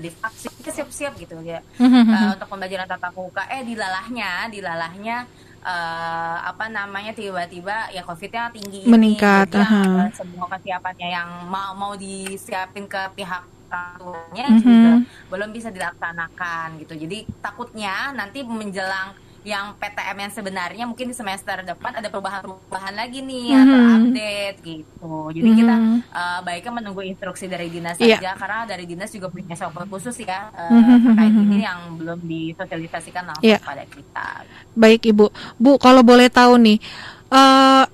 divaksin 0.00 0.50
siap-siap 0.66 1.12
gitu 1.14 1.36
ya 1.42 1.60
Mhm. 1.78 2.08
uh, 2.08 2.28
untuk 2.34 2.48
pembelajaran 2.48 2.88
tatap 2.88 3.12
muka 3.14 3.46
eh 3.46 3.62
dilalahnya 3.62 4.48
dilalahnya 4.48 5.28
eh, 5.66 6.36
apa 6.46 6.70
namanya 6.70 7.10
tiba-tiba 7.10 7.90
ya 7.90 8.06
covidnya 8.06 8.54
tinggi 8.54 8.86
ini. 8.86 8.90
Meningkat, 8.90 9.50
aha. 9.52 10.06
eh, 10.06 10.10
semua 10.14 10.46
kesiapannya 10.46 11.08
yang 11.10 11.28
mau 11.50 11.74
mau 11.74 11.92
disiapin 11.98 12.86
ke 12.86 13.02
pihak 13.12 13.42
orang 13.66 13.98
tuanya 13.98 14.46
Mhm. 14.46 14.62
juga 14.62 14.92
belum 15.26 15.50
bisa 15.50 15.68
dilaksanakan 15.74 16.78
gitu 16.80 16.94
jadi 16.96 17.26
takutnya 17.42 18.14
nanti 18.14 18.46
menjelang 18.46 19.10
yang 19.46 19.78
PTM 19.78 20.26
yang 20.26 20.32
sebenarnya 20.34 20.84
mungkin 20.90 21.06
di 21.06 21.14
semester 21.14 21.62
depan 21.62 21.94
ada 21.94 22.10
perubahan-perubahan 22.10 22.98
lagi 22.98 23.22
nih 23.22 23.54
Mhm. 23.54 23.62
atau 23.62 23.78
update 23.94 24.58
gitu 24.66 25.14
jadi 25.30 25.50
kita 25.54 25.74
Mhm. 25.78 25.96
eh, 26.02 26.40
baiknya 26.42 26.72
menunggu 26.74 27.02
instruksi 27.06 27.46
dari 27.46 27.70
dinas 27.70 27.94
Iya. 28.02 28.18
saja 28.18 28.30
karena 28.34 28.66
dari 28.66 28.84
dinas 28.84 29.14
juga 29.14 29.30
punya 29.30 29.54
software 29.54 29.86
khusus 29.86 30.18
ya 30.18 30.50
eh, 30.50 30.66
Mhm. 30.74 30.98
terkait 31.06 31.34
ini 31.38 31.58
yang 31.62 31.78
belum 31.94 32.18
disosialisasikan 32.26 33.22
langsung 33.22 33.46
Iya. 33.46 33.62
kepada 33.62 33.84
kita. 33.86 34.28
Baik, 34.74 35.00
Ibu. 35.14 35.26
Bu, 35.62 35.78
kalau 35.78 36.02
boleh 36.02 36.26
tahu 36.26 36.58
nih, 36.58 36.82
eh 37.30 37.84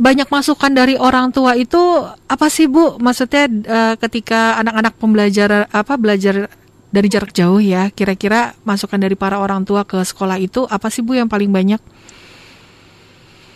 banyak 0.00 0.30
masukan 0.30 0.72
dari 0.72 0.94
orang 0.94 1.28
tua 1.28 1.58
itu 1.58 1.76
apa 2.24 2.46
sih, 2.46 2.70
Bu? 2.70 3.02
Maksudnya 3.02 3.50
eh, 3.50 3.94
ketika 3.98 4.62
anak-anak 4.62 4.94
pembelajar 4.94 5.66
apa 5.66 5.98
belajar 5.98 6.46
dari 6.90 7.06
jarak 7.06 7.30
jauh 7.30 7.62
ya, 7.62 7.88
kira-kira 7.88 8.54
masukan 8.62 8.98
dari 8.98 9.14
para 9.14 9.38
orang 9.38 9.62
tua 9.62 9.86
ke 9.86 10.02
sekolah 10.02 10.36
itu 10.38 10.66
apa 10.66 10.90
sih, 10.90 11.00
Bu, 11.00 11.14
yang 11.14 11.30
paling 11.30 11.50
banyak? 11.50 11.78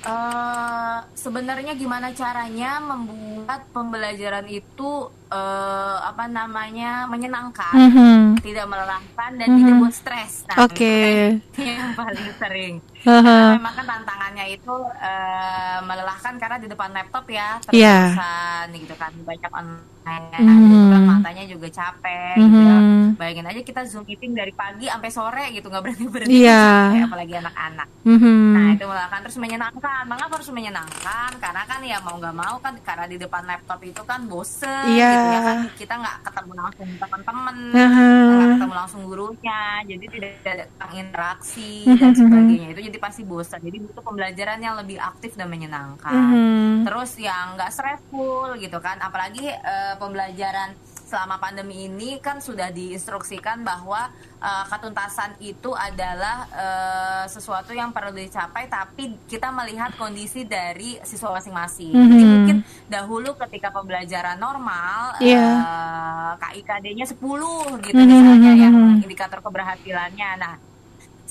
Eh, 0.04 0.98
sebenarnya 1.16 1.72
gimana 1.72 2.12
caranya 2.12 2.76
membuat 2.76 3.72
pembelajaran 3.72 4.44
itu 4.46 4.90
eh, 5.34 5.98
apa 5.98 6.28
namanya 6.28 7.08
menyenangkan, 7.08 7.74
Mhm. 7.74 8.38
tidak 8.38 8.68
melelahkan 8.68 9.30
dan 9.34 9.48
Mhm. 9.50 9.58
tidak 9.58 9.74
buat 9.80 9.94
stres. 9.96 10.32
Nah, 10.46 10.62
Oke. 10.62 10.94
itu 11.42 11.58
yang 11.74 11.90
paling 11.90 12.28
sering. 12.36 12.74
Haha. 13.02 13.24
Karena 13.24 13.56
memang 13.58 13.74
kan 13.74 13.86
tantangannya 13.88 14.44
itu 14.52 14.74
eh, 15.00 15.78
melelahkan 15.82 16.38
karena 16.38 16.56
di 16.60 16.68
depan 16.68 16.92
laptop 16.92 17.24
ya 17.26 17.58
Iya. 17.66 18.14
terus-terusan 18.14 18.64
gitu 18.78 18.94
kan 18.94 19.12
banyak 19.16 19.50
online, 19.50 19.88
Kan 20.04 21.02
matanya 21.08 21.44
juga 21.44 21.66
capek 21.66 22.36
gitu 22.36 22.58
ya. 22.60 22.76
Mhm. 22.76 23.16
Bayangin 23.16 23.46
aja 23.48 23.60
kita 23.60 23.80
zoom 23.84 24.04
meeting 24.04 24.32
dari 24.32 24.52
pagi 24.52 24.86
sampai 24.86 25.10
sore 25.10 25.44
gitu 25.50 25.66
nggak 25.66 25.82
berhenti 25.82 26.06
berhenti 26.06 26.44
Iya. 26.44 27.08
apalagi 27.08 27.34
anak-anak. 27.34 27.88
Mhm. 28.04 28.36
Nah 28.52 28.66
itu 28.76 28.84
melelahkan 28.84 29.20
terus 29.24 29.38
menyenangkan. 29.38 30.02
Mengapa 30.04 30.32
harus 30.36 30.50
menyenangkan? 30.50 31.30
Karena 31.40 31.62
kan 31.64 31.80
ya 31.80 31.98
mau 32.00 32.16
nggak 32.16 32.36
mau 32.36 32.56
kan 32.60 32.74
karena 32.80 33.04
di 33.08 33.16
depan 33.16 33.42
laptop 33.44 33.80
itu 33.80 34.02
kan 34.04 34.20
bosen 34.26 34.84
Iya. 34.86 35.08
gitu 35.10 35.26
ya 35.26 35.40
kan 35.40 35.58
kita 35.74 35.94
nggak 35.96 36.16
ketemu 36.22 36.52
langsung 36.54 36.88
teman-teman, 37.00 37.56
Aha. 37.72 38.06
nggak 38.28 38.48
ketemu 38.54 38.74
langsung 38.74 39.00
gurunya, 39.04 39.60
jadi 39.84 40.04
tidak 40.06 40.30
ada 40.44 40.64
interaksi 40.94 41.70
Mhm. 41.84 41.96
dan 41.96 42.12
sebagainya. 42.12 42.68
Itu 42.70 42.80
jadi 42.82 42.98
pasti 42.98 43.22
bosan. 43.24 43.60
Jadi 43.60 43.76
butuh 43.80 44.02
pembelajaran 44.02 44.58
yang 44.60 44.74
lebih 44.76 44.98
aktif 44.98 45.32
dan 45.34 45.48
menyenangkan. 45.48 46.12
Mhm. 46.12 46.84
Terus 46.84 47.16
yang 47.16 47.56
nggak 47.56 47.70
stressful 47.70 48.58
gitu 48.58 48.78
kan. 48.78 48.98
Apalagi 48.98 49.48
eh, 49.94 49.96
pembelajaran 49.96 50.74
selama 51.04 51.38
pandemi 51.38 51.86
ini 51.86 52.18
kan 52.18 52.42
sudah 52.42 52.74
diinstruksikan 52.74 53.62
bahwa 53.62 54.10
eh, 54.42 54.64
ketuntasan 54.66 55.38
itu 55.38 55.70
adalah 55.70 56.36
eh, 56.50 57.24
sesuatu 57.30 57.70
yang 57.70 57.94
perlu 57.94 58.10
dicapai 58.12 58.66
tapi 58.66 59.14
kita 59.24 59.48
melihat 59.48 59.94
kondisi 59.94 60.42
dari 60.42 60.98
siswa 61.00 61.30
masing-masing. 61.32 61.94
Jadi 61.94 62.24
Mhm. 62.24 62.32
mungkin 62.34 62.56
dahulu 62.84 63.38
ketika 63.38 63.70
pembelajaran 63.70 64.36
normal 64.36 65.14
Iya. 65.22 65.46
eh, 65.62 66.30
KIKD-nya 66.42 67.06
10 67.06 67.78
gitu 67.80 67.94
Mhm, 67.94 68.08
misalnya 68.10 68.52
mhm, 68.52 68.60
yang 68.60 68.74
mhm. 68.74 69.04
indikator 69.06 69.38
keberhasilannya. 69.38 70.30
Nah, 70.42 70.54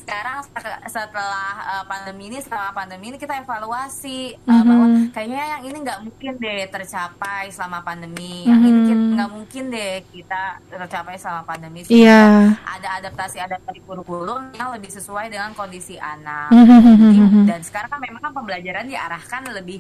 sekarang 0.04 0.38
setelah- 0.44 0.82
setelah 0.86 1.50
uh, 1.64 1.84
pandemi 1.86 2.28
ini 2.28 2.38
selama 2.38 2.72
pandemi 2.74 3.06
ini 3.08 3.18
kita 3.18 3.40
evaluasi 3.40 4.20
uh, 4.38 4.52
Mhm. 4.52 4.66
bahwa 4.66 4.86
kayaknya 5.10 5.44
yang 5.50 5.64
ini 5.64 5.78
nggak 5.80 6.00
mungkin 6.02 6.32
deh 6.38 6.62
tercapai 6.68 7.44
selama 7.48 7.80
pandemi 7.82 8.44
yang 8.44 8.60
ini 8.60 8.72
Mhm. 8.74 8.86
kita- 8.86 9.10
nggak 9.14 9.30
mungkin 9.32 9.64
deh 9.70 9.94
kita 10.06 10.42
tercapai 10.70 11.16
selama 11.16 11.42
pandemi 11.44 11.80
Iya. 11.86 12.52
ada 12.60 12.90
adaptasi 12.98 13.40
adaptasi 13.40 13.80
kurikulum 13.82 14.52
yang 14.52 14.70
lebih 14.70 14.92
sesuai 14.92 15.28
dengan 15.28 15.52
kondisi 15.54 15.96
anak 15.96 16.52
Mhm. 16.52 16.80
Jadi, 16.84 17.20
dan 17.46 17.60
sekarang 17.62 17.90
kan 17.90 18.00
memang 18.00 18.22
kan 18.22 18.34
pembelajaran 18.34 18.86
diarahkan 18.86 19.42
lebih 19.50 19.80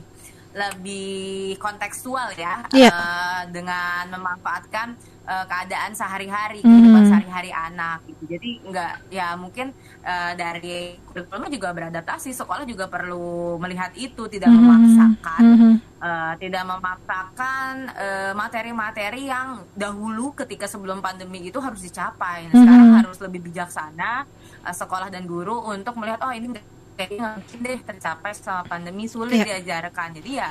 lebih 0.53 1.13
kontekstual 1.57 2.29
ya 2.33 2.61
Iya. 2.69 2.89
eh, 2.89 3.41
dengan 3.49 4.07
memanfaatkan 4.09 4.95
eh, 5.23 5.45
keadaan 5.45 5.91
sehari-hari 5.93 6.59
Mhm. 6.59 6.67
kehidupan 6.67 7.03
sehari-hari 7.07 7.49
anak 7.49 8.03
gitu 8.05 8.23
jadi 8.29 8.49
nggak 8.61 8.93
ya 9.09 9.33
mungkin 9.33 9.71
eh, 10.03 10.33
dari 10.35 10.99
kurikulumnya 11.01 11.51
juga 11.51 11.69
beradaptasi 11.71 12.35
sekolah 12.35 12.67
juga 12.67 12.85
perlu 12.87 13.55
melihat 13.57 13.91
itu 13.95 14.27
tidak 14.27 14.51
Mhm. 14.51 14.57
memaksakan 14.59 15.43
Mhm. 15.55 15.73
eh, 16.03 16.33
tidak 16.37 16.63
memaksakan 16.67 17.71
eh, 17.95 18.31
materi-materi 18.35 19.31
yang 19.31 19.47
dahulu 19.73 20.35
ketika 20.35 20.67
sebelum 20.67 20.99
pandemi 20.99 21.47
itu 21.47 21.57
harus 21.63 21.79
dicapai. 21.79 22.51
Nah, 22.51 22.55
Sekarang 22.59 22.87
Mhm. 22.91 22.97
harus 22.99 23.17
lebih 23.19 23.39
bijaksana 23.47 24.27
eh, 24.67 24.75
sekolah 24.75 25.07
dan 25.07 25.23
guru 25.23 25.63
untuk 25.71 25.95
melihat 25.95 26.19
oh 26.23 26.31
ini 26.31 26.51
kayaknya 26.93 27.39
mungkin 27.39 27.57
deh 27.63 27.79
tercapai 27.81 28.31
selama 28.35 28.63
pandemi 28.69 29.07
sulit 29.07 29.39
Iya. 29.39 29.45
diajarkan. 29.57 30.13
Jadi 30.13 30.31
ya 30.37 30.49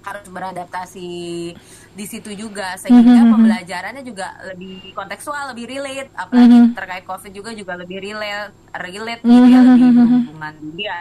harus 0.00 0.26
beradaptasi 0.28 1.10
di 1.90 2.04
situ 2.06 2.32
juga 2.32 2.78
sehingga 2.78 3.20
Mhm. 3.20 3.32
pembelajarannya 3.36 4.02
juga 4.02 4.32
lebih 4.48 4.94
kontekstual, 4.94 5.52
lebih 5.52 5.68
relate, 5.68 6.10
apalagi 6.14 6.56
Mhm. 6.56 6.72
terkait 6.72 7.04
covid 7.04 7.32
juga 7.34 7.50
juga 7.52 7.76
lebih 7.76 8.00
relate, 8.00 8.54
relate 8.72 9.20
gitu 9.20 9.46
ya, 9.46 9.60
Mhm. 9.60 9.68
lebih 9.74 9.90
berhubungan 9.92 10.54
dia. 10.72 10.98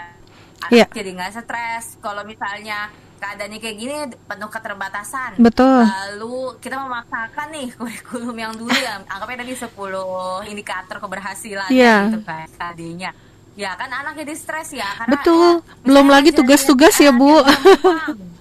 Iya. 0.68 0.86
Jadi 0.92 1.10
nggak 1.16 1.32
stres. 1.40 1.96
Kalau 2.04 2.28
misalnya 2.28 2.92
keadaannya 3.20 3.60
kayak 3.60 3.78
gini 3.80 3.96
penuh 4.28 4.50
keterbatasan. 4.52 5.40
Betul. 5.40 5.88
Lalu 5.88 6.60
kita 6.60 6.76
memaksakan 6.80 7.48
nih 7.52 7.68
kurikulum 7.80 8.36
yang 8.36 8.52
dulu 8.56 8.76
yang 8.76 9.04
anggapnya 9.08 9.44
tadi 9.44 9.56
10 9.56 10.44
indikator 10.44 11.00
keberhasilan 11.00 11.72
Iya. 11.72 12.12
gitu 12.12 12.20
kan 12.28 12.48
KD-nya. 12.52 13.12
Ya 13.60 13.76
kan 13.76 13.92
anak 13.92 14.16
jadi 14.16 14.36
stres 14.40 14.72
ya 14.72 14.88
karena 14.96 15.20
Betul. 15.20 15.60
ya, 15.60 15.84
Belum 15.84 16.08
lagi 16.08 16.32
tugas-tugas 16.32 16.96
ya, 16.96 17.12
Bu. 17.12 17.44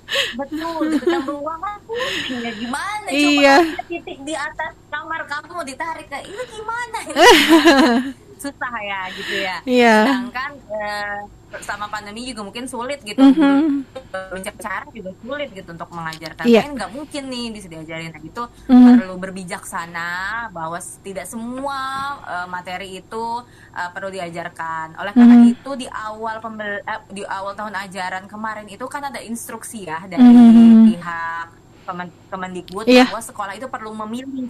Betul, 0.09 0.87
kan 0.99 1.21
beruang 1.23 1.61
kan 1.61 1.77
pusing 1.85 2.41
ya 2.41 2.53
gimana 2.53 3.07
Iya. 3.09 3.57
coba 3.61 3.83
titik 3.85 4.19
di 4.25 4.33
atas 4.33 4.73
kamar 4.89 5.21
kamu 5.29 5.65
ditarik 5.65 6.07
ke 6.07 6.19
ini 6.25 6.45
gimana? 6.49 6.99
susah 8.39 8.75
ya 8.81 9.01
gitu 9.13 9.35
ya. 9.39 9.57
Iya. 9.63 9.97
Sedangkan 10.07 10.51
eh, 10.71 11.19
sama 11.65 11.89
pandemi 11.89 12.29
juga 12.29 12.45
mungkin 12.45 12.69
sulit 12.69 13.01
gitu. 13.01 13.19
Mhm. 13.19 13.89
Mencari 14.13 14.59
cara 14.61 14.85
juga 14.93 15.11
sulit 15.17 15.49
gitu 15.51 15.69
untuk 15.73 15.89
mengajarkan. 15.89 16.45
Iya. 16.45 16.61
Kan 16.65 16.73
nggak 16.77 16.93
mungkin 16.93 17.23
nih 17.27 17.47
bisa 17.51 17.67
diajarin 17.67 18.13
nah, 18.13 18.21
gitu. 18.21 18.43
Mhm. 18.69 19.01
Perlu 19.01 19.15
berbijaksana 19.17 20.11
bahwa 20.53 20.77
tidak 21.01 21.25
semua 21.25 21.81
eh, 22.23 22.47
materi 22.47 23.01
itu 23.01 23.25
eh, 23.73 23.89
perlu 23.91 24.09
diajarkan. 24.09 24.97
Oleh 24.97 25.13
karena 25.13 25.37
Mhm. 25.41 25.53
itu 25.57 25.71
di 25.75 25.87
awal 25.89 26.37
pembel 26.39 26.85
eh, 26.85 27.01
di 27.11 27.23
awal 27.25 27.53
tahun 27.53 27.75
ajaran 27.75 28.25
kemarin 28.27 28.69
itu 28.69 28.85
kan 28.87 29.09
ada 29.09 29.19
instruksi 29.19 29.89
ya 29.89 30.05
dari 30.05 30.21
Mhm. 30.23 30.85
pihak 30.93 31.49
Kemen 31.89 32.13
Kemendikbud 32.29 32.85
Iya. 32.85 33.09
bahwa 33.09 33.25
sekolah 33.25 33.57
itu 33.57 33.65
perlu 33.65 33.97
memilih 33.97 34.45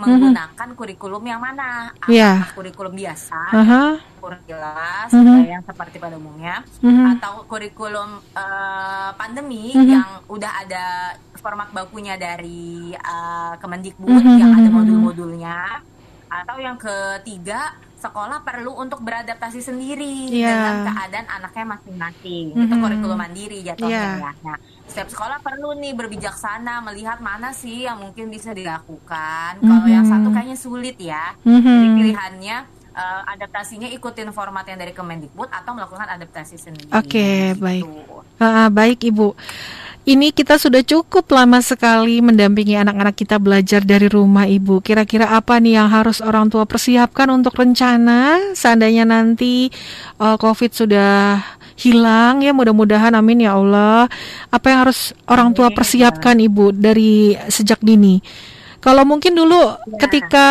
menggunakan 0.00 0.68
kurikulum 0.72 1.22
yang 1.22 1.38
mana 1.38 1.92
apakah 1.92 2.08
Iya. 2.08 2.32
kurikulum 2.52 2.92
biasa 2.92 3.40
Aha. 3.52 3.84
kurikulum 4.16 4.40
jelas 4.48 5.08
Mhm. 5.12 5.36
eh, 5.36 5.48
yang 5.52 5.62
seperti 5.62 5.96
pada 5.96 6.16
umumnya 6.16 6.64
Mhm. 6.80 7.04
atau 7.16 7.32
kurikulum 7.44 8.10
eh, 8.32 9.10
pandemi 9.14 9.70
Mhm. 9.70 9.86
yang 9.86 10.08
udah 10.26 10.52
ada 10.58 10.84
format 11.36 11.68
bakunya 11.70 12.16
dari 12.16 12.92
eh, 12.92 13.52
Kemendikbud 13.56 14.08
Mhm, 14.18 14.36
yang 14.36 14.52
ada 14.52 14.68
mhm, 14.68 14.76
modul-modulnya 14.76 15.58
atau 16.30 16.56
yang 16.56 16.78
ketiga 16.78 17.74
sekolah 18.00 18.40
perlu 18.40 18.72
untuk 18.72 19.04
beradaptasi 19.04 19.60
sendiri 19.60 20.32
Iya. 20.32 20.48
dengan 20.48 20.74
keadaan 20.88 21.26
anaknya 21.28 21.64
masing-masing 21.68 22.44
itu 22.56 22.72
Mhm. 22.72 22.80
kurikulum 22.80 23.18
mandiri 23.18 23.60
jatuhnya 23.60 23.92
Iya. 23.92 24.16
ya. 24.16 24.32
Nah, 24.40 24.56
setiap 24.88 25.08
sekolah 25.10 25.36
perlu 25.38 25.76
nih 25.76 25.92
berbijaksana 25.92 26.80
melihat 26.80 27.20
mana 27.20 27.52
sih 27.52 27.84
yang 27.84 28.00
mungkin 28.00 28.32
bisa 28.32 28.56
dilakukan. 28.56 29.60
Kalau 29.60 29.84
yang 29.84 30.08
satu 30.08 30.32
kayaknya 30.32 30.56
sulit 30.56 30.96
ya. 30.96 31.36
Mhm. 31.42 31.60
Jadi 31.60 31.86
pilihannya 31.94 32.58
eh, 32.90 33.22
adaptasinya 33.24 33.86
ikutin 33.86 34.34
format 34.34 34.66
yang 34.66 34.74
dari 34.74 34.90
Kemendikbud 34.90 35.46
atau 35.46 35.72
melakukan 35.72 36.10
adaptasi 36.10 36.58
sendiri. 36.58 36.90
Oke, 36.90 37.54
Gitu. 37.54 37.62
baik. 37.62 37.86
Ah, 38.36 38.66
baik 38.66 39.06
Ibu. 39.06 39.30
Ini 40.00 40.32
kita 40.32 40.56
sudah 40.56 40.80
cukup 40.80 41.28
lama 41.28 41.60
sekali 41.60 42.24
mendampingi 42.24 42.72
anak-anak 42.72 43.20
kita 43.20 43.36
belajar 43.36 43.84
dari 43.84 44.08
rumah 44.08 44.48
Ibu. 44.48 44.80
Kira-kira 44.80 45.28
apa 45.28 45.60
nih 45.60 45.76
yang 45.76 45.92
harus 45.92 46.24
orang 46.24 46.48
tua 46.48 46.64
persiapkan 46.64 47.28
untuk 47.28 47.52
rencana 47.52 48.40
seandainya 48.56 49.04
nanti 49.04 49.68
uh, 50.16 50.40
COVID 50.40 50.72
sudah 50.72 51.44
hilang 51.76 52.40
ya 52.40 52.56
mudah-mudahan 52.56 53.12
amin 53.12 53.44
ya 53.44 53.60
Allah. 53.60 54.08
Apa 54.48 54.72
yang 54.72 54.88
harus 54.88 55.12
orang 55.28 55.52
tua 55.52 55.68
Amin. 55.68 55.76
persiapkan 55.76 56.36
Ibu 56.40 56.72
dari 56.72 57.36
sejak 57.52 57.84
dini? 57.84 58.24
Kalau 58.80 59.04
mungkin 59.04 59.36
dulu 59.36 59.76
ketika 60.00 60.48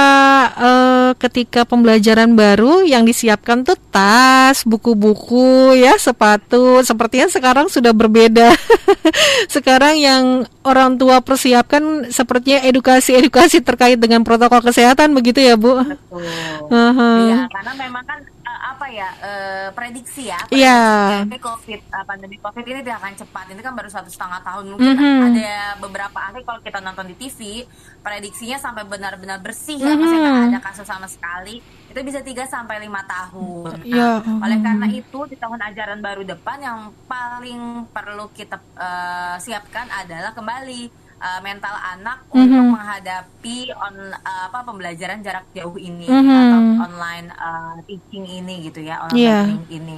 eh, 0.53 1.11
ketika 1.17 1.65
pembelajaran 1.65 2.37
baru 2.37 2.85
yang 2.85 3.01
disiapkan 3.01 3.65
tuh 3.65 3.73
tas, 3.89 4.61
buku-buku, 4.69 5.73
ya 5.73 5.97
sepatu. 5.97 6.85
Sepertinya 6.85 7.25
sekarang 7.25 7.73
sudah 7.73 7.89
berbeda. 7.89 8.53
sekarang 9.53 9.97
yang 9.97 10.23
orang 10.61 11.01
tua 11.01 11.25
persiapkan 11.25 12.13
sepertinya 12.13 12.61
edukasi-edukasi 12.69 13.65
terkait 13.65 13.97
dengan 13.97 14.21
protokol 14.21 14.61
kesehatan 14.61 15.09
begitu 15.17 15.41
ya 15.41 15.57
Bu? 15.57 15.81
Betul. 15.81 16.21
Aha. 16.69 17.11
Iya, 17.25 17.37
karena 17.49 17.73
memang 17.81 18.03
kan 18.05 18.19
eh, 18.49 18.59
apa 18.73 18.85
ya 18.89 19.09
eh, 19.21 19.67
prediksi 19.71 20.25
ya. 20.25 20.41
Iya. 20.49 20.79
Prediksi 21.25 21.39
COVID 21.39 21.81
eh, 21.85 22.05
pandemi 22.05 22.37
COVID 22.41 22.65
ini 22.65 22.79
tidak 22.81 22.97
akan 22.99 23.13
cepat. 23.15 23.45
Ini 23.53 23.61
kan 23.61 23.73
baru 23.77 23.89
satu 23.89 24.09
setengah 24.09 24.41
tahun. 24.41 24.63
Mungkin 24.73 24.95
Mhm. 24.97 25.21
ada 25.29 25.53
beberapa 25.77 26.17
ahli 26.17 26.41
kalau 26.41 26.59
kita 26.59 26.81
nonton 26.81 27.05
di 27.05 27.15
TV 27.15 27.63
prediksinya 28.01 28.57
sampai 28.57 28.87
benar-benar 28.87 29.37
bersih 29.39 29.77
ya, 29.77 29.93
Mhm. 29.93 29.99
maksudnya 29.99 30.29
nggak 30.31 30.47
ada 30.49 30.59
kasus 30.63 30.87
sama 30.87 31.05
sekali. 31.05 31.61
Itu 31.89 31.99
bisa 32.01 32.21
3 32.21 32.45
sampai 32.45 32.79
lima 32.79 33.01
tahun. 33.05 33.81
Nah, 33.81 33.85
Ya, 33.85 34.21
oleh 34.21 34.57
mhm. 34.57 34.65
karena 34.65 34.87
itu 34.89 35.19
di 35.25 35.35
tahun 35.35 35.59
ajaran 35.59 35.99
baru 35.99 36.21
depan 36.23 36.57
yang 36.59 36.79
paling 37.05 37.85
perlu 37.89 38.29
kita 38.31 38.57
eh, 38.79 39.35
siapkan 39.39 39.85
adalah 39.91 40.31
kembali 40.31 40.98
eh, 41.19 41.39
mental 41.39 41.75
anak 41.75 42.23
Mhm. 42.25 42.39
untuk 42.39 42.65
menghadapi 42.73 43.57
on 43.73 43.95
eh, 44.09 44.41
apa 44.45 44.59
pembelajaran 44.61 45.19
jarak 45.19 45.45
jauh 45.51 45.75
ini 45.75 46.07
Mhm. 46.07 46.31
atau 46.31 46.59
online 46.83 47.27
eh, 47.29 47.75
teaching 47.85 48.25
ini 48.25 48.55
gitu 48.63 48.79
ya 48.79 49.03
online 49.03 49.19
Iya. 49.19 49.37
learning 49.43 49.65
ini 49.69 49.97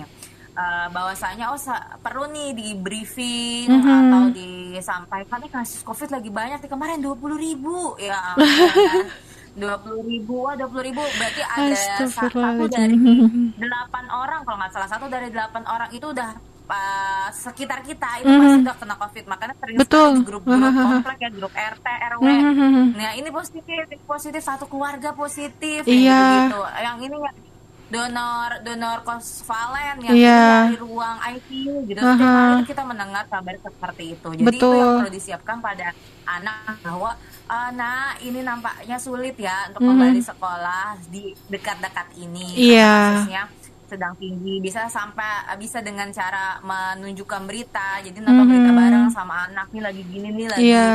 eh, 0.51 0.87
bahwasanya 0.89 1.45
oh 1.47 1.59
perlu 1.97 2.27
nih 2.27 2.49
di 2.51 2.67
briefing 2.75 3.71
Mhm. 3.71 3.87
atau 3.87 4.21
disampaikan 4.31 5.37
nih 5.39 5.49
kasus 5.49 5.81
covid 5.81 6.09
lagi 6.09 6.27
banyak 6.27 6.59
nih 6.59 6.67
kemarin 6.67 6.99
dua 6.99 7.15
puluh 7.15 7.35
ribu 7.35 7.95
ya 7.95 8.35
ampun, 8.35 8.45
kan 8.67 9.05
dua 9.61 9.75
puluh 9.77 10.01
ribu 10.01 10.33
wah 10.41 10.55
dua 10.55 10.67
puluh 10.67 10.83
ribu 10.85 11.01
berarti 11.13 11.41
ada 11.41 11.75
sa- 11.75 12.27
satu 12.27 12.67
dari 12.67 12.95
delapan 13.53 14.05
orang 14.09 14.41
kalau 14.41 14.57
nggak 14.57 14.71
salah 14.71 14.89
satu 14.89 15.05
dari 15.05 15.27
delapan 15.27 15.63
orang 15.65 15.89
itu 15.89 16.03
udah 16.05 16.29
uh, 16.71 17.27
sekitar 17.29 17.83
kita 17.83 18.07
itu 18.17 18.27
Mhm. 18.27 18.39
pasti 18.39 18.57
udah 18.63 18.75
kena 18.75 18.95
covid 18.95 19.25
makanya 19.27 19.55
sering 19.59 19.75
Betul. 19.75 20.09
di 20.15 20.23
grup-grup 20.23 20.63
komplek 20.71 21.17
ya 21.19 21.29
grup 21.29 21.53
RT 21.53 21.85
RW 22.15 22.23
Mhm. 22.23 22.83
nah 22.95 23.11
ini 23.13 23.29
positif 23.29 23.83
ini 23.85 23.97
positif 24.01 24.41
satu 24.41 24.65
keluarga 24.65 25.11
positif 25.11 25.83
Iya. 25.83 26.47
gitu 26.47 26.59
yang 26.79 26.97
ini 26.97 27.17
donor 27.87 28.63
donor 28.63 29.03
kosvalen 29.03 29.99
yang 29.99 30.15
Iya. 30.15 30.43
dari 30.63 30.77
ruang 30.79 31.17
ICU 31.27 31.75
gitu 31.85 31.99
Aha. 31.99 32.07
setiap 32.07 32.31
hari 32.31 32.53
itu 32.55 32.65
kita 32.65 32.83
mendengar 32.87 33.23
kabar 33.27 33.55
seperti 33.59 34.03
itu 34.15 34.29
jadi 34.31 34.39
itu 34.41 34.47
Betul. 34.47 34.75
yang 34.79 34.95
perlu 34.97 35.11
disiapkan 35.11 35.57
pada 35.59 35.87
anak 36.23 36.79
bahwa 36.79 37.11
"Ah, 37.45 37.67
nah 37.69 38.15
ini 38.17 38.39
nampaknya 38.39 38.95
sulit 38.95 39.35
ya 39.35 39.67
untuk 39.67 39.83
Mhm. 39.83 39.89
kembali 39.91 40.21
sekolah 40.23 40.85
di 41.11 41.35
dekat-dekat 41.51 42.07
ini 42.15 42.47
Iya. 42.71 42.79
karena 42.79 43.11
kasusnya 43.11 43.43
sedang 43.91 44.15
tinggi 44.15 44.63
bisa 44.63 44.87
sampai 44.87 45.43
bisa 45.59 45.83
dengan 45.83 46.07
cara 46.09 46.63
menunjukkan 46.63 47.43
berita 47.43 47.99
jadi 47.99 48.15
nonton 48.17 48.47
Mhm. 48.47 48.49
berita 48.49 48.71
bareng 48.71 49.05
sama 49.11 49.35
anak 49.45 49.67
nih 49.69 49.83
lagi 49.83 50.01
gini 50.07 50.27
nih 50.31 50.47
lagi 50.47 50.63
Iya. 50.63 50.91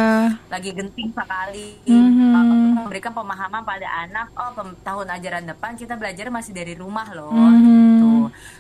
lagi 0.48 0.70
genting 0.72 1.12
sekali 1.12 1.68
Mhm. 1.84 2.24
Uh, 2.26 2.44
memberikan 2.80 3.12
pemahaman 3.12 3.62
pada 3.62 3.88
anak 4.00 4.32
oh 4.32 4.50
tahun 4.80 5.06
ajaran 5.12 5.44
depan 5.44 5.76
kita 5.76 5.94
belajar 5.94 6.32
masih 6.32 6.56
dari 6.56 6.72
rumah 6.72 7.12
loh 7.12 7.36
Mhm. 7.36 7.60
gitu 7.60 8.05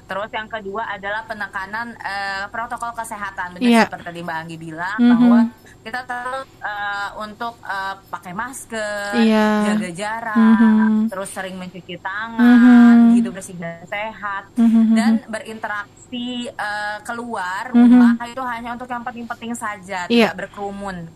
terus 0.04 0.30
yang 0.30 0.46
kedua 0.46 0.82
adalah 0.86 1.22
penekanan 1.24 1.92
eh, 1.96 2.44
protokol 2.48 2.92
kesehatan 2.92 3.54
benar 3.54 3.66
Iya. 3.66 3.82
seperti 3.84 4.04
tadi 4.04 4.20
mbak 4.20 4.36
Anggi 4.36 4.56
bilang 4.56 4.98
Mhm. 4.98 5.10
bahwa 5.12 5.40
kita 5.80 6.00
terus 6.02 6.48
eh, 6.58 7.08
untuk 7.16 7.54
eh, 7.60 7.94
pakai 8.06 8.32
masker 8.32 9.12
Iya. 9.16 9.48
jaga 9.66 9.90
jarak 9.92 10.36
Mhm. 10.36 11.08
terus 11.08 11.28
sering 11.30 11.56
mencuci 11.56 11.94
tangan 11.98 12.96
Mhm. 12.96 13.14
hidup 13.14 13.32
bersih 13.32 13.56
dan 13.56 13.84
sehat 13.84 14.44
Mhm. 14.54 14.94
dan 14.94 15.12
berinteraksi 15.26 16.26
eh, 16.48 16.98
keluar 17.02 17.70
Mhm. 17.70 17.80
rumah 17.82 18.12
itu 18.24 18.42
hanya 18.42 18.72
untuk 18.72 18.86
yang 18.86 19.02
penting-penting 19.02 19.52
saja 19.52 20.06
Iya. 20.06 20.30
tidak 20.32 20.46
berkerumun 20.46 21.06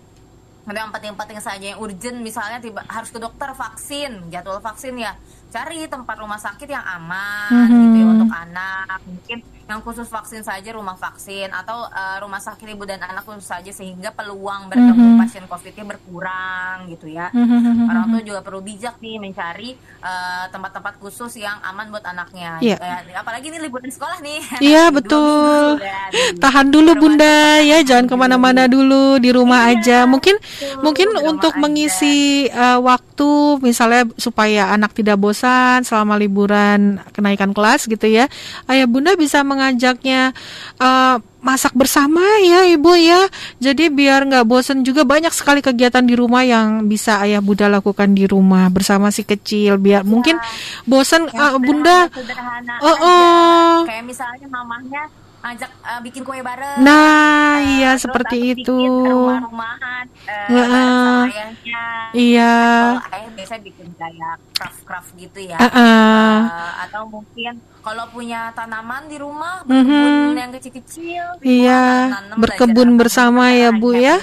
untuk 0.61 0.77
yang 0.77 0.93
penting-penting 0.93 1.41
saja 1.41 1.65
yang 1.65 1.79
urgent 1.79 2.21
misalnya 2.21 2.59
tiba 2.59 2.85
harus 2.87 3.09
ke 3.09 3.19
dokter 3.19 3.51
vaksin 3.51 4.29
jadwal 4.29 4.61
vaksin 4.61 4.95
ya 4.95 5.17
cari 5.51 5.85
tempat 5.85 6.17
rumah 6.17 6.39
sakit 6.39 6.67
yang 6.67 6.83
aman 6.83 7.67
Mhm. 7.67 7.79
gitu 7.85 7.97
ya 7.97 8.07
untuk 8.09 8.31
anak 8.31 8.99
mungkin 9.03 9.39
yang 9.71 9.81
khusus 9.81 10.05
vaksin 10.05 10.43
saja 10.43 10.71
rumah 10.71 10.95
vaksin 10.95 11.49
atau 11.49 11.87
eh, 11.87 12.19
rumah 12.19 12.39
sakit 12.39 12.67
ibu 12.69 12.83
dan 12.83 13.01
anak 13.01 13.23
khusus 13.23 13.47
saja 13.47 13.71
sehingga 13.71 14.11
peluang 14.11 14.67
bertemu 14.67 15.07
Mhm. 15.09 15.19
pasien 15.19 15.45
covid-nya 15.45 15.85
berkurang 15.87 16.89
gitu 16.89 17.07
ya 17.07 17.31
Mhm. 17.31 17.87
orang 17.87 18.05
tua 18.09 18.23
juga 18.23 18.41
perlu 18.41 18.61
bijak 18.61 18.99
nih 18.99 19.17
mencari 19.17 19.71
eh, 20.01 20.45
tempat-tempat 20.49 20.97
khusus 20.97 21.37
yang 21.37 21.61
aman 21.61 21.89
buat 21.89 22.01
anaknya. 22.03 22.57
Iya. 22.59 22.77
Eh, 22.77 23.15
apalagi 23.15 23.49
ini 23.49 23.61
liburan 23.61 23.87
sekolah 23.87 24.19
nih. 24.19 24.41
Iya, 24.65 24.89
Dua 24.89 24.97
betul. 24.97 25.65
ya, 25.79 26.01
di- 26.09 26.41
Tahan 26.41 26.67
dulu 26.69 26.91
Bunda 26.97 27.37
ya, 27.61 27.79
jangan 27.81 28.07
ke 28.07 28.15
mana-mana 28.15 28.65
dulu 28.65 29.17
di 29.17 29.29
rumah 29.29 29.69
Iya, 29.69 29.77
aja. 29.77 29.99
Mungkin 30.05 30.37
betul, 30.37 30.81
mungkin 30.81 31.09
untuk 31.27 31.53
aja. 31.53 31.61
mengisi 31.61 32.17
uh, 32.49 32.81
waktu, 32.81 33.31
misalnya 33.61 34.09
supaya 34.17 34.73
anak 34.73 34.93
tidak 34.93 35.17
bosan 35.17 35.85
selama 35.85 36.17
liburan 36.17 36.81
kenaikan 37.13 37.53
kelas 37.53 37.85
gitu 37.85 38.07
ya. 38.07 38.25
Ayah 38.67 38.85
Bunda 38.85 39.13
bisa 39.15 39.45
mengajaknya 39.61 40.33
uh, 40.81 41.21
masak 41.41 41.77
bersama 41.77 42.25
ya 42.41 42.65
Ibu 42.65 42.93
ya. 42.97 43.29
Jadi 43.61 43.93
biar 43.93 44.25
nggak 44.25 44.49
bosan 44.49 44.81
juga 44.81 45.05
banyak 45.05 45.29
sekali 45.31 45.61
kegiatan 45.61 46.01
di 46.01 46.17
rumah 46.17 46.41
yang 46.41 46.89
bisa 46.89 47.21
Ayah 47.21 47.45
Bunda 47.45 47.69
lakukan 47.69 48.17
di 48.17 48.25
rumah 48.25 48.73
bersama 48.73 49.13
si 49.13 49.21
kecil. 49.21 49.77
Biar 49.77 50.01
mungkin 50.01 50.41
bosan 50.89 51.29
Yang 51.29 51.37
uh, 51.37 51.61
Bunda. 51.61 51.99
sederhana 52.09 52.75
Oh, 52.81 52.97
aja. 52.97 53.05
oh. 53.05 53.77
Kayak 53.85 54.05
misalnya 54.09 54.47
mamahnya 54.49 55.03
ajak 55.41 55.71
eh, 55.73 56.01
bikin 56.03 56.21
kue 56.21 56.41
bareng. 56.41 56.79
Nah, 56.81 57.57
Eh, 57.57 57.81
iya 57.81 57.93
seperti 57.97 58.55
itu. 58.55 58.77
rumah-rumahan 58.77 60.05
bareng 60.47 60.69
sama 60.71 61.27
ayahnya. 61.27 61.85
Iya. 62.13 62.55
Kalau 63.01 63.17
ayah 63.17 63.31
biasa 63.33 63.55
bikin 63.61 63.89
kayak 63.95 64.37
craft-craft 64.53 65.11
gitu 65.17 65.39
ya. 65.43 65.57
Heeh. 65.57 66.35
Eh, 66.45 66.73
atau 66.85 67.03
mungkin 67.07 67.53
kalau 67.81 68.05
punya 68.09 68.53
tanaman 68.53 69.09
di 69.09 69.17
rumah 69.17 69.65
berkebun 69.65 70.37
yang 70.37 70.53
kecil-kecil 70.53 71.41
Iya, 71.41 72.13
berkebun 72.37 73.01
bersama 73.01 73.49
ya, 73.51 73.73
Bu, 73.73 73.97
ya. 73.97 74.21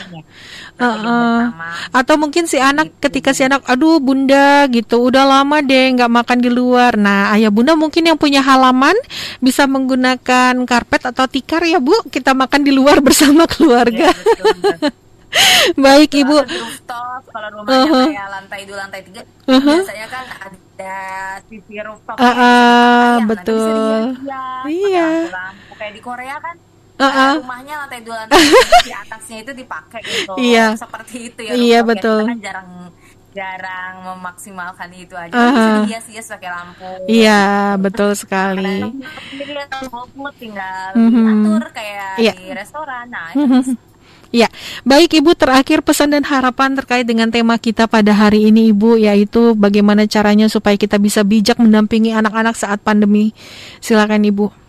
Heeh. 0.78 0.94
bersama. 1.42 1.74
Atau 1.90 2.22
mungkin 2.22 2.46
si 2.46 2.62
anak 2.62 2.94
Gitu. 2.94 3.02
ketika 3.10 3.34
si 3.34 3.42
anak, 3.42 3.66
aduh 3.66 3.98
bunda 3.98 4.70
gitu, 4.70 5.02
udah 5.02 5.26
lama 5.26 5.58
deh 5.60 5.90
nggak 5.90 6.12
makan 6.12 6.38
di 6.38 6.54
luar. 6.54 6.94
Nah, 6.96 7.34
ayah 7.34 7.50
bunda 7.50 7.74
mungkin 7.74 8.06
yang 8.06 8.14
punya 8.14 8.46
halaman 8.46 8.94
bisa 9.42 9.66
menggunakan 9.66 10.54
karpet 10.62 11.07
atau 11.08 11.26
tikar 11.26 11.64
ya 11.64 11.78
bu, 11.78 11.96
kita 12.08 12.32
makan 12.32 12.62
di 12.62 12.72
luar 12.72 13.00
bersama 13.00 13.44
keluarga. 13.46 14.08
Iya, 14.08 14.18
betul, 14.18 14.54
betul. 14.60 14.92
Baik 15.78 16.12
ibu. 16.18 16.38
Rooftop 16.40 17.22
kalau 17.28 17.50
rumahnya 17.54 17.84
Uh-huh. 17.84 18.08
kayak 18.08 18.30
lantai 18.30 18.62
dua 18.64 18.78
lantai 18.80 19.02
tiga 19.04 19.22
Uh-huh. 19.46 19.60
biasanya 19.76 20.08
kan 20.08 20.26
ada 20.40 20.96
sisi 21.46 21.76
rooftop 21.78 22.16
Ah, 22.16 22.28
ah, 22.28 22.40
Nah, 23.18 23.26
betul. 23.26 24.00
Iya. 24.66 25.10
lampu 25.28 25.74
kayak 25.76 25.94
di 25.94 26.02
Korea 26.02 26.36
kan 26.38 26.56
Ah, 26.98 27.06
ah. 27.06 27.14
eh, 27.30 27.34
rumahnya 27.38 27.76
lantai 27.78 28.00
dua 28.02 28.16
lantai 28.24 28.40
di 28.82 28.92
atasnya 28.92 29.38
itu 29.44 29.52
dipakai 29.54 30.02
gitu 30.02 30.34
Iya. 30.50 30.74
seperti 30.74 31.18
itu 31.28 31.40
ya 31.42 31.52
Iya. 31.54 31.70
Ya, 31.76 31.80
betul. 31.84 32.24
kan 32.26 32.40
jarang 32.40 32.70
jarang 33.38 34.02
memaksimalkan 34.02 34.90
itu 34.98 35.14
aja 35.14 35.30
Uh-huh. 35.30 35.54
bisa 35.54 35.70
dihias-hias 35.86 36.26
pakai 36.34 36.50
lampu 36.50 36.90
Iya, 37.06 37.78
betul 37.78 38.18
sekali. 38.18 38.82
Mau 40.18 40.34
tinggal 40.34 40.98
Mhm. 40.98 41.14
diatur 41.14 41.64
kayak 41.70 42.14
Iya. 42.18 42.34
di 42.34 42.46
restoran 42.58 43.06
nah. 43.14 43.30
Ya, 44.28 44.52
baik 44.84 45.16
Ibu 45.24 45.40
terakhir 45.40 45.80
pesan 45.88 46.12
dan 46.12 46.28
harapan 46.28 46.76
terkait 46.76 47.08
dengan 47.08 47.32
tema 47.32 47.56
kita 47.56 47.88
pada 47.88 48.12
hari 48.12 48.52
ini 48.52 48.76
Ibu 48.76 49.00
yaitu 49.00 49.56
bagaimana 49.56 50.04
caranya 50.04 50.52
supaya 50.52 50.76
kita 50.76 51.00
bisa 51.00 51.24
bijak 51.24 51.56
mendampingi 51.56 52.12
anak-anak 52.12 52.60
saat 52.60 52.84
pandemi. 52.84 53.32
Silakan 53.80 54.28
Ibu. 54.28 54.67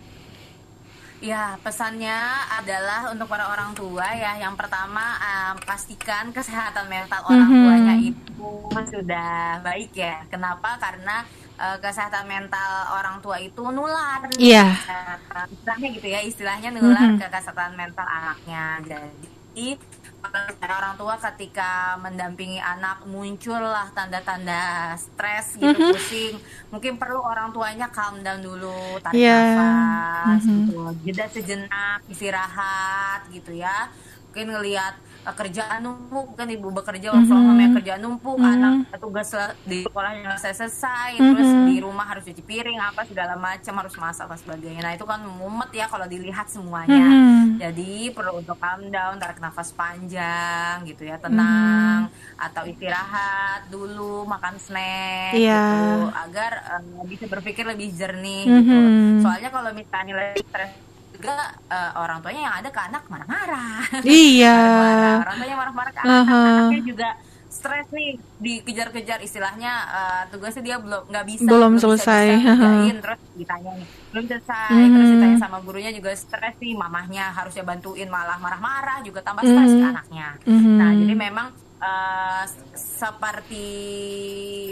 Ya, 1.19 1.59
pesannya 1.67 2.15
adalah 2.47 3.11
untuk 3.11 3.27
para 3.27 3.51
orang 3.51 3.75
tua 3.75 4.07
ya. 4.15 4.39
Yang 4.39 4.55
pertama, 4.55 5.19
em, 5.19 5.57
pastikan 5.67 6.31
kesehatan 6.31 6.87
mental 6.87 7.27
orang 7.27 7.51
Mhm. 7.51 7.59
tuanya 7.67 7.95
itu 7.99 8.51
sudah 8.87 9.59
baik 9.61 9.91
ya. 9.95 10.23
Kenapa? 10.31 10.79
Karena 10.79 11.27
eh, 11.59 11.75
kesehatan 11.83 12.23
mental 12.31 12.71
orang 12.95 13.19
tua 13.19 13.35
itu 13.43 13.59
nular. 13.75 14.23
Iya. 14.39 14.79
Eh, 14.79 15.17
istilahnya 15.51 15.89
gitu 15.91 16.07
ya, 16.07 16.21
istilahnya 16.23 16.71
nular 16.71 17.03
Mhm. 17.03 17.19
ke 17.19 17.27
kesehatan 17.27 17.75
mental 17.75 18.07
anaknya. 18.07 18.79
Jadi 18.87 19.75
orang 20.23 20.95
tua 20.99 21.15
ketika 21.31 21.95
mendampingi 22.03 22.59
anak 22.59 23.07
muncullah 23.07 23.89
tanda-tanda 23.95 24.95
stres 24.99 25.55
gitu, 25.55 25.71
Mhm. 25.71 25.91
pusing, 25.95 26.35
mungkin 26.69 26.99
perlu 26.99 27.23
orang 27.23 27.55
tuanya 27.55 27.87
calm 27.89 28.21
down 28.21 28.43
dulu, 28.43 28.99
tarik 28.99 29.15
Iya. 29.17 29.39
nafas, 29.39 30.43
Mhm. 30.45 30.55
gitu. 30.67 30.79
jeda 31.07 31.27
sejenak, 31.31 31.99
istirahat 32.11 33.31
gitu 33.31 33.55
ya. 33.55 33.89
Mungkin 34.29 34.53
ngelihat 34.53 34.95
uh, 35.25 35.33
kerjaan 35.33 35.81
numpuk, 35.81 36.37
kan 36.37 36.45
ibu 36.47 36.69
bekerja 36.69 37.11
work 37.11 37.25
from 37.25 37.49
home 37.49 37.65
kerjaan 37.81 38.01
numpuk, 38.01 38.37
Mhm. 38.37 38.45
anak 38.45 39.01
tugas 39.01 39.33
di 39.65 39.83
sekolahnya 39.83 40.21
nggak 40.23 40.39
selesai 40.39 40.69
selesai, 40.69 41.11
Mhm. 41.17 41.29
terus 41.33 41.51
di 41.65 41.77
rumah 41.81 42.07
harus 42.07 42.23
cuci 42.23 42.43
piring 42.45 42.77
apa 42.77 43.09
segala 43.09 43.35
macam 43.35 43.73
harus 43.81 43.95
masak 43.97 44.29
dan 44.29 44.39
sebagainya. 44.39 44.81
Nah 44.85 44.93
itu 44.93 45.03
kan 45.03 45.25
mumet 45.25 45.73
ya 45.73 45.89
kalau 45.89 46.05
dilihat 46.05 46.45
semuanya. 46.47 47.09
Mhm. 47.09 47.57
Jadi 47.59 48.13
perlu 48.13 48.39
untuk 48.39 48.61
calm 48.61 48.93
down, 48.93 49.17
tarik 49.17 49.41
nafas 49.41 49.73
panjang 49.73 50.85
gitu 50.85 51.03
ya, 51.03 51.17
tenang 51.17 52.13
atau 52.37 52.63
istirahat 52.63 53.67
dulu, 53.67 54.23
makan 54.25 54.61
snack 54.61 55.33
Iya. 55.35 55.65
gitu 55.73 55.97
agar 56.15 56.53
eh, 56.69 57.05
bisa 57.09 57.25
berpikir 57.27 57.65
lebih 57.65 57.91
jernih 57.91 58.45
gitu. 58.45 58.77
Mhm. 58.77 59.25
Soalnya 59.25 59.49
kalau 59.49 59.73
misalnya 59.73 60.15
lagi 60.15 60.45
stres 60.45 60.73
juga 61.19 61.35
eh, 61.67 61.91
orang 61.95 62.19
tuanya 62.21 62.41
yang 62.43 62.55
ada 62.57 62.69
ke 62.69 62.81
anak 62.81 63.03
marah-marah. 63.07 63.83
Iya. 64.07 64.55
Marah-marah. 64.55 65.17
Orang 65.21 65.37
tuanya 65.37 65.57
marah-marah 65.57 65.93
ke 65.93 66.01
anak, 66.01 66.15
Aha. 66.23 66.41
anaknya 66.65 66.81
juga 66.85 67.09
stres 67.49 67.89
nih 67.91 68.11
dikejar-kejar 68.39 69.19
istilahnya 69.19 69.73
eh, 69.89 70.23
tugasnya 70.31 70.63
dia 70.63 70.77
belum 70.79 71.09
nggak 71.09 71.27
bisa 71.27 71.49
Belum 71.49 71.73
selesai. 71.75 72.27
bisa 72.37 72.95
terus 73.03 73.21
ditanya 73.35 73.71
nih 73.75 73.89
belum 74.09 74.25
selesai 74.27 74.79
terus 74.87 75.09
ditanya 75.11 75.37
sama 75.41 75.59
gurunya 75.59 75.91
juga 75.91 76.13
stres 76.13 76.55
nih 76.57 76.77
mamahnya 76.77 77.33
harusnya 77.33 77.65
bantuin 77.65 78.07
malah 78.07 78.37
marah-marah 78.37 79.01
juga 79.01 79.25
tambah 79.25 79.43
stres 79.43 79.73
ke 79.73 79.87
anaknya 79.87 80.29
Mhm. 80.45 80.77
nah 80.77 80.91
jadi 80.93 81.15
memang 81.19 81.47
uh, 81.79 82.45
seperti 82.75 83.67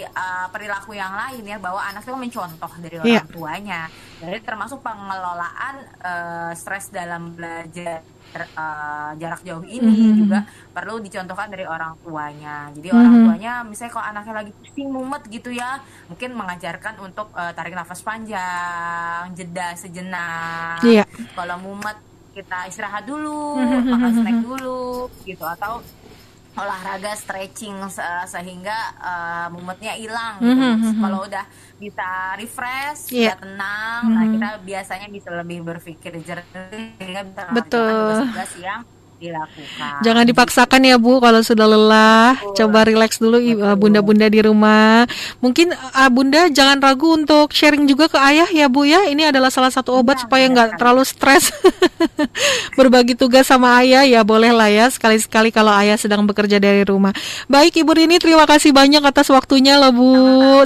uh, 0.05 0.47
perilaku 0.51 0.93
yang 0.93 1.15
lain 1.15 1.43
ya 1.43 1.59
bahwa 1.59 1.81
anak 1.81 2.03
itu 2.03 2.15
mencontoh 2.15 2.73
dari 2.79 2.97
orang 2.97 3.09
Iya. 3.09 3.23
tuanya. 3.27 3.81
Jadi 4.17 4.39
termasuk 4.43 4.81
pengelolaan 4.81 5.75
uh, 6.01 6.51
stres 6.53 6.89
dalam 6.89 7.33
belajar 7.33 8.01
uh, 8.53 9.15
jarak 9.17 9.41
jauh 9.43 9.63
ini 9.63 10.13
Mhm. 10.13 10.17
juga 10.19 10.39
perlu 10.71 10.99
dicontohkan 10.99 11.49
dari 11.49 11.65
orang 11.65 11.97
tuanya. 12.01 12.69
Jadi 12.71 12.89
orang 12.91 13.13
Mhm. 13.13 13.25
tuanya 13.25 13.53
misalnya 13.63 13.93
kalau 13.93 14.07
anaknya 14.07 14.35
lagi 14.35 14.53
pusing 14.53 14.89
mumet 14.89 15.23
gitu 15.27 15.51
ya, 15.51 15.81
mungkin 16.07 16.31
mengajarkan 16.33 16.95
untuk 16.99 17.31
uh, 17.33 17.53
tarik 17.53 17.73
nafas 17.73 18.03
panjang, 18.03 19.33
jeda 19.33 19.73
sejenak. 19.75 20.83
Iya. 20.83 21.05
Kalau 21.33 21.57
mumet 21.59 21.97
kita 22.33 22.69
istirahat 22.69 23.09
dulu, 23.09 23.57
Mhm. 23.57 23.89
makan 23.89 24.13
snack 24.15 24.39
dulu 24.43 25.09
gitu 25.25 25.45
atau 25.47 25.81
olahraga 26.57 27.13
stretching 27.15 27.77
se- 27.87 28.03
sehingga 28.27 28.73
uh, 28.99 29.47
mumetnya 29.49 29.93
hilang 29.93 30.41
gitu. 30.41 30.57
Mhm. 30.57 30.99
Kalau 30.99 31.19
udah 31.23 31.45
bisa 31.77 32.07
refresh, 32.35 33.13
Iya. 33.13 33.37
udah 33.37 33.39
tenang, 33.39 34.03
nah 34.09 34.23
Mhm. 34.23 34.33
kita 34.33 34.49
biasanya 34.65 35.09
bisa 35.09 35.29
lebih 35.31 35.59
berpikir 35.63 36.13
jernih 36.19 36.97
sehingga 36.97 37.21
bisa 37.23 37.43
Betul. 37.53 37.85
tugas-tugas 37.87 38.53
yang 38.59 38.81
dilakukan. 39.17 40.05
Jangan 40.05 40.25
dipaksakan 40.29 40.81
ya 40.85 40.97
Bu 41.01 41.19
kalau 41.19 41.41
sudah 41.41 41.67
lelah. 41.67 42.37
Coba 42.53 42.85
rileks 42.87 43.19
dulu 43.21 43.41
bunda-bunda 43.77 44.29
di 44.29 44.41
rumah. 44.45 45.09
Mungkin 45.41 45.73
uh, 45.73 46.11
bunda 46.13 46.49
jangan 46.53 46.79
ragu 46.81 47.17
untuk 47.17 47.53
sharing 47.53 47.89
juga 47.89 48.09
ke 48.13 48.19
ayah 48.21 48.49
ya 48.49 48.67
Bu 48.69 48.85
ya. 48.85 49.09
Ini 49.09 49.33
adalah 49.33 49.49
salah 49.49 49.73
satu 49.73 49.97
obat 49.97 50.23
supaya 50.23 50.49
nggak 50.49 50.81
terlalu 50.81 51.03
stres. 51.05 51.53
Berbagi 52.79 53.17
tugas 53.17 53.49
sama 53.49 53.81
ayah 53.81 54.05
ya 54.05 54.21
boleh 54.21 54.53
lah 54.53 54.69
ya 54.69 54.87
sekali-sekali 54.93 55.51
kalau 55.51 55.73
ayah 55.77 55.97
sedang 55.97 56.25
bekerja 56.29 56.61
dari 56.61 56.85
rumah. 56.85 57.13
Baik 57.49 57.81
Ibu 57.83 57.93
Rini 57.97 58.21
terima 58.21 58.45
kasih 58.45 58.73
banyak 58.77 59.01
atas 59.01 59.33
waktunya 59.33 59.81
loh 59.81 59.93
Bu. 59.93 60.13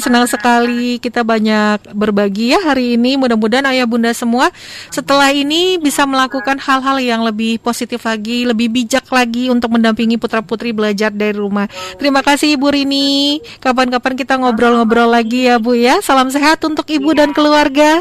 Senang 0.02 0.26
sekali 0.26 0.98
kita 0.98 1.22
banyak 1.22 1.94
berbagi 1.94 2.52
ya 2.54 2.60
hari 2.62 2.98
ini. 2.98 3.14
Mudah-mudahan 3.20 3.66
ayah 3.70 3.86
bunda 3.86 4.10
semua 4.10 4.50
setelah 4.90 5.30
ini 5.30 5.78
bisa 5.78 6.04
melakukan 6.04 6.58
hal-hal 6.58 6.98
yang 7.00 7.22
lebih 7.22 7.60
positif 7.62 8.02
lagi, 8.04 8.39
lebih 8.48 8.68
bijak 8.70 9.06
lagi 9.10 9.48
untuk 9.48 9.74
mendampingi 9.74 10.16
putra-putri 10.16 10.70
belajar 10.70 11.10
dari 11.10 11.36
rumah. 11.36 11.66
Terima 11.96 12.20
kasih 12.20 12.54
Ibu 12.56 12.68
Rini. 12.72 13.40
Kapan-kapan 13.58 14.14
kita 14.14 14.36
ngobrol-ngobrol 14.38 15.10
lagi 15.10 15.48
ya 15.48 15.56
Bu 15.58 15.74
ya. 15.74 15.98
Salam 16.04 16.28
sehat 16.28 16.60
untuk 16.64 16.86
Ibu 16.86 17.10
dan 17.16 17.30
keluarga. 17.32 17.98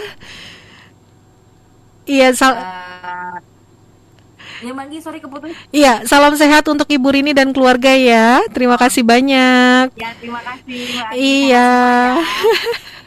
Iya, 2.10 2.34
sal- 2.34 2.58
sorry 5.00 5.24
keputus. 5.24 5.56
iya, 5.72 6.04
salam 6.04 6.36
sehat 6.36 6.68
untuk 6.68 6.90
Ibu 6.90 7.08
Rini 7.16 7.32
dan 7.32 7.56
keluarga 7.56 7.96
ya. 7.96 8.44
Terima 8.52 8.76
kasih 8.76 9.06
banyak. 9.08 9.96
Ya 9.96 10.12
terima 10.20 10.42
kasih. 10.44 10.80
Mbak. 11.00 11.12
Iya. 11.16 11.70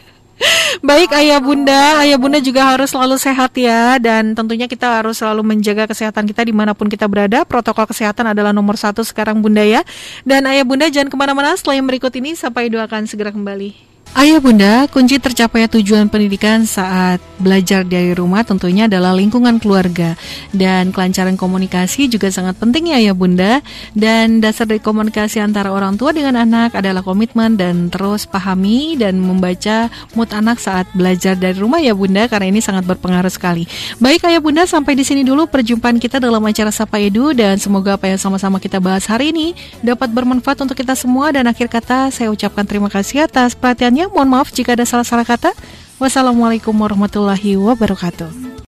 Baik 0.83 1.15
ayah 1.15 1.39
bunda, 1.39 2.03
ayah 2.03 2.19
bunda 2.19 2.41
juga 2.41 2.65
harus 2.65 2.91
selalu 2.91 3.21
sehat 3.21 3.53
ya 3.55 4.01
dan 4.01 4.33
tentunya 4.33 4.67
kita 4.67 4.99
harus 4.99 5.21
selalu 5.21 5.45
menjaga 5.45 5.87
kesehatan 5.87 6.25
kita 6.27 6.43
di 6.43 6.55
mana 6.57 6.73
pun 6.73 6.89
kita 6.89 7.07
berada. 7.07 7.45
Protokol 7.45 7.87
kesehatan 7.87 8.33
adalah 8.33 8.51
nomor 8.51 8.81
satu 8.81 9.05
sekarang 9.05 9.39
bunda 9.45 9.63
ya. 9.63 9.85
Dan 10.25 10.49
ayah 10.49 10.65
bunda 10.65 10.89
jangan 10.89 11.13
ke 11.13 11.17
mana-mana 11.21 11.55
setelah 11.55 11.79
yang 11.79 11.87
berikut 11.87 12.11
ini 12.17 12.35
sampai 12.35 12.73
doakan 12.73 13.05
segera 13.05 13.31
kembali. 13.31 13.92
Ayah 14.13 14.45
bunda, 14.45 14.85
kunci 14.93 15.17
tercapainya 15.17 15.73
tujuan 15.73 16.05
pendidikan 16.13 16.69
saat 16.69 17.17
belajar 17.41 17.81
dari 17.81 18.13
rumah 18.13 18.45
tentunya 18.45 18.85
adalah 18.85 19.17
lingkungan 19.17 19.57
keluarga 19.57 20.21
dan 20.53 20.93
kelancaran 20.93 21.35
komunikasi 21.35 22.13
juga 22.13 22.29
sangat 22.29 22.61
penting 22.61 22.93
ya 22.93 23.01
ayah 23.01 23.17
bunda 23.17 23.65
dan 23.97 24.45
dasar 24.45 24.69
dari 24.69 24.85
komunikasi 24.85 25.41
antara 25.41 25.73
orang 25.73 25.97
tua 25.97 26.13
dengan 26.13 26.39
anak 26.39 26.77
adalah 26.77 27.01
komitmen 27.01 27.57
dan 27.57 27.89
terus 27.89 28.29
pahami 28.29 29.01
dan 29.01 29.17
membaca 29.17 29.89
mood 30.13 30.29
anak 30.31 30.61
saat 30.61 30.85
belajar 30.93 31.33
dari 31.33 31.57
rumah 31.57 31.81
ya 31.81 31.97
bunda 31.97 32.29
karena 32.29 32.53
ini 32.53 32.61
sangat 32.61 32.85
berpengaruh 32.85 33.33
sekali. 33.33 33.65
Baik 33.97 34.29
ayah 34.29 34.45
bunda 34.45 34.69
sampai 34.69 34.93
di 34.93 35.09
sini 35.09 35.25
dulu 35.25 35.49
perjumpaan 35.49 35.97
kita 35.97 36.21
dalam 36.21 36.45
acara 36.45 36.69
Sapa 36.69 37.01
Edu 37.01 37.33
dan 37.33 37.57
semoga 37.57 37.97
apa 37.97 38.13
yang 38.13 38.21
sama-sama 38.21 38.61
kita 38.61 38.77
bahas 38.77 39.09
hari 39.09 39.33
ini 39.33 39.57
dapat 39.81 40.13
bermanfaat 40.13 40.61
untuk 40.63 40.77
kita 40.77 40.93
semua 40.93 41.33
dan 41.33 41.49
akhir 41.49 41.73
kata 41.73 42.13
saya 42.13 42.29
ucapkan 42.29 42.69
terima 42.69 42.93
kasih 42.93 43.25
atas 43.25 43.57
perhatiannya. 43.57 44.02
Mohon 44.11 44.41
maaf 44.41 44.49
jika 44.55 44.75
ada 44.75 44.87
salah-salah 44.87 45.27
kata. 45.27 45.55
Wassalamualaikum 46.03 46.75
warahmatullahi 46.75 47.55
wabarakatuh. 47.55 48.53